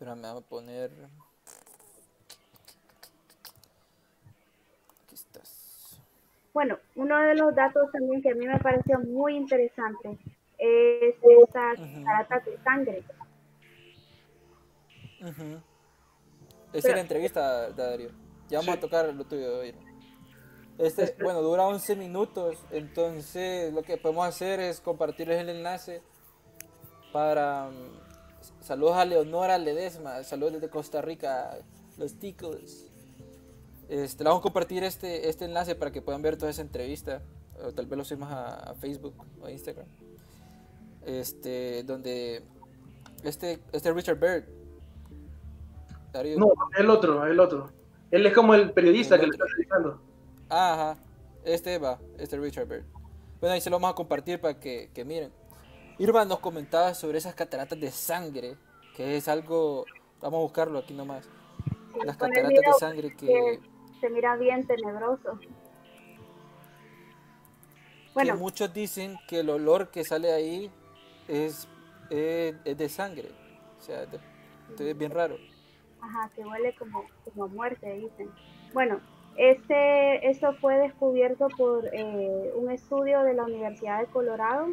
Ujú. 0.00 0.04
Espérame, 0.04 0.22
vamos 0.22 0.44
a 0.44 0.46
poner. 0.48 0.90
Aquí 5.04 5.14
estás. 5.14 5.98
Bueno, 6.54 6.78
uno 6.96 7.16
de 7.18 7.34
los 7.34 7.54
datos 7.54 7.90
también 7.92 8.22
que 8.22 8.30
a 8.30 8.34
mí 8.34 8.46
me 8.46 8.58
pareció 8.60 8.98
muy 9.00 9.36
interesante 9.36 10.18
es 10.58 11.14
esta 11.20 11.72
Ujú. 11.74 12.04
catarata 12.04 12.50
de 12.50 12.58
sangre. 12.62 13.04
Esa 15.20 15.62
es 16.72 16.82
Pero- 16.82 16.94
la 16.94 17.00
entrevista, 17.00 17.70
Darío. 17.70 18.10
Ya 18.48 18.58
vamos 18.58 18.72
Sí. 18.74 18.78
a 18.78 18.80
tocar 18.80 19.12
lo 19.14 19.24
tuyo 19.24 19.58
hoy. 19.60 19.74
Este, 20.78 21.16
bueno, 21.22 21.42
dura 21.42 21.64
11 21.66 21.96
minutos, 21.96 22.56
entonces 22.70 23.72
lo 23.74 23.82
que 23.82 23.96
podemos 23.96 24.26
hacer 24.28 24.60
es 24.60 24.80
compartirles 24.80 25.40
el 25.40 25.48
enlace 25.48 26.02
para... 27.12 27.68
Saludos 28.68 28.96
a 28.98 29.06
Leonora 29.06 29.56
Ledesma, 29.56 30.22
saludos 30.24 30.52
desde 30.52 30.68
Costa 30.68 31.00
Rica, 31.00 31.56
los 31.96 32.16
ticos. 32.18 32.84
Este, 33.88 34.22
le 34.22 34.28
vamos 34.28 34.40
a 34.40 34.42
compartir 34.42 34.84
este, 34.84 35.30
este 35.30 35.46
enlace 35.46 35.74
para 35.74 35.90
que 35.90 36.02
puedan 36.02 36.20
ver 36.20 36.36
toda 36.36 36.50
esa 36.50 36.60
entrevista, 36.60 37.22
o 37.64 37.72
tal 37.72 37.86
vez 37.86 37.96
lo 37.96 38.04
subimos 38.04 38.30
a, 38.30 38.56
a 38.72 38.74
Facebook 38.74 39.14
o 39.40 39.46
a 39.46 39.50
Instagram. 39.50 39.86
Este, 41.06 41.82
donde 41.84 42.42
este, 43.24 43.58
este 43.72 43.90
Richard 43.90 44.18
Bird. 44.20 44.44
Darío- 46.12 46.36
No, 46.38 46.52
el 46.78 46.90
otro, 46.90 47.26
el 47.26 47.40
otro. 47.40 47.70
Él 48.10 48.26
es 48.26 48.34
como 48.34 48.52
el 48.54 48.72
periodista 48.72 49.14
El 49.14 49.22
que 49.22 49.26
le 49.28 49.32
otro. 49.32 49.46
está 49.46 49.56
realizando. 49.56 50.02
Ajá, 50.50 50.98
este 51.42 51.78
va, 51.78 51.98
este 52.18 52.36
Richard 52.36 52.68
Bird. 52.68 52.84
Bueno, 53.40 53.54
ahí 53.54 53.62
se 53.62 53.70
lo 53.70 53.76
vamos 53.76 53.92
a 53.92 53.94
compartir 53.94 54.38
para 54.42 54.60
que, 54.60 54.90
que 54.92 55.06
miren. 55.06 55.32
Irma 55.98 56.24
nos 56.24 56.38
comentaba 56.38 56.94
sobre 56.94 57.18
esas 57.18 57.34
cataratas 57.34 57.78
de 57.80 57.90
sangre, 57.90 58.56
que 58.96 59.16
es 59.16 59.26
algo, 59.28 59.84
vamos 60.20 60.38
a 60.38 60.42
buscarlo 60.42 60.78
aquí 60.78 60.94
nomás. 60.94 61.28
Las 62.04 62.16
cataratas 62.16 62.50
de 62.50 62.72
sangre 62.78 63.16
que, 63.16 63.60
Se 64.00 64.08
mira 64.10 64.36
bien 64.36 64.64
tenebroso. 64.66 65.38
Bueno, 68.14 68.34
que 68.34 68.38
muchos 68.38 68.72
dicen 68.72 69.16
que 69.28 69.40
el 69.40 69.50
olor 69.50 69.90
que 69.90 70.04
sale 70.04 70.32
ahí 70.32 70.70
es, 71.26 71.66
es, 72.10 72.54
es 72.64 72.78
de 72.78 72.88
sangre. 72.88 73.30
O 73.78 73.82
sea, 73.82 74.06
de- 74.06 74.20
entonces 74.62 74.88
es 74.88 74.98
bien 74.98 75.10
raro. 75.10 75.36
Ajá, 76.00 76.30
que 76.34 76.44
huele 76.44 76.74
como, 76.76 77.04
como 77.24 77.48
muerte, 77.48 77.92
dicen. 77.94 78.30
Bueno, 78.72 79.00
este, 79.36 80.28
esto 80.30 80.52
fue 80.60 80.76
descubierto 80.78 81.48
por 81.56 81.84
eh, 81.92 82.52
un 82.54 82.70
estudio 82.70 83.22
de 83.22 83.34
la 83.34 83.44
Universidad 83.44 84.00
de 84.00 84.06
Colorado. 84.06 84.68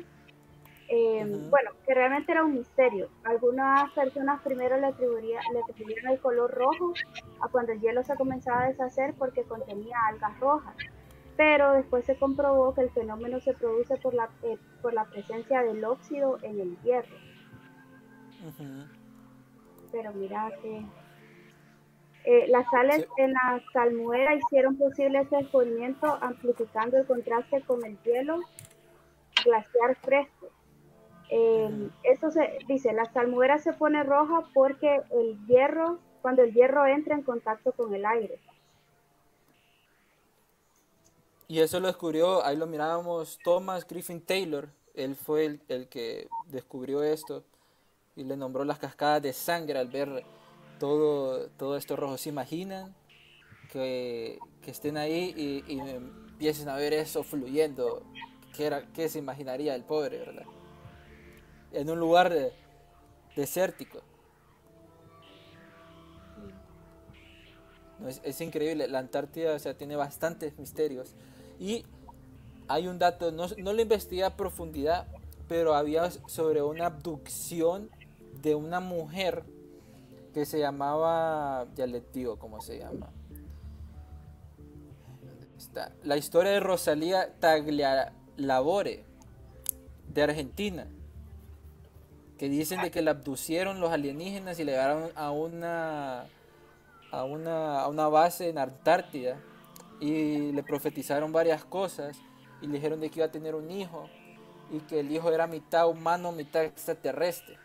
Eh, 0.88 1.25
Ujú. 1.25 1.49
Bueno, 1.49 1.71
que 1.86 1.93
realmente 1.93 2.31
era 2.31 2.43
un 2.43 2.53
misterio. 2.53 3.09
Algunas 3.23 3.91
personas 3.93 4.41
primero 4.43 4.77
le, 4.77 4.88
atribuyeron 4.88 6.11
el 6.11 6.19
color 6.19 6.51
rojo 6.51 6.93
a 7.41 7.47
cuando 7.47 7.71
el 7.71 7.81
hielo 7.81 8.03
se 8.03 8.15
comenzaba 8.15 8.63
a 8.63 8.67
deshacer 8.67 9.15
porque 9.17 9.43
contenía 9.43 9.97
algas 10.09 10.39
rojas. 10.39 10.75
Pero 11.38 11.73
después 11.73 12.05
se 12.05 12.17
comprobó 12.17 12.73
que 12.73 12.81
el 12.81 12.91
fenómeno 12.91 13.39
se 13.41 13.53
produce 13.53 13.97
por 13.97 14.13
la, 14.13 14.29
eh, 14.43 14.57
por 14.81 14.93
la 14.93 15.05
presencia 15.05 15.63
del 15.63 15.83
óxido 15.83 16.38
en 16.43 16.59
el 16.59 16.77
hierro. 16.81 17.15
Pero 19.91 20.13
mira 20.13 20.51
que 20.61 20.86
eh, 22.25 22.47
las 22.47 22.69
sales 22.69 23.01
Sí. 23.01 23.21
en 23.23 23.33
la 23.33 23.61
salmuera 23.73 24.36
hicieron 24.36 24.77
posible 24.77 25.19
ese 25.19 25.38
descubrimiento 25.38 26.17
amplificando 26.21 26.97
el 26.97 27.05
contraste 27.05 27.61
con 27.61 27.83
el 27.86 27.97
hielo 28.03 28.39
glaciar 29.43 29.95
fresco. 30.01 30.49
Eh. 31.30 31.89
Eso 32.03 32.32
se 32.32 32.59
dice, 32.67 32.93
la 32.93 33.05
salmuera 33.11 33.57
se 33.57 33.73
pone 33.73 34.03
roja 34.03 34.43
porque 34.53 35.01
el 35.11 35.45
hierro, 35.47 35.99
cuando 36.21 36.43
el 36.43 36.53
hierro 36.53 36.86
entra 36.86 37.15
en 37.15 37.23
contacto 37.23 37.71
con 37.71 37.93
el 37.93 38.05
aire. 38.05 38.39
Y 41.47 41.59
eso 41.59 41.80
lo 41.80 41.88
descubrió, 41.88 42.43
ahí 42.43 42.57
lo 42.57 42.65
mirábamos, 42.65 43.38
Thomas 43.43 43.88
Griffin 43.88 44.21
Taylor. 44.21 44.69
Él 44.95 45.15
fue 45.15 45.45
el, 45.45 45.61
el 45.67 45.88
que 45.88 46.28
descubrió 46.47 47.03
esto 47.03 47.43
y 48.15 48.23
le 48.23 48.38
nombró 48.38 48.63
las 48.63 48.80
cascadas 48.80 49.21
de 49.21 49.34
sangre 49.34 49.78
al 49.78 49.89
ver 49.89 50.23
todo, 50.80 51.49
todo 51.57 51.78
esto 51.78 51.95
rojo. 51.95 52.17
¿Se 52.17 52.30
imaginan 52.30 52.95
que, 53.71 54.39
que 54.61 54.71
estén 54.71 54.97
ahí 54.97 55.34
y, 55.36 55.71
y 55.71 55.80
empiecen 55.80 56.69
a 56.69 56.78
ver 56.78 56.93
eso 56.93 57.23
fluyendo? 57.23 58.03
¿Qué, 58.55 58.65
era, 58.65 58.88
¿Qué 58.93 59.09
se 59.09 59.19
imaginaría 59.19 59.76
el 59.76 59.84
pobre, 59.84 60.17
verdad? 60.19 60.45
En 61.76 61.89
un 61.89 61.99
lugar 61.99 62.30
de- 62.34 62.53
desértico. 63.36 63.99
No, 67.99 68.07
es, 68.07 68.21
es 68.23 68.39
increíble, 68.41 68.88
la 68.88 68.99
Antártida 68.99 69.55
o 69.55 69.76
tiene 69.76 69.95
bastantes 69.95 70.57
misterios. 70.57 71.15
Y 71.59 71.86
hay 72.67 72.88
un 72.88 72.97
dato, 72.99 73.32
no, 73.32 73.47
lo 73.73 73.82
investigué 73.82 74.23
a 74.23 74.36
profundidad, 74.36 75.07
pero 75.47 75.76
había 75.76 76.09
sobre 76.11 76.61
una 76.61 76.88
abducción 76.88 77.89
de 78.41 78.55
una 78.55 78.80
mujer 78.80 79.43
que 80.34 80.45
se 80.45 80.59
llamaba, 80.59 81.67
ya 81.76 81.88
les 81.88 82.11
digo 82.11 82.38
cómo 82.38 82.61
se 82.61 82.80
llama. 82.80 83.09
¿Dónde 85.21 85.47
está? 85.57 85.91
La 86.03 86.17
historia 86.17 86.51
de 86.51 86.59
Rosalía 86.59 87.34
Taglialavore, 87.39 89.05
de 90.13 90.23
Argentina, 90.23 90.88
que 92.38 92.49
dicen 92.49 92.81
de 92.81 92.91
que 92.91 93.01
la 93.01 93.11
abducieron 93.11 93.79
los 93.79 93.91
alienígenas 93.91 94.59
y 94.59 94.63
la 94.65 94.73
llevaron 94.73 95.11
a 95.15 95.31
una 95.31 96.25
a 97.11 97.23
una, 97.23 97.81
a 97.81 97.88
una 97.88 98.07
base 98.09 98.49
en 98.49 98.57
Antártida 98.57 99.39
y 100.01 100.51
le 100.51 100.63
profetizaron 100.63 101.31
varias 101.31 101.63
cosas 101.63 102.17
y 102.61 102.67
le 102.67 102.73
dijeron 102.73 102.99
de 102.99 103.09
que 103.09 103.19
iba 103.19 103.27
a 103.27 103.31
tener 103.31 103.55
un 103.55 103.71
hijo 103.71 104.09
y 104.71 104.79
que 104.81 104.99
el 104.99 105.11
hijo 105.11 105.31
era 105.31 105.47
mitad 105.47 105.88
humano, 105.88 106.31
mitad 106.31 106.63
extraterrestre. 106.65 107.57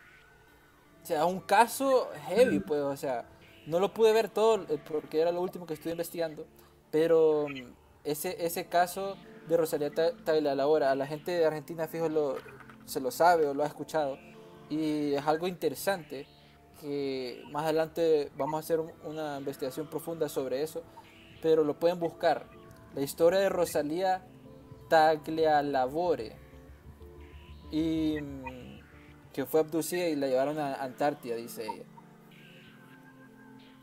O 1.02 1.06
sea, 1.06 1.24
un 1.24 1.40
caso 1.40 2.08
heavy, 2.28 2.60
pues, 2.60 2.80
o 2.82 2.96
sea, 2.96 3.24
no 3.66 3.80
lo 3.80 3.92
pude 3.92 4.12
ver 4.12 4.28
todo 4.28 4.62
eh, 4.68 4.78
porque 4.86 5.20
era 5.20 5.32
lo 5.32 5.40
último 5.40 5.66
que 5.66 5.74
estuve 5.74 5.92
investigando, 5.92 6.46
pero 6.90 7.46
mm, 7.48 7.72
ese, 8.04 8.44
ese 8.44 8.66
caso 8.66 9.16
de 9.48 9.56
Rosalía 9.56 9.90
Ta- 9.90 10.12
Taglialavora, 10.24 10.90
a 10.90 10.94
la 10.94 11.06
gente 11.06 11.32
de 11.32 11.46
Argentina, 11.46 11.88
fijo, 11.88 12.08
lo, 12.08 12.36
se 12.84 13.00
lo 13.00 13.10
sabe 13.10 13.46
o 13.46 13.54
lo 13.54 13.64
ha 13.64 13.66
escuchado 13.66 14.18
y 14.70 15.14
es 15.14 15.26
algo 15.26 15.46
interesante 15.48 16.26
que 16.80 17.42
más 17.50 17.64
adelante 17.64 18.30
vamos 18.36 18.54
a 18.56 18.60
hacer 18.60 18.80
un- 18.80 18.92
una 19.04 19.36
investigación 19.38 19.88
profunda 19.88 20.28
sobre 20.28 20.62
eso, 20.62 20.82
pero 21.42 21.62
lo 21.64 21.74
pueden 21.78 21.98
buscar. 22.00 22.46
La 22.94 23.02
historia 23.02 23.40
de 23.40 23.48
Rosalía 23.50 24.24
Taglialavore 24.88 26.36
y 27.70 28.18
mm, 28.20 28.80
que 29.32 29.44
fue 29.46 29.60
abducida 29.60 30.08
y 30.08 30.16
la 30.16 30.26
llevaron 30.26 30.58
a 30.58 30.74
Antártida, 30.74 31.36
dice 31.36 31.64
ella. 31.66 31.84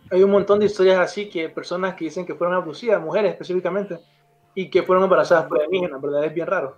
Hay 0.10 0.24
un 0.24 0.32
montón 0.32 0.60
de 0.60 0.66
historias 0.68 1.00
así 1.00 1.30
que 1.30 1.50
personas 1.50 1.96
que 1.96 2.06
dicen 2.06 2.26
que 2.26 2.34
fueron 2.36 2.56
abducidas, 2.56 3.02
mujeres 3.02 3.34
específicamente, 3.34 4.00
y 4.56 4.70
que 4.70 4.84
fueron 4.84 5.04
embarazadas 5.04 5.46
por 5.48 5.60
alienígenas, 5.62 6.02
¿verdad? 6.02 6.26
Es 6.26 6.34
bien 6.34 6.48
raro. 6.48 6.78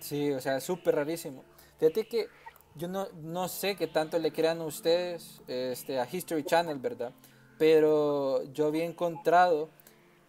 Sí, 0.00 0.30
o 0.32 0.40
sea, 0.40 0.56
es 0.56 0.64
súper 0.64 0.94
rarísimo. 0.94 1.44
Fíjate 1.78 2.06
que 2.06 2.28
yo 2.74 2.88
no, 2.88 3.08
no 3.22 3.48
sé 3.48 3.76
qué 3.76 3.86
tanto 3.86 4.18
le 4.18 4.32
crean 4.32 4.60
ustedes 4.60 5.40
este, 5.46 5.98
a 5.98 6.08
History 6.10 6.44
Channel, 6.44 6.78
¿verdad? 6.78 7.12
Pero 7.58 8.44
yo 8.52 8.66
había 8.66 8.84
encontrado 8.84 9.68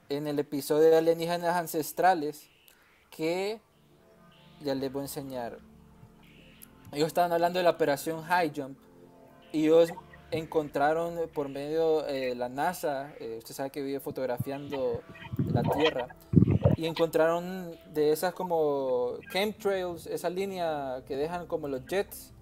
en 0.09 0.27
el 0.27 0.39
episodio 0.39 0.89
de 0.89 0.97
alienígenas 0.97 1.55
ancestrales 1.55 2.49
que 3.11 3.61
ya 4.61 4.73
les 4.75 4.91
voy 4.91 5.01
a 5.01 5.03
enseñar. 5.03 5.59
Ellos 6.91 7.07
estaban 7.07 7.31
hablando 7.31 7.59
de 7.59 7.63
la 7.63 7.71
operación 7.71 8.23
High 8.23 8.51
Jump 8.55 8.77
y 9.51 9.65
ellos 9.65 9.91
encontraron 10.31 11.29
por 11.33 11.49
medio 11.49 12.03
de 12.03 12.35
la 12.35 12.49
NASA, 12.49 13.13
eh, 13.19 13.35
usted 13.39 13.53
sabe 13.53 13.69
que 13.69 13.81
vive 13.81 13.99
fotografiando 13.99 15.01
la 15.51 15.63
Tierra, 15.63 16.07
y 16.75 16.85
encontraron 16.85 17.71
de 17.93 18.11
esas 18.11 18.33
como 18.33 19.17
chemtrails, 19.31 20.07
esa 20.07 20.29
línea 20.29 21.03
que 21.07 21.15
dejan 21.15 21.47
como 21.47 21.67
los 21.67 21.85
jets, 21.85 22.33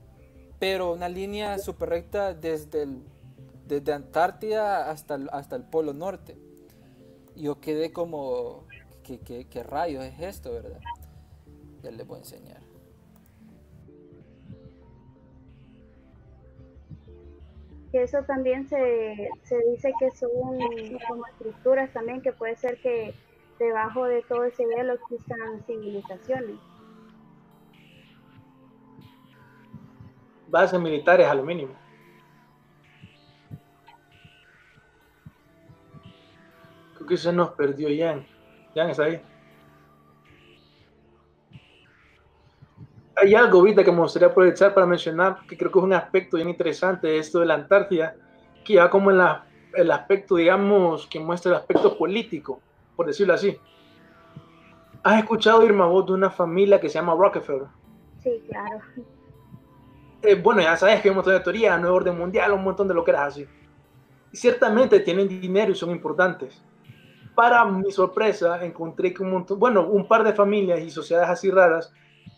pero 0.60 0.94
una 0.94 1.10
línea 1.10 1.58
súper 1.60 1.90
recta 1.90 2.34
desde, 2.34 2.84
el, 2.84 3.04
desde 3.68 3.94
Antártida 3.94 4.90
hasta 4.90 5.16
el, 5.16 5.30
hasta 5.32 5.56
el 5.56 5.64
Polo 5.64 5.94
Norte. 5.94 6.38
Yo 7.36 7.60
quedé 7.60 7.92
como, 7.92 8.64
¿qué, 9.04 9.20
qué, 9.20 9.46
qué 9.46 9.64
rayos 9.64 10.04
es 10.04 10.20
esto, 10.20 10.52
verdad? 10.52 10.80
Ya 11.84 11.92
les 11.92 12.06
voy 12.06 12.18
a 12.18 12.20
enseñar. 12.20 12.62
Que 17.92 18.04
eso 18.04 18.22
también 18.24 18.68
se, 18.68 19.30
se 19.44 19.58
dice 19.70 19.94
que 20.00 20.12
son 20.12 20.32
como 21.08 21.26
estructuras 21.28 21.92
también, 21.94 22.22
que 22.22 22.34
puede 22.34 22.56
ser 22.56 22.80
que 22.82 23.14
debajo 23.66 24.06
de 24.06 24.22
todo 24.24 24.44
ese 24.44 24.64
hielo 24.64 24.94
existan 24.94 25.64
civilizaciones. 25.66 26.58
Bases 30.48 30.80
militares 30.80 31.28
a 31.28 31.36
lo 31.36 31.44
mínimo. 31.44 31.74
Creo 36.96 37.08
que 37.08 37.18
se 37.18 37.34
nos 37.34 37.50
perdió 37.52 37.90
Jan. 37.90 38.26
Jan 38.74 38.90
está 38.90 39.04
ahí. 39.04 39.22
Hay 43.16 43.34
algo 43.34 43.60
ahorita 43.60 43.84
que 43.84 43.92
me 43.92 44.00
gustaría 44.00 44.28
aprovechar 44.28 44.74
para 44.74 44.86
mencionar, 44.86 45.40
que 45.48 45.58
creo 45.58 45.72
que 45.72 45.80
es 45.80 45.86
un 45.86 45.94
aspecto 45.94 46.38
bien 46.38 46.50
interesante 46.50 47.08
de 47.08 47.18
esto 47.18 47.40
de 47.40 47.48
la 47.48 47.56
Antártida, 47.56 48.16
que 48.64 48.74
ya 48.74 48.90
como 48.90 49.10
en 49.10 49.18
la- 49.18 49.48
el 49.74 49.90
aspecto, 49.92 50.36
digamos, 50.36 51.08
que 51.08 51.20
muestra 51.20 51.52
el 51.52 51.58
aspecto 51.58 51.98
político. 51.98 52.62
Por 52.98 53.06
decirlo 53.06 53.34
así. 53.34 53.58
¿Has 55.04 55.20
escuchado, 55.20 55.64
Irma, 55.64 55.86
vos 55.86 56.06
de 56.06 56.12
una 56.12 56.30
familia 56.30 56.82
que 56.82 56.90
se 56.90 56.96
llama 56.96 57.16
Rockefeller? 57.16 57.68
Sí, 58.22 58.44
claro. 58.50 58.82
Eh, 60.22 60.36
bueno, 60.36 60.62
ya 60.62 60.76
sabes 60.76 61.00
que 61.00 61.08
hay 61.08 61.12
un 61.12 61.18
montón 61.18 61.34
de 61.34 61.40
teorías, 61.40 61.80
nuevo 61.80 61.96
orden 61.96 62.18
mundial, 62.18 62.52
un 62.52 62.64
montón 62.64 62.88
de 62.88 62.94
lo 62.94 63.06
que 63.06 63.12
era 63.12 63.26
así. 63.26 63.48
Y 64.34 64.36
ciertamente 64.36 65.00
tienen 65.00 65.30
dinero 65.30 65.72
y 65.72 65.76
son 65.76 65.92
importantes. 65.92 66.62
Para 67.36 67.64
mi 67.64 67.92
sorpresa, 67.92 68.66
encontré 68.66 69.14
que 69.14 69.24
un 69.24 69.32
montón, 69.32 69.60
bueno, 69.60 69.88
un 69.88 70.08
par 70.08 70.24
de 70.24 70.34
familias 70.34 70.82
y 70.82 70.90
sociedades 70.90 71.30
así 71.30 71.52
raras 71.52 71.94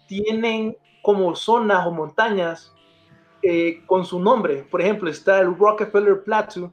tienen 0.07 0.77
como 1.01 1.33
zonas 1.35 1.87
o 1.87 1.91
montañas 1.91 2.75
eh, 3.41 3.81
con 3.85 4.05
su 4.05 4.19
nombre. 4.19 4.67
Por 4.69 4.81
ejemplo, 4.81 5.09
está 5.09 5.39
el 5.39 5.57
Rockefeller 5.57 6.21
Plateau, 6.23 6.71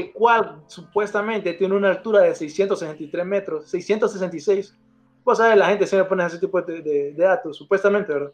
el 0.00 0.12
cual 0.12 0.62
supuestamente 0.66 1.52
tiene 1.54 1.74
una 1.74 1.90
altura 1.90 2.20
de 2.20 2.34
663 2.34 3.24
metros, 3.26 3.68
666. 3.70 4.76
Pues 5.22 5.38
sabes, 5.38 5.56
la 5.56 5.66
gente 5.68 5.86
siempre 5.86 6.08
pone 6.08 6.24
ese 6.26 6.38
tipo 6.38 6.60
de, 6.60 6.82
de- 6.82 7.12
de 7.12 7.24
datos, 7.24 7.56
supuestamente, 7.56 8.12
¿verdad? 8.12 8.32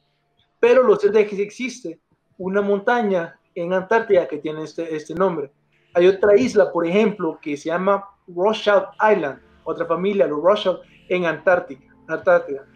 Pero 0.59 0.83
lo 0.83 0.97
cierto 0.97 1.19
es 1.19 1.29
que 1.29 1.43
existe 1.43 2.01
una 2.39 2.61
montaña 2.61 3.39
en 3.55 3.73
Antártida 3.73 4.27
que 4.27 4.39
tiene 4.39 4.63
este, 4.65 4.95
este 4.95 5.15
nombre. 5.15 5.51
Hay 5.95 6.07
otra 6.07 6.37
isla, 6.37 6.71
por 6.73 6.87
ejemplo, 6.87 7.39
que 7.41 7.57
se 7.57 7.69
llama 7.69 8.05
Rothschild 8.29 8.85
Island, 9.13 9.41
otra 9.65 9.87
familia, 9.87 10.27
los 10.27 10.43
Rothschild, 10.43 10.79
en 11.09 11.27
Antártica, 11.27 11.85
Antártida. 12.09 12.67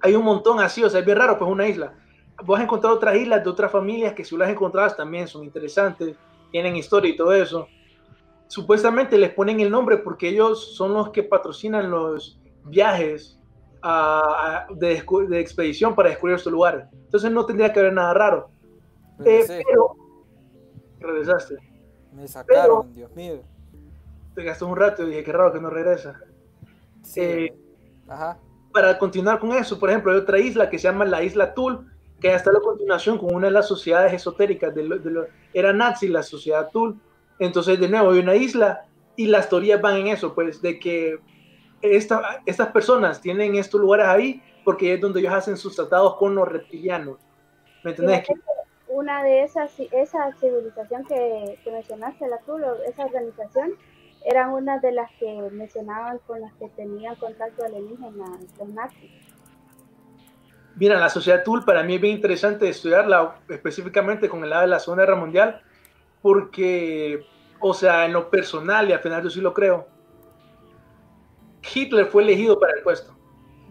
Hay 0.00 0.14
un 0.16 0.24
montón 0.24 0.58
así, 0.60 0.82
o 0.82 0.90
sea, 0.90 1.00
es 1.00 1.06
bien 1.06 1.18
raro, 1.18 1.38
pues 1.38 1.50
una 1.50 1.66
isla. 1.68 1.94
Vas 2.44 2.60
a 2.60 2.64
encontrar 2.64 2.92
otras 2.92 3.14
islas 3.16 3.44
de 3.44 3.50
otras 3.50 3.70
familias 3.70 4.14
que 4.14 4.24
si 4.24 4.36
las 4.36 4.50
encontradas 4.50 4.96
también 4.96 5.28
son 5.28 5.44
interesantes, 5.44 6.16
tienen 6.50 6.74
historia 6.76 7.10
y 7.10 7.16
todo 7.16 7.32
eso. 7.32 7.68
Supuestamente 8.56 9.16
les 9.16 9.30
ponen 9.30 9.60
el 9.60 9.70
nombre 9.70 9.96
porque 9.96 10.28
ellos 10.28 10.74
son 10.76 10.92
los 10.92 11.08
que 11.08 11.22
patrocinan 11.22 11.90
los 11.90 12.38
viajes 12.64 13.40
a- 13.80 14.66
a- 14.68 14.74
de, 14.74 15.02
de 15.30 15.40
expedición 15.40 15.94
para 15.94 16.10
descubrir 16.10 16.36
estos 16.36 16.52
lugares. 16.52 16.84
Entonces 16.92 17.30
no 17.32 17.46
tendría 17.46 17.72
que 17.72 17.80
haber 17.80 17.94
nada 17.94 18.12
raro. 18.12 18.50
Eh, 19.20 19.24
Regresé, 19.24 19.62
pero 19.66 19.96
regresaste. 21.00 21.56
me 22.12 22.28
sacaron, 22.28 22.92
Dios 22.92 23.10
mío. 23.16 23.40
Te 24.34 24.44
gastó 24.44 24.66
un 24.66 24.76
rato 24.76 25.02
y 25.04 25.06
dije, 25.06 25.24
qué 25.24 25.32
raro 25.32 25.50
que 25.50 25.58
no 25.60 25.70
regresa. 25.70 26.20
Sí, 27.02 27.20
Eh, 27.22 27.54
Ajá. 28.06 28.36
para 28.70 28.98
continuar 28.98 29.38
con 29.38 29.52
eso, 29.52 29.78
por 29.78 29.88
ejemplo, 29.88 30.12
hay 30.12 30.18
otra 30.18 30.38
isla 30.38 30.68
que 30.68 30.78
se 30.78 30.88
llama 30.88 31.06
la 31.06 31.22
isla 31.22 31.54
Tul, 31.54 31.90
que 32.20 32.28
ya 32.28 32.36
está 32.36 32.52
la 32.52 32.60
continuación 32.60 33.16
con 33.16 33.34
una 33.34 33.46
de 33.46 33.54
las 33.54 33.66
sociedades 33.66 34.12
esotéricas, 34.12 34.74
de 34.74 34.82
lo- 34.84 34.98
de 34.98 35.10
lo- 35.10 35.26
era 35.54 35.72
nazi 35.72 36.06
la 36.08 36.22
sociedad 36.22 36.68
Tul. 36.70 37.00
Entonces, 37.44 37.78
de 37.80 37.88
nuevo, 37.88 38.10
hay 38.12 38.20
una 38.20 38.34
isla 38.34 38.84
y 39.16 39.26
las 39.26 39.48
teorías 39.48 39.80
van 39.80 39.96
en 39.96 40.06
eso, 40.08 40.34
pues, 40.34 40.62
de 40.62 40.78
que 40.78 41.18
esta- 41.80 42.40
estas 42.46 42.68
personas 42.68 43.20
tienen 43.20 43.56
estos 43.56 43.80
lugares 43.80 44.06
ahí 44.06 44.42
porque 44.64 44.94
es 44.94 45.00
donde 45.00 45.20
ellos 45.20 45.32
hacen 45.32 45.56
sus 45.56 45.74
tratados 45.74 46.16
con 46.16 46.34
los 46.34 46.46
reptilianos. 46.48 47.18
¿Me 47.82 47.90
entendés? 47.90 48.24
Una 48.86 49.24
de 49.24 49.42
esas, 49.42 49.72
esa 49.90 50.32
civilización 50.38 51.04
que, 51.06 51.58
que 51.64 51.70
mencionaste, 51.72 52.28
la 52.28 52.38
Tulo, 52.38 52.76
esa 52.86 53.06
organización, 53.06 53.74
eran 54.24 54.50
una 54.50 54.78
de 54.78 54.92
las 54.92 55.10
que 55.18 55.48
mencionaban 55.50 56.18
con 56.26 56.40
las 56.40 56.52
que 56.54 56.68
tenían 56.68 57.16
contacto 57.16 57.64
alienígena, 57.64 58.38
los 58.58 58.68
nazis. 58.68 59.10
Mira, 60.76 61.00
la 61.00 61.08
sociedad 61.08 61.42
Tul 61.42 61.64
para 61.64 61.82
mí 61.82 61.96
es 61.96 62.00
bien 62.00 62.14
interesante 62.16 62.68
estudiarla 62.68 63.40
específicamente 63.48 64.28
con 64.28 64.44
el 64.44 64.50
lado 64.50 64.62
de 64.62 64.68
la 64.68 64.78
Segunda 64.78 65.04
Guerra 65.04 65.16
Mundial, 65.16 65.62
porque, 66.20 67.26
o 67.62 67.72
sea, 67.72 68.04
en 68.04 68.12
lo 68.12 68.28
personal, 68.28 68.88
y 68.88 68.92
al 68.92 68.98
final 68.98 69.22
yo 69.22 69.30
sí 69.30 69.40
lo 69.40 69.54
creo, 69.54 69.86
Hitler 71.74 72.06
fue 72.06 72.24
elegido 72.24 72.58
para 72.58 72.74
el 72.74 72.82
puesto. 72.82 73.16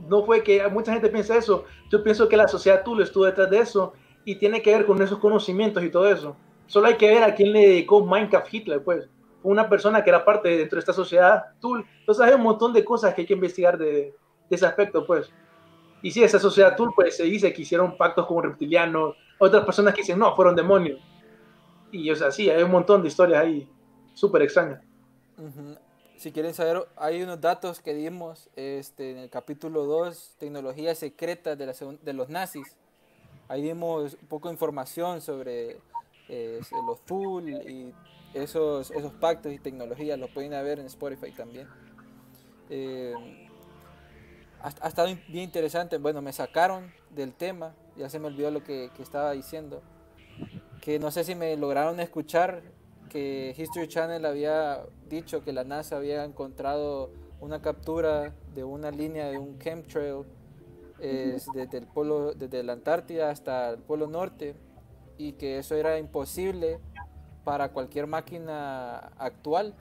No 0.08 0.24
fue 0.24 0.42
que 0.42 0.66
mucha 0.70 0.94
gente 0.94 1.10
piensa 1.10 1.36
eso. 1.36 1.66
Yo 1.90 2.02
pienso 2.04 2.28
que 2.28 2.38
la 2.38 2.48
sociedad 2.48 2.84
Tul 2.84 3.02
estuvo 3.02 3.26
detrás 3.26 3.50
de 3.50 3.60
eso 3.60 3.94
y 4.24 4.36
tiene 4.36 4.62
que 4.62 4.76
ver 4.76 4.86
con 4.86 5.02
esos 5.02 5.20
conocimientos 5.20 5.84
y 5.84 5.90
todo 5.90 6.10
eso. 6.10 6.38
Solo 6.68 6.88
hay 6.88 6.96
que 6.96 7.10
ver 7.10 7.24
a 7.24 7.36
quién 7.36 7.52
le 7.52 7.68
dedicó 7.68 8.04
Minecraft 8.04 8.54
Hitler, 8.54 8.84
pues. 8.84 9.10
Una 9.44 9.68
persona 9.68 10.04
que 10.04 10.10
era 10.10 10.24
parte 10.24 10.50
de- 10.50 10.58
dentro 10.58 10.78
de 10.78 10.80
esta 10.80 10.94
sociedad 10.94 11.44
Tul. 11.60 11.86
Entonces 12.00 12.26
hay 12.26 12.34
un 12.34 12.42
montón 12.42 12.72
de 12.72 12.86
cosas 12.86 13.14
que 13.14 13.22
hay 13.22 13.28
que 13.28 13.34
investigar 13.34 13.78
de, 13.78 14.16
de 14.50 14.56
ese 14.56 14.66
aspecto, 14.66 15.06
pues. 15.06 15.30
Y 16.02 16.12
sí, 16.12 16.24
esa 16.24 16.40
sociedad 16.40 16.76
Tul, 16.78 16.94
pues 16.96 17.18
se 17.18 17.24
dice 17.24 17.52
que 17.52 17.62
hicieron 17.62 17.98
pactos 17.98 18.26
con 18.26 18.42
reptilianos, 18.42 19.16
otras 19.38 19.66
personas 19.66 19.94
que 19.94 20.02
dicen, 20.02 20.18
no, 20.18 20.34
fueron 20.36 20.56
demonios. 20.56 21.00
Y, 21.92 22.10
o 22.10 22.16
sea, 22.16 22.32
sí, 22.32 22.50
hay 22.50 22.64
un 22.64 22.72
montón 22.72 23.02
de 23.02 23.10
historias 23.10 23.42
ahí 23.44 23.70
súper 24.14 24.42
extrañas. 24.44 24.82
Ujú. 25.38 25.78
Si 26.22 26.32
quieren 26.32 26.54
saber, 26.54 26.88
hay 26.98 27.24
unos 27.24 27.42
datos 27.42 27.80
que 27.80 27.96
dimos 27.96 28.48
este, 28.56 29.10
en 29.10 29.18
el 29.18 29.30
capítulo 29.32 29.86
2, 29.86 30.36
tecnologías 30.38 31.00
secretas 31.00 31.58
de, 31.58 31.66
la 31.66 31.74
de 32.00 32.14
los 32.14 32.30
nazis. 32.30 32.78
Ahí 33.48 33.64
dimos 33.64 34.14
un 34.22 34.28
poco 34.28 34.48
de 34.48 34.54
información 34.54 35.20
sobre 35.20 35.80
eh, 36.30 36.62
los 36.86 37.04
Thul 37.06 37.50
y 37.50 37.92
esos, 38.36 38.92
esos 38.92 39.14
pactos 39.14 39.52
y 39.52 39.58
tecnologías. 39.58 40.20
Los 40.20 40.30
pueden 40.30 40.52
ver 40.52 40.80
en 40.80 40.86
Spotify 40.86 41.32
también. 41.32 41.68
Eh, 42.70 43.16
ha, 44.62 44.68
ha 44.80 44.88
estado 44.88 45.08
bien 45.28 45.46
interesante. 45.46 45.98
Bueno, 45.98 46.22
me 46.22 46.34
sacaron 46.34 46.94
del 47.10 47.34
tema. 47.34 47.74
Ya 47.98 48.10
se 48.10 48.20
me 48.20 48.28
olvidó 48.28 48.52
lo 48.52 48.64
que, 48.64 48.92
que 48.96 49.02
estaba 49.02 49.32
diciendo. 49.32 49.82
Que 50.82 51.00
no 51.00 51.10
sé 51.10 51.24
si 51.24 51.34
me 51.34 51.58
lograron 51.58 52.00
escuchar 52.00 52.62
que 53.12 53.54
History 53.58 53.90
Channel 53.90 54.26
había 54.26 54.84
dicho 55.10 55.44
que 55.44 55.52
la 55.52 55.66
NASA 55.66 55.98
había 55.98 56.24
encontrado 56.24 57.12
una 57.42 57.62
captura 57.62 58.34
de 58.56 58.64
una 58.64 58.90
línea 58.90 59.30
de 59.30 59.38
un 59.38 59.60
chemtrail 59.60 60.24
es 61.02 61.46
desde 61.54 61.80
el 61.80 61.88
polo 61.88 62.34
desde 62.34 62.64
la 62.64 62.74
Antártida 62.74 63.30
hasta 63.30 63.72
el 63.72 63.80
polo 63.80 64.08
norte 64.08 64.56
y 65.18 65.34
que 65.34 65.58
eso 65.58 65.76
era 65.76 65.98
imposible 66.00 66.80
para 67.44 67.70
cualquier 67.74 68.08
máquina 68.08 68.98
actual 69.18 69.74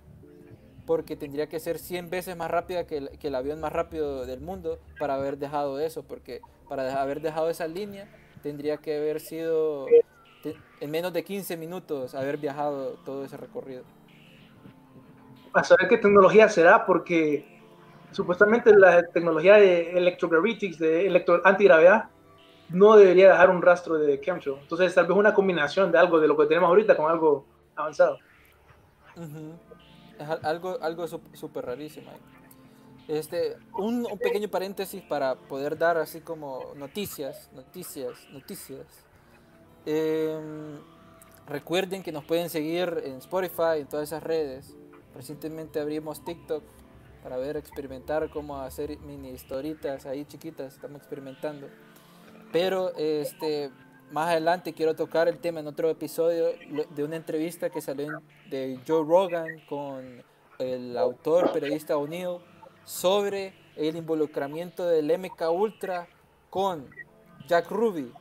porque 0.86 1.14
tendría 1.14 1.48
que 1.48 1.60
ser 1.60 1.78
100 1.78 2.10
veces 2.10 2.36
más 2.36 2.50
rápida 2.50 2.84
que 2.84 2.96
el, 2.96 3.10
que 3.18 3.28
el 3.28 3.34
avión 3.36 3.60
más 3.60 3.72
rápido 3.72 4.26
del 4.26 4.40
mundo 4.40 4.80
para 4.98 5.14
haber 5.14 5.38
dejado 5.38 5.78
eso 5.78 6.02
porque 6.02 6.40
para 6.68 7.00
haber 7.00 7.20
dejado 7.20 7.48
esa 7.48 7.68
línea 7.68 8.08
tendría 8.42 8.78
que 8.78 8.96
haber 8.96 9.20
sido 9.20 9.86
en 10.80 10.90
menos 10.90 11.12
de 11.12 11.24
15 11.24 11.56
minutos 11.56 12.14
haber 12.14 12.36
viajado 12.38 12.94
todo 13.04 13.24
ese 13.24 13.36
recorrido. 13.36 13.82
A 15.52 15.64
saber 15.64 15.88
qué 15.88 15.98
tecnología 15.98 16.48
será, 16.48 16.86
porque 16.86 17.60
supuestamente 18.12 18.74
la 18.74 19.02
tecnología 19.02 19.54
de 19.56 19.92
electrogravitics, 19.98 20.78
de 20.78 21.06
electro 21.06 21.40
antigravedad, 21.44 22.08
no 22.70 22.96
debería 22.96 23.30
dejar 23.32 23.50
un 23.50 23.60
rastro 23.62 23.96
de 23.96 24.20
chemtrail. 24.20 24.58
Entonces, 24.60 24.94
tal 24.94 25.06
vez 25.06 25.16
una 25.16 25.34
combinación 25.34 25.90
de 25.90 25.98
algo 25.98 26.20
de 26.20 26.28
lo 26.28 26.36
que 26.36 26.46
tenemos 26.46 26.68
ahorita 26.68 26.96
con 26.96 27.10
algo 27.10 27.44
avanzado. 27.74 28.18
Ujú. 29.16 29.54
Es 30.18 30.28
al- 30.28 30.40
algo, 30.44 30.78
algo 30.80 31.06
súper 31.08 31.66
rarísimo. 31.66 32.10
Este, 33.08 33.56
un, 33.74 34.06
un 34.06 34.18
pequeño 34.18 34.48
paréntesis 34.48 35.02
para 35.02 35.34
poder 35.34 35.76
dar 35.76 35.96
así 35.96 36.20
como 36.20 36.72
noticias, 36.76 37.50
noticias, 37.52 38.28
noticias. 38.32 38.86
Em, 39.86 40.78
recuerden 41.46 42.02
que 42.02 42.12
nos 42.12 42.24
pueden 42.24 42.50
seguir 42.50 43.02
en 43.04 43.16
Spotify, 43.16 43.78
en 43.80 43.86
todas 43.86 44.08
esas 44.08 44.22
redes. 44.22 44.76
Recientemente 45.14 45.80
abrimos 45.80 46.24
TikTok 46.24 46.62
para 47.22 47.36
ver, 47.36 47.56
experimentar 47.56 48.30
cómo 48.30 48.58
hacer 48.58 48.98
mini 49.00 49.30
historitas 49.30 50.06
ahí 50.06 50.24
chiquitas, 50.24 50.74
estamos 50.74 50.98
experimentando. 50.98 51.68
Pero 52.52 52.94
este, 52.96 53.70
más 54.10 54.30
adelante 54.30 54.72
quiero 54.72 54.94
tocar 54.94 55.28
el 55.28 55.38
tema 55.38 55.60
en 55.60 55.66
otro 55.66 55.90
episodio 55.90 56.46
de 56.90 57.04
una 57.04 57.16
entrevista 57.16 57.70
que 57.70 57.80
salió 57.80 58.22
de 58.48 58.80
Joe 58.86 59.04
Rogan 59.04 59.46
con 59.68 60.22
el 60.58 60.96
autor 60.96 61.52
periodista 61.52 61.96
O'Neill 61.96 62.38
sobre 62.84 63.54
el 63.76 63.96
involucramiento 63.96 64.86
del 64.86 65.16
MK 65.18 65.50
Ultra 65.50 66.08
con 66.50 66.88
Jack 67.46 67.70
Ruby, 67.70 68.12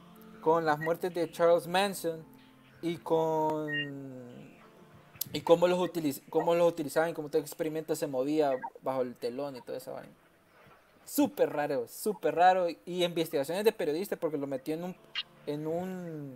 con 0.42 0.66
las 0.66 0.80
muertes 0.80 1.14
de 1.14 1.30
Charles 1.32 1.68
Manson 1.68 2.24
y 2.82 2.98
con 2.98 3.68
y 5.34 5.42
cómo 5.42 5.68
los 5.68 5.78
utiliz 5.80 6.22
cómo 6.30 6.56
los 6.56 6.68
utilizaban 6.68 7.10
y 7.10 7.14
cómo 7.14 7.30
todo 7.30 7.42
experimento 7.42 7.96
se 7.96 8.08
movía 8.08 8.52
bajo 8.82 9.02
el 9.02 9.16
telón 9.16 9.56
y 9.56 9.62
toda 9.62 9.78
esa 9.78 9.92
vaina. 9.92 10.12
Súper 11.06 11.52
raro, 11.52 11.88
súper 11.88 12.36
raro. 12.36 12.68
Y 12.86 13.04
investigaciones 13.04 13.64
de 13.66 13.72
periodistas 13.72 14.20
porque 14.20 14.38
lo 14.38 14.46
metió 14.46 14.76
en 14.76 14.84
un, 14.84 14.96
en 15.48 15.66
un, 15.68 16.36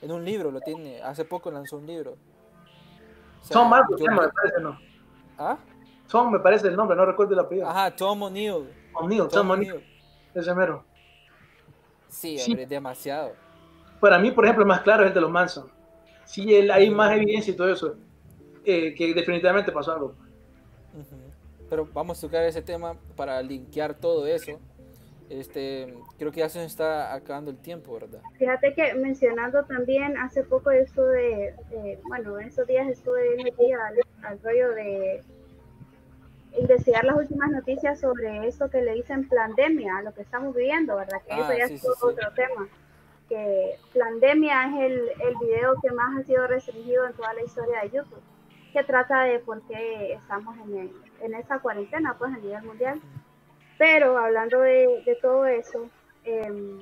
en 0.00 0.10
un 0.10 0.24
libro, 0.24 0.50
lo 0.50 0.60
tiene. 0.60 1.02
Hace 1.02 1.24
poco 1.26 1.50
lanzó 1.50 1.76
un 1.76 1.86
libro. 1.86 2.12
O 2.12 3.44
sea, 3.44 3.54
Son 3.58 3.68
Marcos, 3.68 4.00
yo- 4.00 4.06
me 4.10 4.16
parece, 4.28 4.60
¿no? 4.62 4.78
¿Ah? 5.38 5.58
Son, 6.06 6.32
me 6.32 6.38
parece 6.40 6.68
el 6.68 6.76
nombre, 6.76 6.96
no 6.96 7.04
recuerdo 7.04 7.34
el 7.34 7.40
apellido. 7.40 7.68
Ajá, 7.68 7.94
Tom 7.94 8.22
O'Neill. 8.22 8.68
O'Neill, 8.94 9.20
Tom 9.28 9.28
Tom 9.28 9.50
O'Neill, 9.50 9.72
O'Neill. 9.72 9.86
ese 10.34 10.54
mero. 10.54 10.84
Sí, 12.10 12.38
Sí. 12.38 12.50
hombre, 12.52 12.66
demasiado. 12.66 13.32
Para 14.00 14.18
mí, 14.18 14.30
por 14.30 14.44
ejemplo, 14.44 14.62
el 14.64 14.68
más 14.68 14.80
claro 14.82 15.02
es 15.04 15.08
el 15.08 15.14
de 15.14 15.20
los 15.20 15.30
Manson. 15.30 15.70
Sí, 16.24 16.54
el- 16.54 16.70
hay 16.70 16.90
más 16.90 17.12
evidencia 17.16 17.52
y 17.52 17.56
todo 17.56 17.70
eso, 17.72 17.96
eh, 18.64 18.94
que 18.94 19.14
definitivamente 19.14 19.72
pasó 19.72 19.92
algo. 19.92 20.14
Pero 21.68 21.88
vamos 21.92 22.18
a 22.18 22.20
tocar 22.26 22.44
ese 22.44 22.62
tema 22.62 22.96
para 23.16 23.40
linkear 23.42 23.94
todo 23.94 24.26
eso. 24.26 24.58
Este, 25.28 25.94
creo 26.18 26.32
que 26.32 26.40
ya 26.40 26.48
se 26.48 26.58
nos 26.58 26.66
está 26.66 27.14
acabando 27.14 27.52
el 27.52 27.56
tiempo, 27.58 27.94
¿verdad? 27.94 28.20
Fíjate 28.36 28.74
que 28.74 28.94
mencionando 28.94 29.64
también 29.64 30.16
hace 30.18 30.42
poco 30.42 30.72
esto 30.72 31.04
de, 31.06 31.54
de- 31.70 32.00
bueno, 32.08 32.40
en 32.40 32.48
esos 32.48 32.66
días 32.66 32.88
estuve 32.88 33.36
metida 33.36 33.86
al, 33.86 33.94
al 34.24 34.42
rollo 34.42 34.70
de 34.70 35.22
investigar 36.58 37.04
las 37.04 37.16
últimas 37.16 37.50
noticias 37.50 38.00
sobre 38.00 38.46
esto 38.48 38.68
que 38.70 38.82
le 38.82 38.94
dicen 38.94 39.28
pandemia, 39.28 40.02
lo 40.02 40.12
que 40.14 40.22
estamos 40.22 40.54
viviendo, 40.54 40.96
¿verdad? 40.96 41.20
Que 41.26 41.32
Ah, 41.32 41.40
eso 41.40 41.58
ya 41.58 41.68
sí, 41.68 41.74
es 41.74 41.80
sí, 41.80 41.86
todo 41.86 41.94
sí. 42.10 42.16
otro 42.16 42.32
tema. 42.34 42.68
Que 43.28 43.76
pandemia 43.98 44.66
es 44.66 44.74
el, 44.90 45.10
el 45.20 45.34
video 45.40 45.74
que 45.80 45.90
más 45.92 46.18
ha 46.18 46.24
sido 46.24 46.46
restringido 46.48 47.06
en 47.06 47.12
toda 47.12 47.32
la 47.34 47.42
historia 47.44 47.80
de 47.82 47.90
YouTube, 47.90 48.22
que 48.72 48.82
trata 48.82 49.22
de 49.22 49.38
por 49.38 49.62
qué 49.68 50.14
estamos 50.14 50.56
en, 50.58 50.76
el- 50.78 50.92
en 51.22 51.34
esa 51.34 51.58
cuarentena, 51.60 52.16
pues 52.18 52.32
a 52.34 52.38
nivel 52.38 52.62
mundial. 52.64 53.00
Pero 53.78 54.18
hablando 54.18 54.60
de, 54.60 55.02
de 55.06 55.14
todo 55.22 55.46
eso, 55.46 55.88
em, 56.24 56.80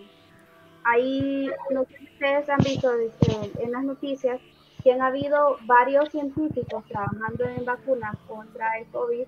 ahí 0.85 1.51
no 1.71 1.85
sé 1.85 1.97
si 1.99 2.05
ustedes 2.05 2.49
han 2.49 2.59
visto 2.61 2.93
eh, 2.99 3.53
en 3.61 3.73
las 3.73 3.85
noticias 3.85 4.41
que 4.83 4.93
han 4.93 5.03
habido 5.03 5.59
varios 5.67 6.09
científicos 6.11 6.85
trabajando 6.89 7.45
en 7.45 7.65
vacunas 7.65 8.17
contra 8.27 8.79
el 8.79 8.87
COVID 8.89 9.27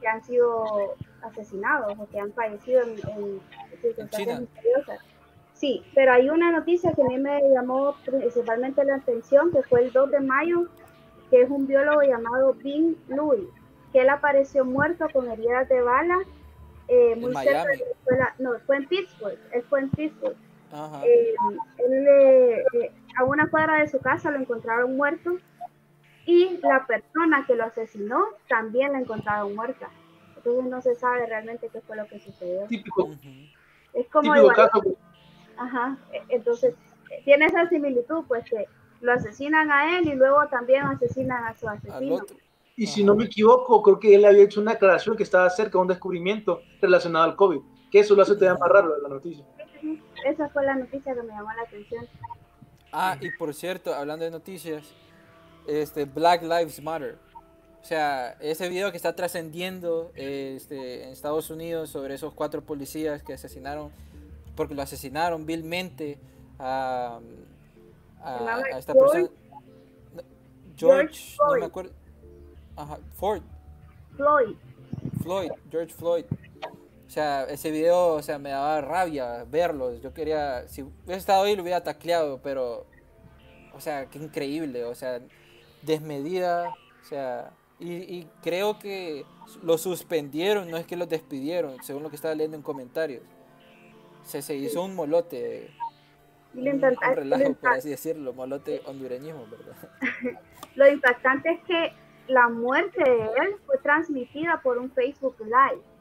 que 0.00 0.08
han 0.08 0.22
sido 0.24 0.96
asesinados 1.22 1.96
o 1.98 2.08
que 2.08 2.18
han 2.18 2.32
fallecido 2.32 2.82
en, 2.82 2.90
en 2.90 3.40
circunstancias 3.80 4.40
misteriosas. 4.40 5.00
Sí, 5.54 5.82
pero 5.94 6.12
hay 6.12 6.28
una 6.28 6.50
noticia 6.50 6.92
que 6.92 7.02
a 7.02 7.06
mí 7.06 7.18
me 7.18 7.40
llamó 7.50 7.94
principalmente 8.04 8.84
la 8.84 8.96
atención, 8.96 9.52
que 9.52 9.62
fue 9.62 9.82
el 9.82 9.92
2 9.92 10.10
de 10.10 10.20
mayo, 10.20 10.66
que 11.30 11.42
es 11.42 11.50
un 11.50 11.68
biólogo 11.68 12.02
llamado 12.02 12.54
Bing 12.54 12.96
Louis, 13.06 13.46
que 13.92 14.00
él 14.00 14.08
apareció 14.08 14.64
muerto 14.64 15.06
con 15.12 15.30
heridas 15.30 15.68
de 15.68 15.80
bala 15.80 16.18
eh, 16.88 17.14
muy 17.16 17.32
cerca 17.34 17.64
de 17.66 17.76
la 17.76 17.84
escuela, 17.84 18.34
no, 18.38 18.58
fue 18.66 18.76
en 18.76 18.88
Pittsburgh, 18.88 19.38
él 19.52 19.62
fue 19.68 19.80
en 19.80 19.90
Pittsburgh. 19.90 20.36
Ajá. 20.72 21.06
Eh, 21.06 21.34
él, 21.78 22.06
eh, 22.08 22.64
eh, 22.74 22.92
a 23.16 23.24
una 23.24 23.48
cuadra 23.50 23.78
de 23.80 23.88
su 23.88 23.98
casa 24.00 24.30
lo 24.30 24.38
encontraron 24.38 24.96
muerto 24.96 25.36
y 26.26 26.58
la 26.62 26.86
persona 26.86 27.44
que 27.46 27.54
lo 27.56 27.64
asesinó 27.64 28.24
también 28.48 28.92
la 28.92 29.00
encontraron 29.00 29.54
muerta. 29.54 29.88
Entonces 30.36 30.64
no 30.64 30.82
se 30.82 30.94
sabe 30.94 31.26
realmente 31.26 31.68
qué 31.72 31.80
fue 31.80 31.96
lo 31.96 32.06
que 32.06 32.18
sucedió. 32.20 32.66
Típico. 32.66 33.08
Es 33.94 34.08
como 34.08 34.32
típico 34.32 34.52
igual- 34.52 34.56
caso. 34.70 34.82
Ajá, 35.56 35.96
e- 36.12 36.22
entonces 36.34 36.74
tiene 37.24 37.46
esa 37.46 37.68
similitud, 37.68 38.24
pues 38.26 38.44
que 38.48 38.66
lo 39.00 39.12
asesinan 39.12 39.70
a 39.70 39.98
él 39.98 40.08
y 40.08 40.14
luego 40.14 40.46
también 40.48 40.84
asesinan 40.84 41.44
a 41.44 41.54
su 41.54 41.68
asesino. 41.68 42.24
Y 42.74 42.86
si 42.86 43.04
no 43.04 43.14
me 43.14 43.24
equivoco, 43.24 43.82
creo 43.82 44.00
que 44.00 44.14
él 44.14 44.24
había 44.24 44.44
hecho 44.44 44.60
una 44.60 44.72
aclaración 44.72 45.16
que 45.16 45.22
estaba 45.24 45.50
cerca 45.50 45.72
de 45.72 45.78
un 45.82 45.88
descubrimiento 45.88 46.62
relacionado 46.80 47.24
al 47.26 47.36
COVID. 47.36 47.60
Que 47.90 48.00
eso 48.00 48.14
lo 48.14 48.22
hace 48.22 48.34
todavía 48.34 48.58
más 48.58 48.68
raro 48.70 48.96
la 48.98 49.08
noticia. 49.08 49.44
Esa 50.24 50.48
fue 50.48 50.64
la 50.64 50.74
noticia 50.76 51.14
que 51.14 51.22
me 51.22 51.28
llamó 51.34 51.52
la 51.52 51.62
atención. 51.62 52.06
Ah, 52.92 53.16
y 53.20 53.30
por 53.30 53.54
cierto, 53.54 53.94
hablando 53.94 54.24
de 54.24 54.30
noticias, 54.30 54.84
este 55.66 56.04
Black 56.04 56.42
Lives 56.42 56.82
Matter. 56.82 57.16
O 57.80 57.84
sea, 57.84 58.32
ese 58.40 58.68
video 58.68 58.90
que 58.90 58.96
está 58.96 59.16
trascendiendo 59.16 60.12
este, 60.14 61.04
en 61.04 61.08
Estados 61.10 61.50
Unidos 61.50 61.90
sobre 61.90 62.14
esos 62.14 62.32
cuatro 62.34 62.62
policías 62.62 63.22
que 63.22 63.32
asesinaron, 63.32 63.90
porque 64.54 64.74
lo 64.74 64.82
asesinaron 64.82 65.46
vilmente 65.46 66.18
a, 66.58 67.18
esta 68.76 68.92
George- 68.92 69.20
persona. 69.20 69.30
George, 70.76 71.14
George 71.14 71.36
no 71.38 71.44
me 71.46 71.50
Floyd. 71.56 71.62
acuerdo. 71.64 71.92
Ajá, 72.76 72.98
Ford, 73.16 73.42
Floyd, 74.16 74.56
Floyd, 75.22 75.50
George 75.70 75.92
Floyd. 75.94 76.24
O 77.12 77.14
sea, 77.14 77.44
ese 77.44 77.70
video, 77.70 78.14
o 78.14 78.22
sea, 78.22 78.38
me 78.38 78.48
daba 78.48 78.80
rabia 78.80 79.44
verlo. 79.44 79.94
Yo 79.96 80.14
quería, 80.14 80.66
si 80.66 80.80
hubiese 80.80 81.18
estado 81.18 81.42
ahí, 81.42 81.54
lo 81.54 81.60
hubiera 81.62 81.82
tacleado, 81.82 82.40
pero, 82.42 82.86
o 83.74 83.80
sea, 83.80 84.06
qué 84.06 84.18
increíble, 84.18 84.84
o 84.84 84.94
sea, 84.94 85.20
desmedida, 85.82 86.70
o 86.70 87.04
sea, 87.04 87.50
y, 87.78 87.96
y 87.96 88.30
creo 88.42 88.78
que 88.78 89.26
lo 89.62 89.76
suspendieron, 89.76 90.70
no 90.70 90.78
es 90.78 90.86
que 90.86 90.96
lo 90.96 91.04
despidieron, 91.04 91.82
según 91.82 92.02
lo 92.02 92.08
que 92.08 92.16
estaba 92.16 92.34
leyendo 92.34 92.56
en 92.56 92.62
comentarios. 92.62 93.22
Se, 94.22 94.40
se 94.40 94.54
hizo 94.54 94.82
un 94.82 94.94
molote, 94.94 95.68
un, 96.54 96.66
un 96.66 96.80
lo 96.80 97.14
relajo, 97.14 97.52
por 97.52 97.72
así 97.74 97.90
decirlo, 97.90 98.32
molote 98.32 98.80
hondureñismo, 98.86 99.46
¿verdad? 99.50 99.76
lo 100.76 100.90
impactante 100.90 101.50
es 101.50 101.64
que 101.64 101.92
la 102.28 102.48
muerte 102.48 103.04
de 103.04 103.24
él 103.24 103.56
fue 103.66 103.76
transmitida 103.82 104.62
por 104.62 104.78
un 104.78 104.90
Facebook 104.92 105.36
Live. 105.40 105.91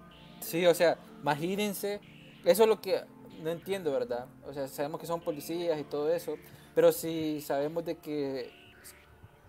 Sí, 0.41 0.65
o 0.65 0.73
sea, 0.73 0.97
imagínense, 1.21 1.99
eso 2.43 2.63
es 2.63 2.69
lo 2.69 2.81
que 2.81 3.01
no 3.41 3.49
entiendo, 3.49 3.91
¿verdad? 3.91 4.27
O 4.47 4.53
sea, 4.53 4.67
sabemos 4.67 4.99
que 4.99 5.07
son 5.07 5.21
policías 5.21 5.79
y 5.79 5.83
todo 5.83 6.11
eso, 6.11 6.35
pero 6.75 6.91
si 6.91 7.41
sabemos 7.41 7.85
de 7.85 7.95
que 7.95 8.51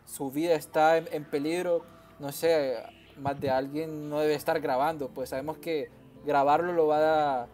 su 0.04 0.30
vida 0.30 0.54
está 0.54 0.98
en, 0.98 1.24
peligro, 1.24 1.84
no 2.18 2.32
sé, 2.32 2.76
más 3.16 3.40
de 3.40 3.50
alguien 3.50 4.08
no 4.08 4.20
debe 4.20 4.34
estar 4.34 4.60
grabando, 4.60 5.08
pues 5.08 5.30
sabemos 5.30 5.58
que 5.58 5.90
grabarlo 6.24 6.72
lo 6.72 6.86
va 6.86 7.42
a, 7.42 7.46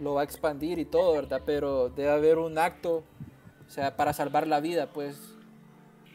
lo 0.00 0.14
va 0.14 0.22
a 0.22 0.24
expandir 0.24 0.78
y 0.78 0.84
todo, 0.84 1.12
¿verdad? 1.12 1.42
Pero 1.44 1.90
debe 1.90 2.10
haber 2.10 2.38
un 2.38 2.58
acto, 2.58 3.04
o 3.66 3.70
sea, 3.70 3.96
para 3.96 4.12
salvar 4.12 4.46
la 4.46 4.60
vida, 4.60 4.92
pues 4.92 5.34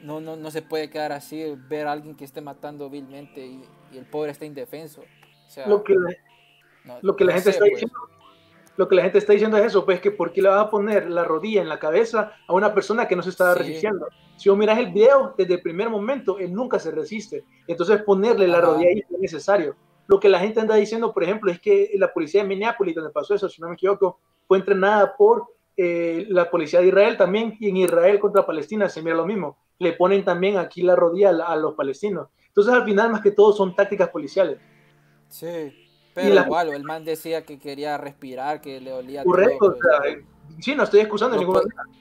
no, 0.02 0.20
no, 0.20 0.36
no 0.36 0.52
se 0.52 0.62
puede 0.62 0.90
quedar 0.90 1.12
así, 1.12 1.44
ver 1.70 1.88
a 1.88 1.92
alguien 1.92 2.16
que 2.16 2.26
esté 2.26 2.42
matando 2.42 2.90
vilmente 2.90 3.46
y, 3.46 3.64
el 3.94 4.06
pobre 4.06 4.32
está 4.32 4.46
indefenso. 4.46 5.04
Lo 5.66 5.84
que, 5.84 5.94
no- 6.86 6.98
lo 7.02 7.16
que 7.16 7.24
la 7.26 7.34
gente 7.34 7.46
sé, 7.46 7.50
está 7.52 7.62
pues. 7.64 7.72
diciendo 7.74 7.96
lo 8.78 8.88
que 8.88 8.96
la 8.96 9.04
gente 9.04 9.18
está 9.20 9.34
diciendo 9.34 9.58
es 9.58 9.66
eso, 9.66 9.86
pues 9.86 10.00
que 10.00 10.10
por 10.12 10.32
qué 10.32 10.42
le 10.42 10.48
vas 10.50 10.66
a 10.66 10.70
poner 10.70 11.08
la 11.10 11.24
rodilla 11.24 11.62
en 11.62 11.70
la 11.70 11.78
cabeza 11.78 12.32
a 12.48 12.54
una 12.54 12.74
persona 12.74 13.08
que 13.08 13.16
no 13.16 13.22
se 13.22 13.30
está 13.30 13.54
Sí. 13.54 13.60
resistiendo. 13.60 14.08
Si 14.38 14.50
vos 14.50 14.58
miras 14.58 14.80
el 14.80 14.92
video, 14.92 15.36
desde 15.38 15.56
el 15.56 15.62
primer 15.62 15.90
momento, 15.90 16.40
él 16.40 16.52
nunca 16.54 16.80
se 16.80 16.90
resiste. 16.90 17.44
Entonces 17.68 18.02
ponerle 18.02 18.48
la 18.48 18.58
Ajá. 18.60 18.68
rodilla 18.68 18.90
ahí 18.90 19.00
es 19.08 19.20
necesario. 19.20 19.76
Lo 20.08 20.20
que 20.20 20.30
la 20.30 20.40
gente 20.40 20.62
anda 20.62 20.76
diciendo, 20.76 21.14
por 21.14 21.24
ejemplo, 21.24 21.52
es 21.52 21.60
que 21.60 21.92
la 21.96 22.12
policía 22.12 22.42
de 22.42 22.48
Minneapolis, 22.48 22.96
donde 22.96 23.12
pasó 23.12 23.36
eso, 23.36 23.48
si 23.50 23.62
no 23.62 23.68
me 23.68 23.76
equivoco, 23.76 24.20
fue 24.48 24.58
entrenada 24.58 25.16
por 25.16 25.48
eh, 25.78 26.26
la 26.30 26.50
policía 26.50 26.80
de 26.80 26.88
Israel 26.88 27.18
también, 27.18 27.58
y 27.60 27.70
en 27.70 27.78
Israel 27.78 28.20
contra 28.20 28.46
Palestina 28.46 28.88
se 28.90 29.02
mira 29.02 29.16
lo 29.16 29.26
mismo. 29.26 29.58
Le 29.80 29.94
ponen 29.94 30.24
también 30.24 30.58
aquí 30.58 30.82
la 30.82 30.96
rodilla 30.96 31.30
a, 31.32 31.54
a 31.54 31.56
los 31.56 31.76
palestinos. 31.76 32.30
Entonces 32.48 32.74
al 32.74 32.84
final, 32.86 33.12
más 33.12 33.22
que 33.22 33.32
todo, 33.32 33.52
son 33.54 33.76
tácticas 33.76 34.10
policiales. 34.10 34.58
Sí, 35.28 35.81
pero 36.14 36.34
la- 36.36 36.42
igual, 36.42 36.70
el 36.74 36.84
man 36.84 37.04
decía 37.06 37.44
que 37.46 37.58
quería 37.60 37.98
respirar, 37.98 38.62
que 38.62 38.80
le 38.82 38.92
olía 38.94 39.24
Correcto, 39.24 39.58
todo. 39.60 39.70
o 39.72 39.78
pues. 39.78 40.02
sea, 40.04 40.12
eh, 40.12 40.26
sí, 40.60 40.76
no 40.76 40.84
estoy 40.84 41.00
excusando 41.02 41.38
ninguna 41.38 41.62
que- 41.62 41.68
manera. 41.76 41.98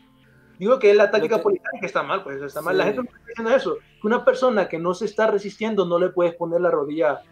Digo 0.58 0.78
que 0.78 0.90
es 0.90 0.96
la 0.96 1.11
táctica 1.11 1.36
que- 1.38 1.42
policial 1.42 1.72
que 1.80 1.86
está 1.86 2.02
mal, 2.02 2.22
pues 2.22 2.42
está 2.42 2.61
mal. 2.61 2.76
La 2.76 2.84
Sí. 2.84 2.88
gente 2.92 3.02
no 3.11 3.16
está 3.16 3.28
diciendo 3.28 3.54
eso. 3.56 3.76
Que 4.00 4.06
una 4.06 4.24
persona 4.24 4.68
que 4.68 4.78
no 4.78 4.92
se 4.92 5.06
está 5.06 5.26
resistiendo 5.26 5.86
no 5.86 5.98
le 5.98 6.11
puedes 6.11 6.34
poner 6.34 6.61
la 6.61 6.70
rodilla 6.70 7.22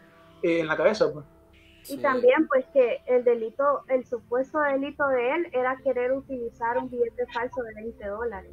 eh, 0.43 0.61
en 0.61 0.67
la 0.69 0.77
cabeza. 0.77 1.13
Pues. 1.13 1.27
Y 1.83 1.97
Sí. 1.97 1.99
también 1.99 2.47
pues 2.49 2.65
que 2.73 3.03
el 3.07 3.25
delito, 3.25 3.83
el 3.89 4.07
supuesto 4.07 4.61
delito 4.61 5.07
de 5.09 5.35
él 5.35 5.47
era 5.53 5.77
querer 5.85 6.13
utilizar 6.13 6.79
un 6.79 6.89
billete 6.91 7.27
falso 7.35 7.61
de 7.63 7.75
20 7.75 8.07
dólares. 8.07 8.53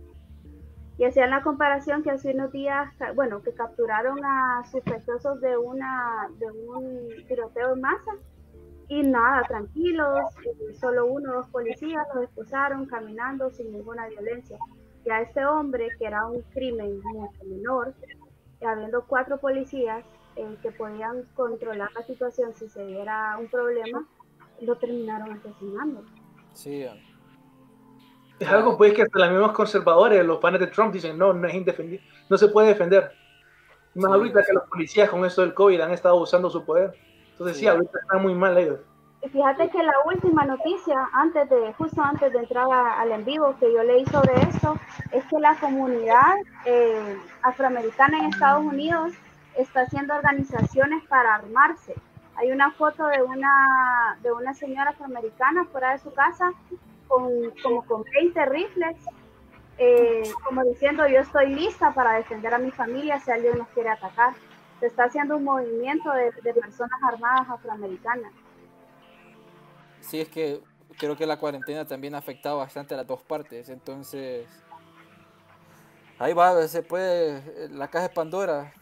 Y 0.98 1.04
hacían 1.04 1.30
la 1.30 1.43
comparación 1.43 2.04
que 2.04 2.12
hace 2.12 2.34
unos 2.34 2.52
días, 2.52 2.93
bueno, 3.16 3.41
que 3.41 3.54
capturaron 3.54 4.24
a 4.24 4.64
sospechosos 4.72 5.41
de 5.41 5.58
una 5.58 6.30
de 6.39 6.52
un 6.52 7.28
tiroteo 7.28 7.74
en 7.74 7.82
masa 7.82 8.12
y 8.88 9.02
nada, 9.02 9.43
tranquilos, 9.48 10.20
eh, 10.46 10.74
solo 10.76 11.08
uno 11.08 11.32
o 11.32 11.36
dos 11.38 11.48
policías 11.50 12.06
los 12.14 12.26
esposaron 12.26 12.86
caminando 12.86 13.50
sin 13.50 13.72
ninguna 13.72 14.08
violencia. 14.08 14.58
Y 15.04 15.10
a 15.10 15.22
este 15.22 15.46
hombre, 15.46 15.89
que 15.98 16.06
era 16.06 16.26
un 16.28 16.41
crimen 16.54 17.00
mucho 17.02 17.43
menor, 17.46 17.93
habiendo 18.66 19.06
cuatro 19.06 19.38
policías 19.39 20.04
eh, 20.36 20.58
que 20.62 20.72
podían 20.72 21.24
controlar 21.36 21.91
la 21.93 22.04
situación 22.04 22.54
si 22.56 22.68
se 22.70 22.86
diera 22.86 23.38
un 23.39 23.48
problema, 23.48 24.08
lo 24.62 24.76
terminaron 24.78 25.32
asesinando. 25.34 26.04
Sí, 26.54 26.86
Es 28.39 28.49
algo 28.49 28.77
pues 28.77 28.93
que 28.93 29.03
hasta 29.03 29.19
los 29.19 29.29
mismos 29.31 29.51
conservadores, 29.53 30.25
los 30.25 30.39
panes 30.39 30.59
de 30.59 30.67
Trump 30.67 30.91
dicen, 30.93 31.17
no, 31.17 31.31
no 31.33 31.47
es 31.47 31.53
indefendible, 31.53 32.05
no 32.29 32.38
se 32.38 32.47
puede 32.49 32.69
defender. 32.69 33.11
Más 33.93 34.11
Sí, 34.11 34.17
ahorita 34.17 34.41
sí. 34.41 34.47
que 34.47 34.53
los 34.53 34.63
policías 34.69 35.09
con 35.09 35.23
esto 35.25 35.41
del 35.41 35.53
COVID 35.53 35.79
han 35.81 35.91
estado 35.91 36.17
usando 36.17 36.49
su 36.49 36.65
poder. 36.65 36.93
Entonces 37.31 37.55
sí, 37.57 37.61
Sí. 37.63 37.67
ahorita 37.67 37.97
están 37.99 38.21
muy 38.21 38.36
mal 38.36 38.57
ellos. 38.57 38.79
Y 39.23 39.29
fíjate 39.29 39.69
que 39.69 39.81
la 39.81 39.93
última 40.05 40.45
noticia, 40.45 41.09
antes 41.13 41.49
de, 41.49 41.73
justo 41.73 42.01
antes 42.01 42.31
de 42.33 42.39
entrar 42.39 42.67
a- 42.71 42.99
al 43.01 43.11
en 43.11 43.23
vivo 43.25 43.55
que 43.59 43.73
yo 43.73 43.81
leí 43.83 44.05
sobre 44.07 44.33
esto, 44.41 44.75
es 45.11 45.23
que 45.25 45.39
la 45.39 45.55
comunidad 45.55 46.36
eh, 46.65 47.17
afroamericana 47.41 48.19
en 48.19 48.25
Estados 48.25 48.63
Unidos 48.65 49.13
está 49.57 49.81
haciendo 49.81 50.13
organizaciones 50.13 51.03
para 51.07 51.36
armarse. 51.36 51.95
Hay 52.36 52.51
una 52.51 52.71
foto 52.71 53.07
de 53.07 53.23
una, 53.23 54.17
de 54.21 54.31
una 54.33 54.53
señora 54.53 54.89
afroamericana 54.91 55.63
fuera 55.71 55.91
de 55.93 55.99
su 55.99 56.13
casa 56.13 56.51
con, 57.08 57.51
como 57.62 57.86
con 57.86 58.03
20 58.03 58.45
rifles, 58.45 58.97
eh, 59.78 60.24
como 60.43 60.64
diciendo 60.64 61.08
yo 61.08 61.20
estoy 61.20 61.53
lista 61.53 61.93
para 61.93 62.14
defender 62.14 62.53
a 62.53 62.58
mi 62.58 62.72
familia 62.72 63.20
si 63.20 63.32
alguien 63.32 63.58
nos 63.58 63.68
quiere 63.70 63.89
atacar. 63.89 64.34
se 64.80 64.88
está 64.88 65.06
haciendo 65.06 65.38
un 65.38 65.43
movimiento 65.45 66.12
de, 66.12 66.32
de 66.43 66.53
personas 66.53 66.99
armadas 67.03 67.49
afroamericanas. 67.49 68.32
Sí, 70.01 70.22
es 70.22 70.30
que 70.30 70.62
creo 70.97 71.16
que 71.18 71.26
la 71.26 71.38
cuarentena 71.39 71.86
también 71.86 72.14
ha 72.16 72.20
afectado 72.20 72.58
bastante 72.58 72.93
a 72.93 72.97
las 72.97 73.08
dos 73.08 73.22
partes. 73.22 73.70
Entonces, 73.70 74.47
ahí 76.20 76.34
va, 76.34 76.68
se 76.68 76.84
puede, 76.84 77.70
la 77.70 77.88
caja 77.88 78.10
de 78.10 78.14
Pandora, 78.14 78.74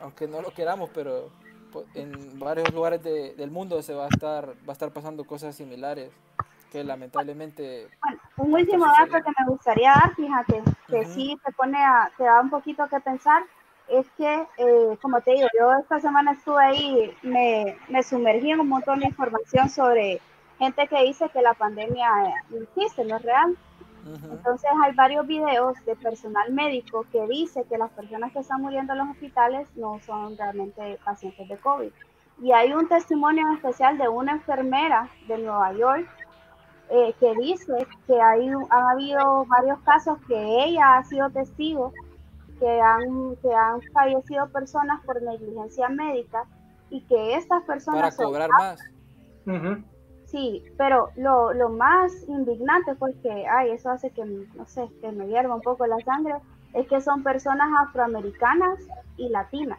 aunque 0.00 0.26
no 0.26 0.40
lo 0.40 0.52
queramos, 0.52 0.90
pero 0.94 1.30
en 1.94 2.38
varios 2.38 2.72
lugares 2.72 3.02
de- 3.02 3.34
del 3.34 3.50
mundo 3.50 3.82
se 3.82 3.92
va 3.94 4.06
a 4.06 4.08
estar, 4.08 4.48
va 4.50 4.70
a 4.70 4.72
estar 4.72 4.90
pasando 4.92 5.24
cosas 5.24 5.54
similares 5.54 6.10
que 6.70 6.84
lamentablemente 6.84 7.88
Bueno, 8.02 8.20
un 8.36 8.54
último 8.54 8.86
dato 8.86 9.24
que 9.24 9.32
me 9.38 9.46
gustaría 9.48 9.92
dar, 9.92 10.14
fíjate, 10.14 10.62
que 10.88 11.00
Ujú. 11.00 11.10
sí 11.12 11.38
te 11.44 11.52
pone 11.52 11.78
a, 11.78 12.10
te 12.16 12.24
da 12.24 12.40
un 12.40 12.50
poquito 12.50 12.86
que 12.88 13.00
pensar, 13.00 13.42
es 13.88 14.06
que, 14.16 14.46
eh, 14.58 14.98
como 15.00 15.20
te 15.20 15.32
digo, 15.32 15.48
yo 15.58 15.72
esta 15.80 15.98
semana 16.00 16.32
estuve 16.32 16.62
ahí, 16.62 17.16
me, 17.22 17.76
me 17.88 18.02
sumergí 18.02 18.50
en 18.50 18.60
un 18.60 18.68
montón 18.68 19.00
de 19.00 19.06
información 19.06 19.68
sobre 19.70 20.20
gente 20.58 20.86
que 20.88 21.04
dice 21.04 21.28
que 21.30 21.40
la 21.40 21.54
pandemia 21.54 22.08
eh, 22.26 22.34
no 22.50 22.62
existe, 22.62 23.04
no 23.04 23.16
es 23.16 23.22
real. 23.22 23.56
Entonces 24.30 24.70
hay 24.82 24.94
varios 24.94 25.26
videos 25.26 25.74
de 25.84 25.94
personal 25.96 26.50
médico 26.52 27.04
que 27.12 27.26
dice 27.26 27.64
que 27.68 27.76
las 27.76 27.90
personas 27.90 28.32
que 28.32 28.38
están 28.38 28.62
muriendo 28.62 28.92
en 28.94 29.00
los 29.00 29.10
hospitales 29.10 29.68
no 29.76 30.00
son 30.00 30.36
realmente 30.36 30.98
pacientes 31.04 31.46
de 31.46 31.58
COVID. 31.58 31.90
Y 32.40 32.52
hay 32.52 32.72
un 32.72 32.88
testimonio 32.88 33.46
en 33.46 33.56
especial 33.56 33.98
de 33.98 34.08
una 34.08 34.32
enfermera 34.32 35.10
de 35.26 35.38
Nueva 35.38 35.72
York 35.72 36.08
eh, 36.90 37.14
que 37.20 37.34
dice 37.36 37.86
que 38.06 38.20
hay, 38.20 38.48
un- 38.50 38.66
han 38.70 38.84
habido 38.90 39.44
varios 39.46 39.78
casos 39.80 40.18
que 40.26 40.64
ella 40.64 40.96
ha 40.98 41.04
sido 41.04 41.30
testigo, 41.30 41.92
que 42.58 42.80
han, 42.80 43.36
que 43.36 43.54
han 43.54 43.80
fallecido 43.92 44.48
personas 44.48 45.04
por 45.04 45.20
negligencia 45.22 45.88
médica 45.88 46.44
y 46.90 47.02
que 47.02 47.34
estas 47.36 47.62
personas 47.64 48.00
para 48.00 48.10
son 48.12 48.24
cobrar 48.26 48.50
más. 48.50 48.80
Ujú. 49.46 49.82
Sí, 50.26 50.62
pero 50.76 51.10
lo, 51.16 51.54
lo 51.54 51.70
más 51.70 52.12
indignante, 52.28 52.94
porque, 52.96 53.46
ay, 53.46 53.70
eso 53.70 53.90
hace 53.90 54.10
que, 54.10 54.24
no 54.24 54.66
sé, 54.66 54.88
que 55.00 55.10
me 55.10 55.26
hierva 55.26 55.54
un 55.54 55.62
poco 55.62 55.86
la 55.86 55.98
sangre, 56.00 56.34
es 56.74 56.86
que 56.86 57.00
son 57.00 57.22
personas 57.22 57.68
afroamericanas 57.86 58.78
y 59.16 59.30
latinas. 59.30 59.78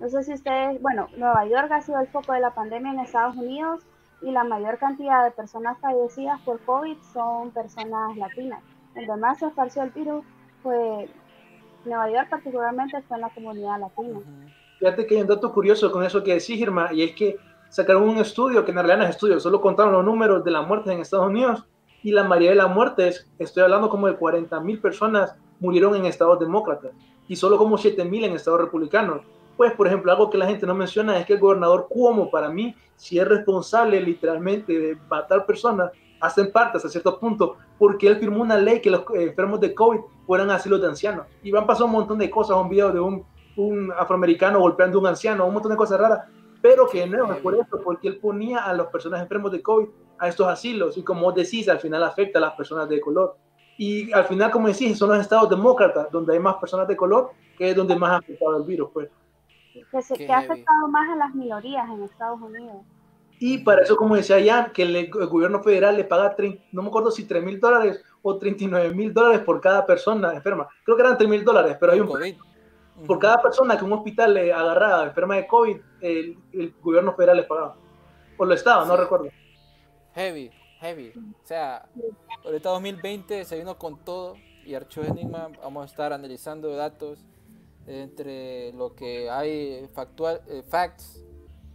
No 0.00 0.08
sé 0.08 0.24
si 0.24 0.32
ustedes, 0.34 0.82
bueno, 0.82 1.06
Nueva 1.16 1.44
York 1.46 1.70
ha 1.70 1.80
sido 1.80 2.00
el 2.00 2.08
foco 2.08 2.32
de 2.32 2.40
la 2.40 2.50
pandemia 2.54 2.90
en 2.92 2.98
Estados 3.00 3.36
Unidos 3.36 3.84
y 4.22 4.30
la 4.30 4.44
mayor 4.44 4.78
cantidad 4.78 5.24
de 5.24 5.30
personas 5.32 5.78
fallecidas 5.80 6.40
por 6.42 6.60
COVID 6.60 6.96
son 7.12 7.50
personas 7.50 8.16
latinas. 8.16 8.62
Donde 8.94 9.16
más 9.16 9.38
se 9.38 9.46
esparció 9.46 9.82
el 9.82 9.90
virus 9.90 10.24
fue 10.62 11.08
Nueva 11.84 12.10
York, 12.10 12.28
particularmente 12.30 13.02
fue 13.02 13.16
en 13.16 13.20
la 13.22 13.30
comunidad 13.30 13.80
latina. 13.80 14.20
Fíjate 14.78 15.06
que 15.06 15.16
hay 15.16 15.22
un 15.22 15.28
dato 15.28 15.52
curioso 15.52 15.90
con 15.90 16.04
eso 16.04 16.22
que 16.22 16.32
decís, 16.32 16.50
Irma, 16.50 16.92
y 16.92 17.02
es 17.02 17.12
que 17.14 17.36
sacaron 17.68 18.08
un 18.08 18.18
estudio, 18.18 18.64
que 18.64 18.70
en 18.70 18.76
realidad 18.76 18.98
no 18.98 19.04
es 19.04 19.10
estudio, 19.10 19.40
solo 19.40 19.60
contaron 19.60 19.92
los 19.92 20.04
números 20.04 20.44
de 20.44 20.50
las 20.50 20.66
muertes 20.66 20.92
en 20.92 21.00
Estados 21.00 21.28
Unidos, 21.28 21.64
y 22.02 22.10
la 22.10 22.24
mayoría 22.24 22.50
de 22.50 22.56
las 22.56 22.70
muertes, 22.70 23.30
estoy 23.38 23.62
hablando 23.62 23.88
como 23.88 24.08
de 24.08 24.16
40 24.16 24.60
mil 24.60 24.80
personas, 24.80 25.36
murieron 25.60 25.94
en 25.94 26.04
estados 26.06 26.38
demócratas, 26.38 26.92
y 27.28 27.36
solo 27.36 27.56
como 27.56 27.78
7 27.78 28.04
mil 28.04 28.24
en 28.24 28.34
estados 28.34 28.60
republicanos. 28.60 29.22
Pues, 29.62 29.74
por 29.74 29.86
ejemplo, 29.86 30.10
algo 30.10 30.28
que 30.28 30.36
la 30.36 30.46
gente 30.46 30.66
no 30.66 30.74
menciona 30.74 31.16
es 31.16 31.24
que 31.24 31.34
el 31.34 31.38
gobernador 31.38 31.86
Cuomo, 31.88 32.28
para 32.32 32.48
mí, 32.48 32.74
si 32.96 33.20
es 33.20 33.28
responsable 33.28 34.00
literalmente 34.00 34.76
de 34.76 34.98
matar 35.08 35.46
personas, 35.46 35.92
hasta 36.20 36.40
en 36.40 36.50
parte, 36.50 36.78
hasta 36.78 36.88
cierto 36.88 37.16
punto, 37.20 37.58
porque 37.78 38.08
él 38.08 38.16
firmó 38.16 38.42
una 38.42 38.56
ley 38.56 38.80
que 38.80 38.90
los 38.90 39.02
eh, 39.14 39.22
enfermos 39.28 39.60
de 39.60 39.72
COVID 39.72 40.00
fueran 40.26 40.50
asilos 40.50 40.80
de 40.80 40.88
ancianos. 40.88 41.26
Y 41.44 41.52
van 41.52 41.64
pasando 41.64 41.86
un 41.86 41.92
montón 41.92 42.18
de 42.18 42.28
cosas, 42.28 42.56
un 42.56 42.68
video 42.68 42.90
de 42.90 42.98
un 42.98 43.24
un 43.56 43.92
afroamericano 43.96 44.58
golpeando 44.58 44.98
a 44.98 45.00
un 45.00 45.06
anciano, 45.06 45.46
un 45.46 45.54
montón 45.54 45.70
de 45.70 45.76
cosas 45.76 46.00
raras, 46.00 46.26
pero 46.60 46.88
que 46.88 47.06
no 47.06 47.32
es 47.32 47.38
por 47.40 47.54
eso, 47.54 47.80
porque 47.84 48.08
él 48.08 48.18
ponía 48.18 48.64
a 48.64 48.72
las 48.72 48.86
personas 48.86 49.20
enfermos 49.20 49.52
de 49.52 49.62
COVID 49.62 49.86
a 50.18 50.28
estos 50.28 50.46
asilos 50.46 50.96
y 50.96 51.02
como 51.02 51.30
decís, 51.32 51.68
al 51.68 51.78
final 51.78 52.02
afecta 52.02 52.38
a 52.38 52.42
las 52.42 52.54
personas 52.54 52.88
de 52.88 53.00
color. 53.00 53.36
Y 53.78 54.12
al 54.12 54.24
final, 54.24 54.50
como 54.50 54.68
decís, 54.68 54.98
son 54.98 55.10
los 55.10 55.18
estados 55.18 55.48
demócratas 55.48 56.10
donde 56.10 56.34
hay 56.34 56.40
más 56.40 56.56
personas 56.56 56.86
de 56.86 56.96
color, 56.96 57.30
que 57.56 57.70
es 57.70 57.76
donde 57.76 57.96
más 57.96 58.10
ha 58.10 58.16
afectado 58.16 58.56
el 58.56 58.64
virus, 58.64 58.90
pues. 58.92 59.08
Que, 59.72 60.02
se, 60.02 60.14
que 60.14 60.30
ha 60.32 60.38
afectado 60.38 60.88
más 60.88 61.08
a 61.10 61.16
las 61.16 61.34
minorías 61.34 61.88
en 61.88 62.02
Estados 62.02 62.40
Unidos. 62.40 62.82
Y 63.38 63.58
para 63.58 63.82
eso, 63.82 63.96
como 63.96 64.14
decía 64.14 64.36
Jan, 64.44 64.72
que 64.72 64.82
el, 64.82 64.94
el 64.96 65.10
gobierno 65.10 65.62
federal 65.62 65.96
le 65.96 66.04
paga, 66.04 66.36
trein- 66.36 66.60
no 66.70 66.82
me 66.82 66.88
acuerdo 66.88 67.10
si 67.10 67.24
3 67.26 67.42
mil 67.42 67.58
dólares 67.58 68.04
o 68.22 68.38
39 68.38 68.94
mil 68.94 69.12
dólares 69.12 69.40
por 69.40 69.60
cada 69.60 69.84
persona 69.84 70.32
enferma. 70.34 70.68
Creo 70.84 70.96
que 70.96 71.02
eran 71.02 71.18
3 71.18 71.28
mil 71.28 71.44
dólares, 71.44 71.76
pero 71.80 71.92
hay 71.92 72.00
un 72.00 72.06
COVID. 72.06 72.36
por 73.06 73.18
cada 73.18 73.42
persona 73.42 73.76
que 73.76 73.84
un 73.84 73.92
hospital 73.94 74.34
le 74.34 74.52
agarraba 74.52 75.04
enferma 75.04 75.34
de 75.36 75.46
COVID, 75.48 75.76
el, 76.02 76.38
el 76.52 76.74
gobierno 76.80 77.14
federal 77.14 77.38
les 77.38 77.46
pagaba. 77.46 77.74
O 78.36 78.44
lo 78.44 78.54
estaba, 78.54 78.84
no 78.84 78.94
Sí. 78.94 79.00
recuerdo. 79.00 79.28
Heavy, 80.14 80.50
heavy. 80.80 81.12
O 81.16 81.46
sea, 81.46 81.86
ahorita 82.44 82.68
2020 82.68 83.44
se 83.44 83.56
vino 83.58 83.76
con 83.76 83.98
todo 84.04 84.36
y 84.64 84.74
Archivos 84.74 85.08
Enigma 85.08 85.48
vamos 85.62 85.82
a 85.82 85.86
estar 85.86 86.12
analizando 86.12 86.76
datos 86.76 87.24
entre 87.86 88.72
lo 88.72 88.94
que 88.94 89.30
hay 89.30 89.88
factual, 89.92 90.42
eh, 90.48 90.62
facts 90.68 91.22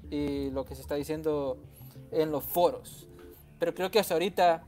y 0.09 0.49
lo 0.51 0.65
que 0.65 0.75
se 0.75 0.81
está 0.81 0.95
diciendo 0.95 1.57
en 2.11 2.31
los 2.31 2.43
foros. 2.43 3.07
Pero 3.59 3.73
creo 3.73 3.91
que 3.91 3.99
hasta 3.99 4.13
ahorita 4.13 4.63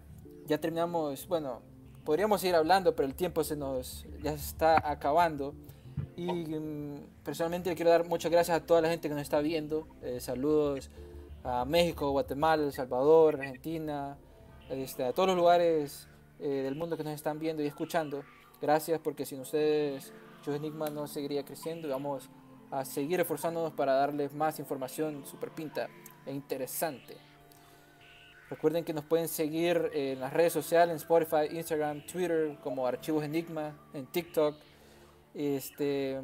ya 0.46 0.58
terminamos, 0.58 1.28
bueno, 1.28 1.62
podríamos 2.04 2.42
seguir 2.42 2.56
hablando, 2.56 2.96
pero 2.96 3.08
el 3.08 3.16
tiempo 3.16 3.44
se 3.44 3.56
nos 3.56 4.06
ya 4.22 4.32
se 4.32 4.46
está 4.46 4.90
acabando. 4.90 5.54
Y 6.16 6.32
mm, 6.32 7.24
personalmente 7.24 7.70
le 7.70 7.76
quiero 7.76 7.92
dar 7.92 8.06
muchas 8.06 8.32
gracias 8.32 8.58
a 8.58 8.66
toda 8.66 8.82
la 8.82 8.90
gente 8.90 9.08
que 9.08 9.14
nos 9.14 9.22
está 9.22 9.40
viendo. 9.40 9.88
Eh, 10.02 10.20
saludos 10.20 10.90
a 11.44 11.64
México, 11.66 12.12
Guatemala, 12.12 12.64
El 12.64 12.74
Salvador, 12.74 13.36
Argentina, 13.36 14.18
este, 14.70 15.06
a 15.06 15.14
todos 15.14 15.30
los 15.30 15.38
lugares 15.38 16.08
eh, 16.40 16.62
del 16.64 16.76
mundo 16.76 16.98
que 16.98 17.04
nos 17.04 17.14
están 17.14 17.40
viendo 17.40 17.64
y 17.64 17.68
escuchando. 17.68 18.24
Gracias 18.62 19.00
porque 19.00 19.26
sin 19.26 19.40
ustedes 19.40 20.12
Yo 20.46 20.54
Enigma 20.54 20.90
no 20.90 21.08
seguiría 21.08 21.44
creciendo 21.44 21.88
y 21.88 21.92
vamos 21.92 22.30
a 22.72 22.86
seguir 22.86 23.20
esforzándonos 23.20 23.74
para 23.74 23.94
darles 23.94 24.34
más 24.34 24.60
información 24.60 25.26
super 25.26 25.52
pinta 25.52 25.90
e 26.26 26.34
interesante. 26.34 27.18
Recuerden 28.50 28.84
que 28.84 28.94
nos 28.94 29.06
pueden 29.06 29.28
seguir 29.28 29.92
en 29.94 30.20
las 30.20 30.34
redes 30.34 30.54
sociales, 30.54 30.90
en 30.90 30.96
Spotify, 30.98 31.56
Instagram, 31.56 32.06
Twitter, 32.06 32.58
como 32.64 32.88
Archivos 32.88 33.24
Enigma, 33.24 33.78
en 33.94 34.08
TikTok, 34.08 34.56
este, 35.36 36.20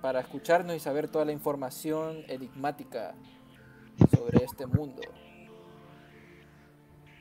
para 0.00 0.20
escucharnos 0.20 0.76
y 0.76 0.80
saber 0.80 1.08
toda 1.08 1.26
la 1.26 1.32
información 1.32 2.22
enigmática 2.26 3.14
sobre 4.14 4.44
este 4.44 4.64
mundo. 4.66 5.02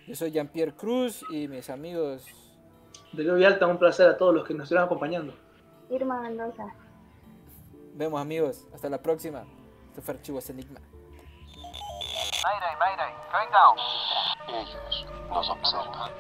Yo 0.08 0.16
soy 0.16 0.32
Jean-Pierre 0.32 0.76
Cruz 0.76 1.24
y 1.30 1.48
mis 1.48 1.70
amigos. 1.70 2.26
De 3.12 3.46
Alta, 3.46 3.68
un 3.68 3.78
placer 3.78 4.08
a 4.08 4.18
todos 4.18 4.34
los 4.34 4.48
que 4.48 4.54
nos 4.54 4.64
estuvieron 4.64 4.86
acompañando. 4.86 5.49
Irma 5.90 6.22
Mendoza. 6.22 6.66
Vemos 7.96 8.22
amigos, 8.22 8.66
hasta 8.74 8.90
la 8.90 9.02
próxima. 9.02 9.44
Esto 9.90 10.02
fue 10.02 10.14
Archivos 10.14 10.50
Enigma. 10.50 10.80
Mayday, 12.44 12.76
Mayday, 12.80 13.14
going 13.32 13.52
down. 13.52 13.78
Ellos 14.48 15.06
nos 15.30 15.50
observan. 15.50 16.12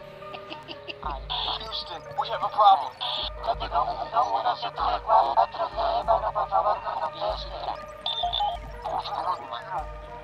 Houston, 1.59 2.01
we 2.19 2.27
have 2.29 2.43
a 2.43 2.49
problem. 2.49 2.91
Código 3.43 3.85
17344, 3.85 6.33
por 6.33 6.49
favor, 6.49 6.77
no 6.83 7.07
empiece. 7.07 7.47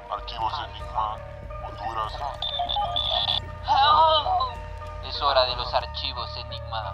Archivos 0.09 0.53
Enigma, 0.67 1.17
Honduras. 1.65 2.13
Help! 3.63 4.27
Es 5.07 5.21
hora 5.21 5.45
de 5.45 5.55
los 5.55 5.73
archivos 5.73 6.35
Enigma. 6.37 6.93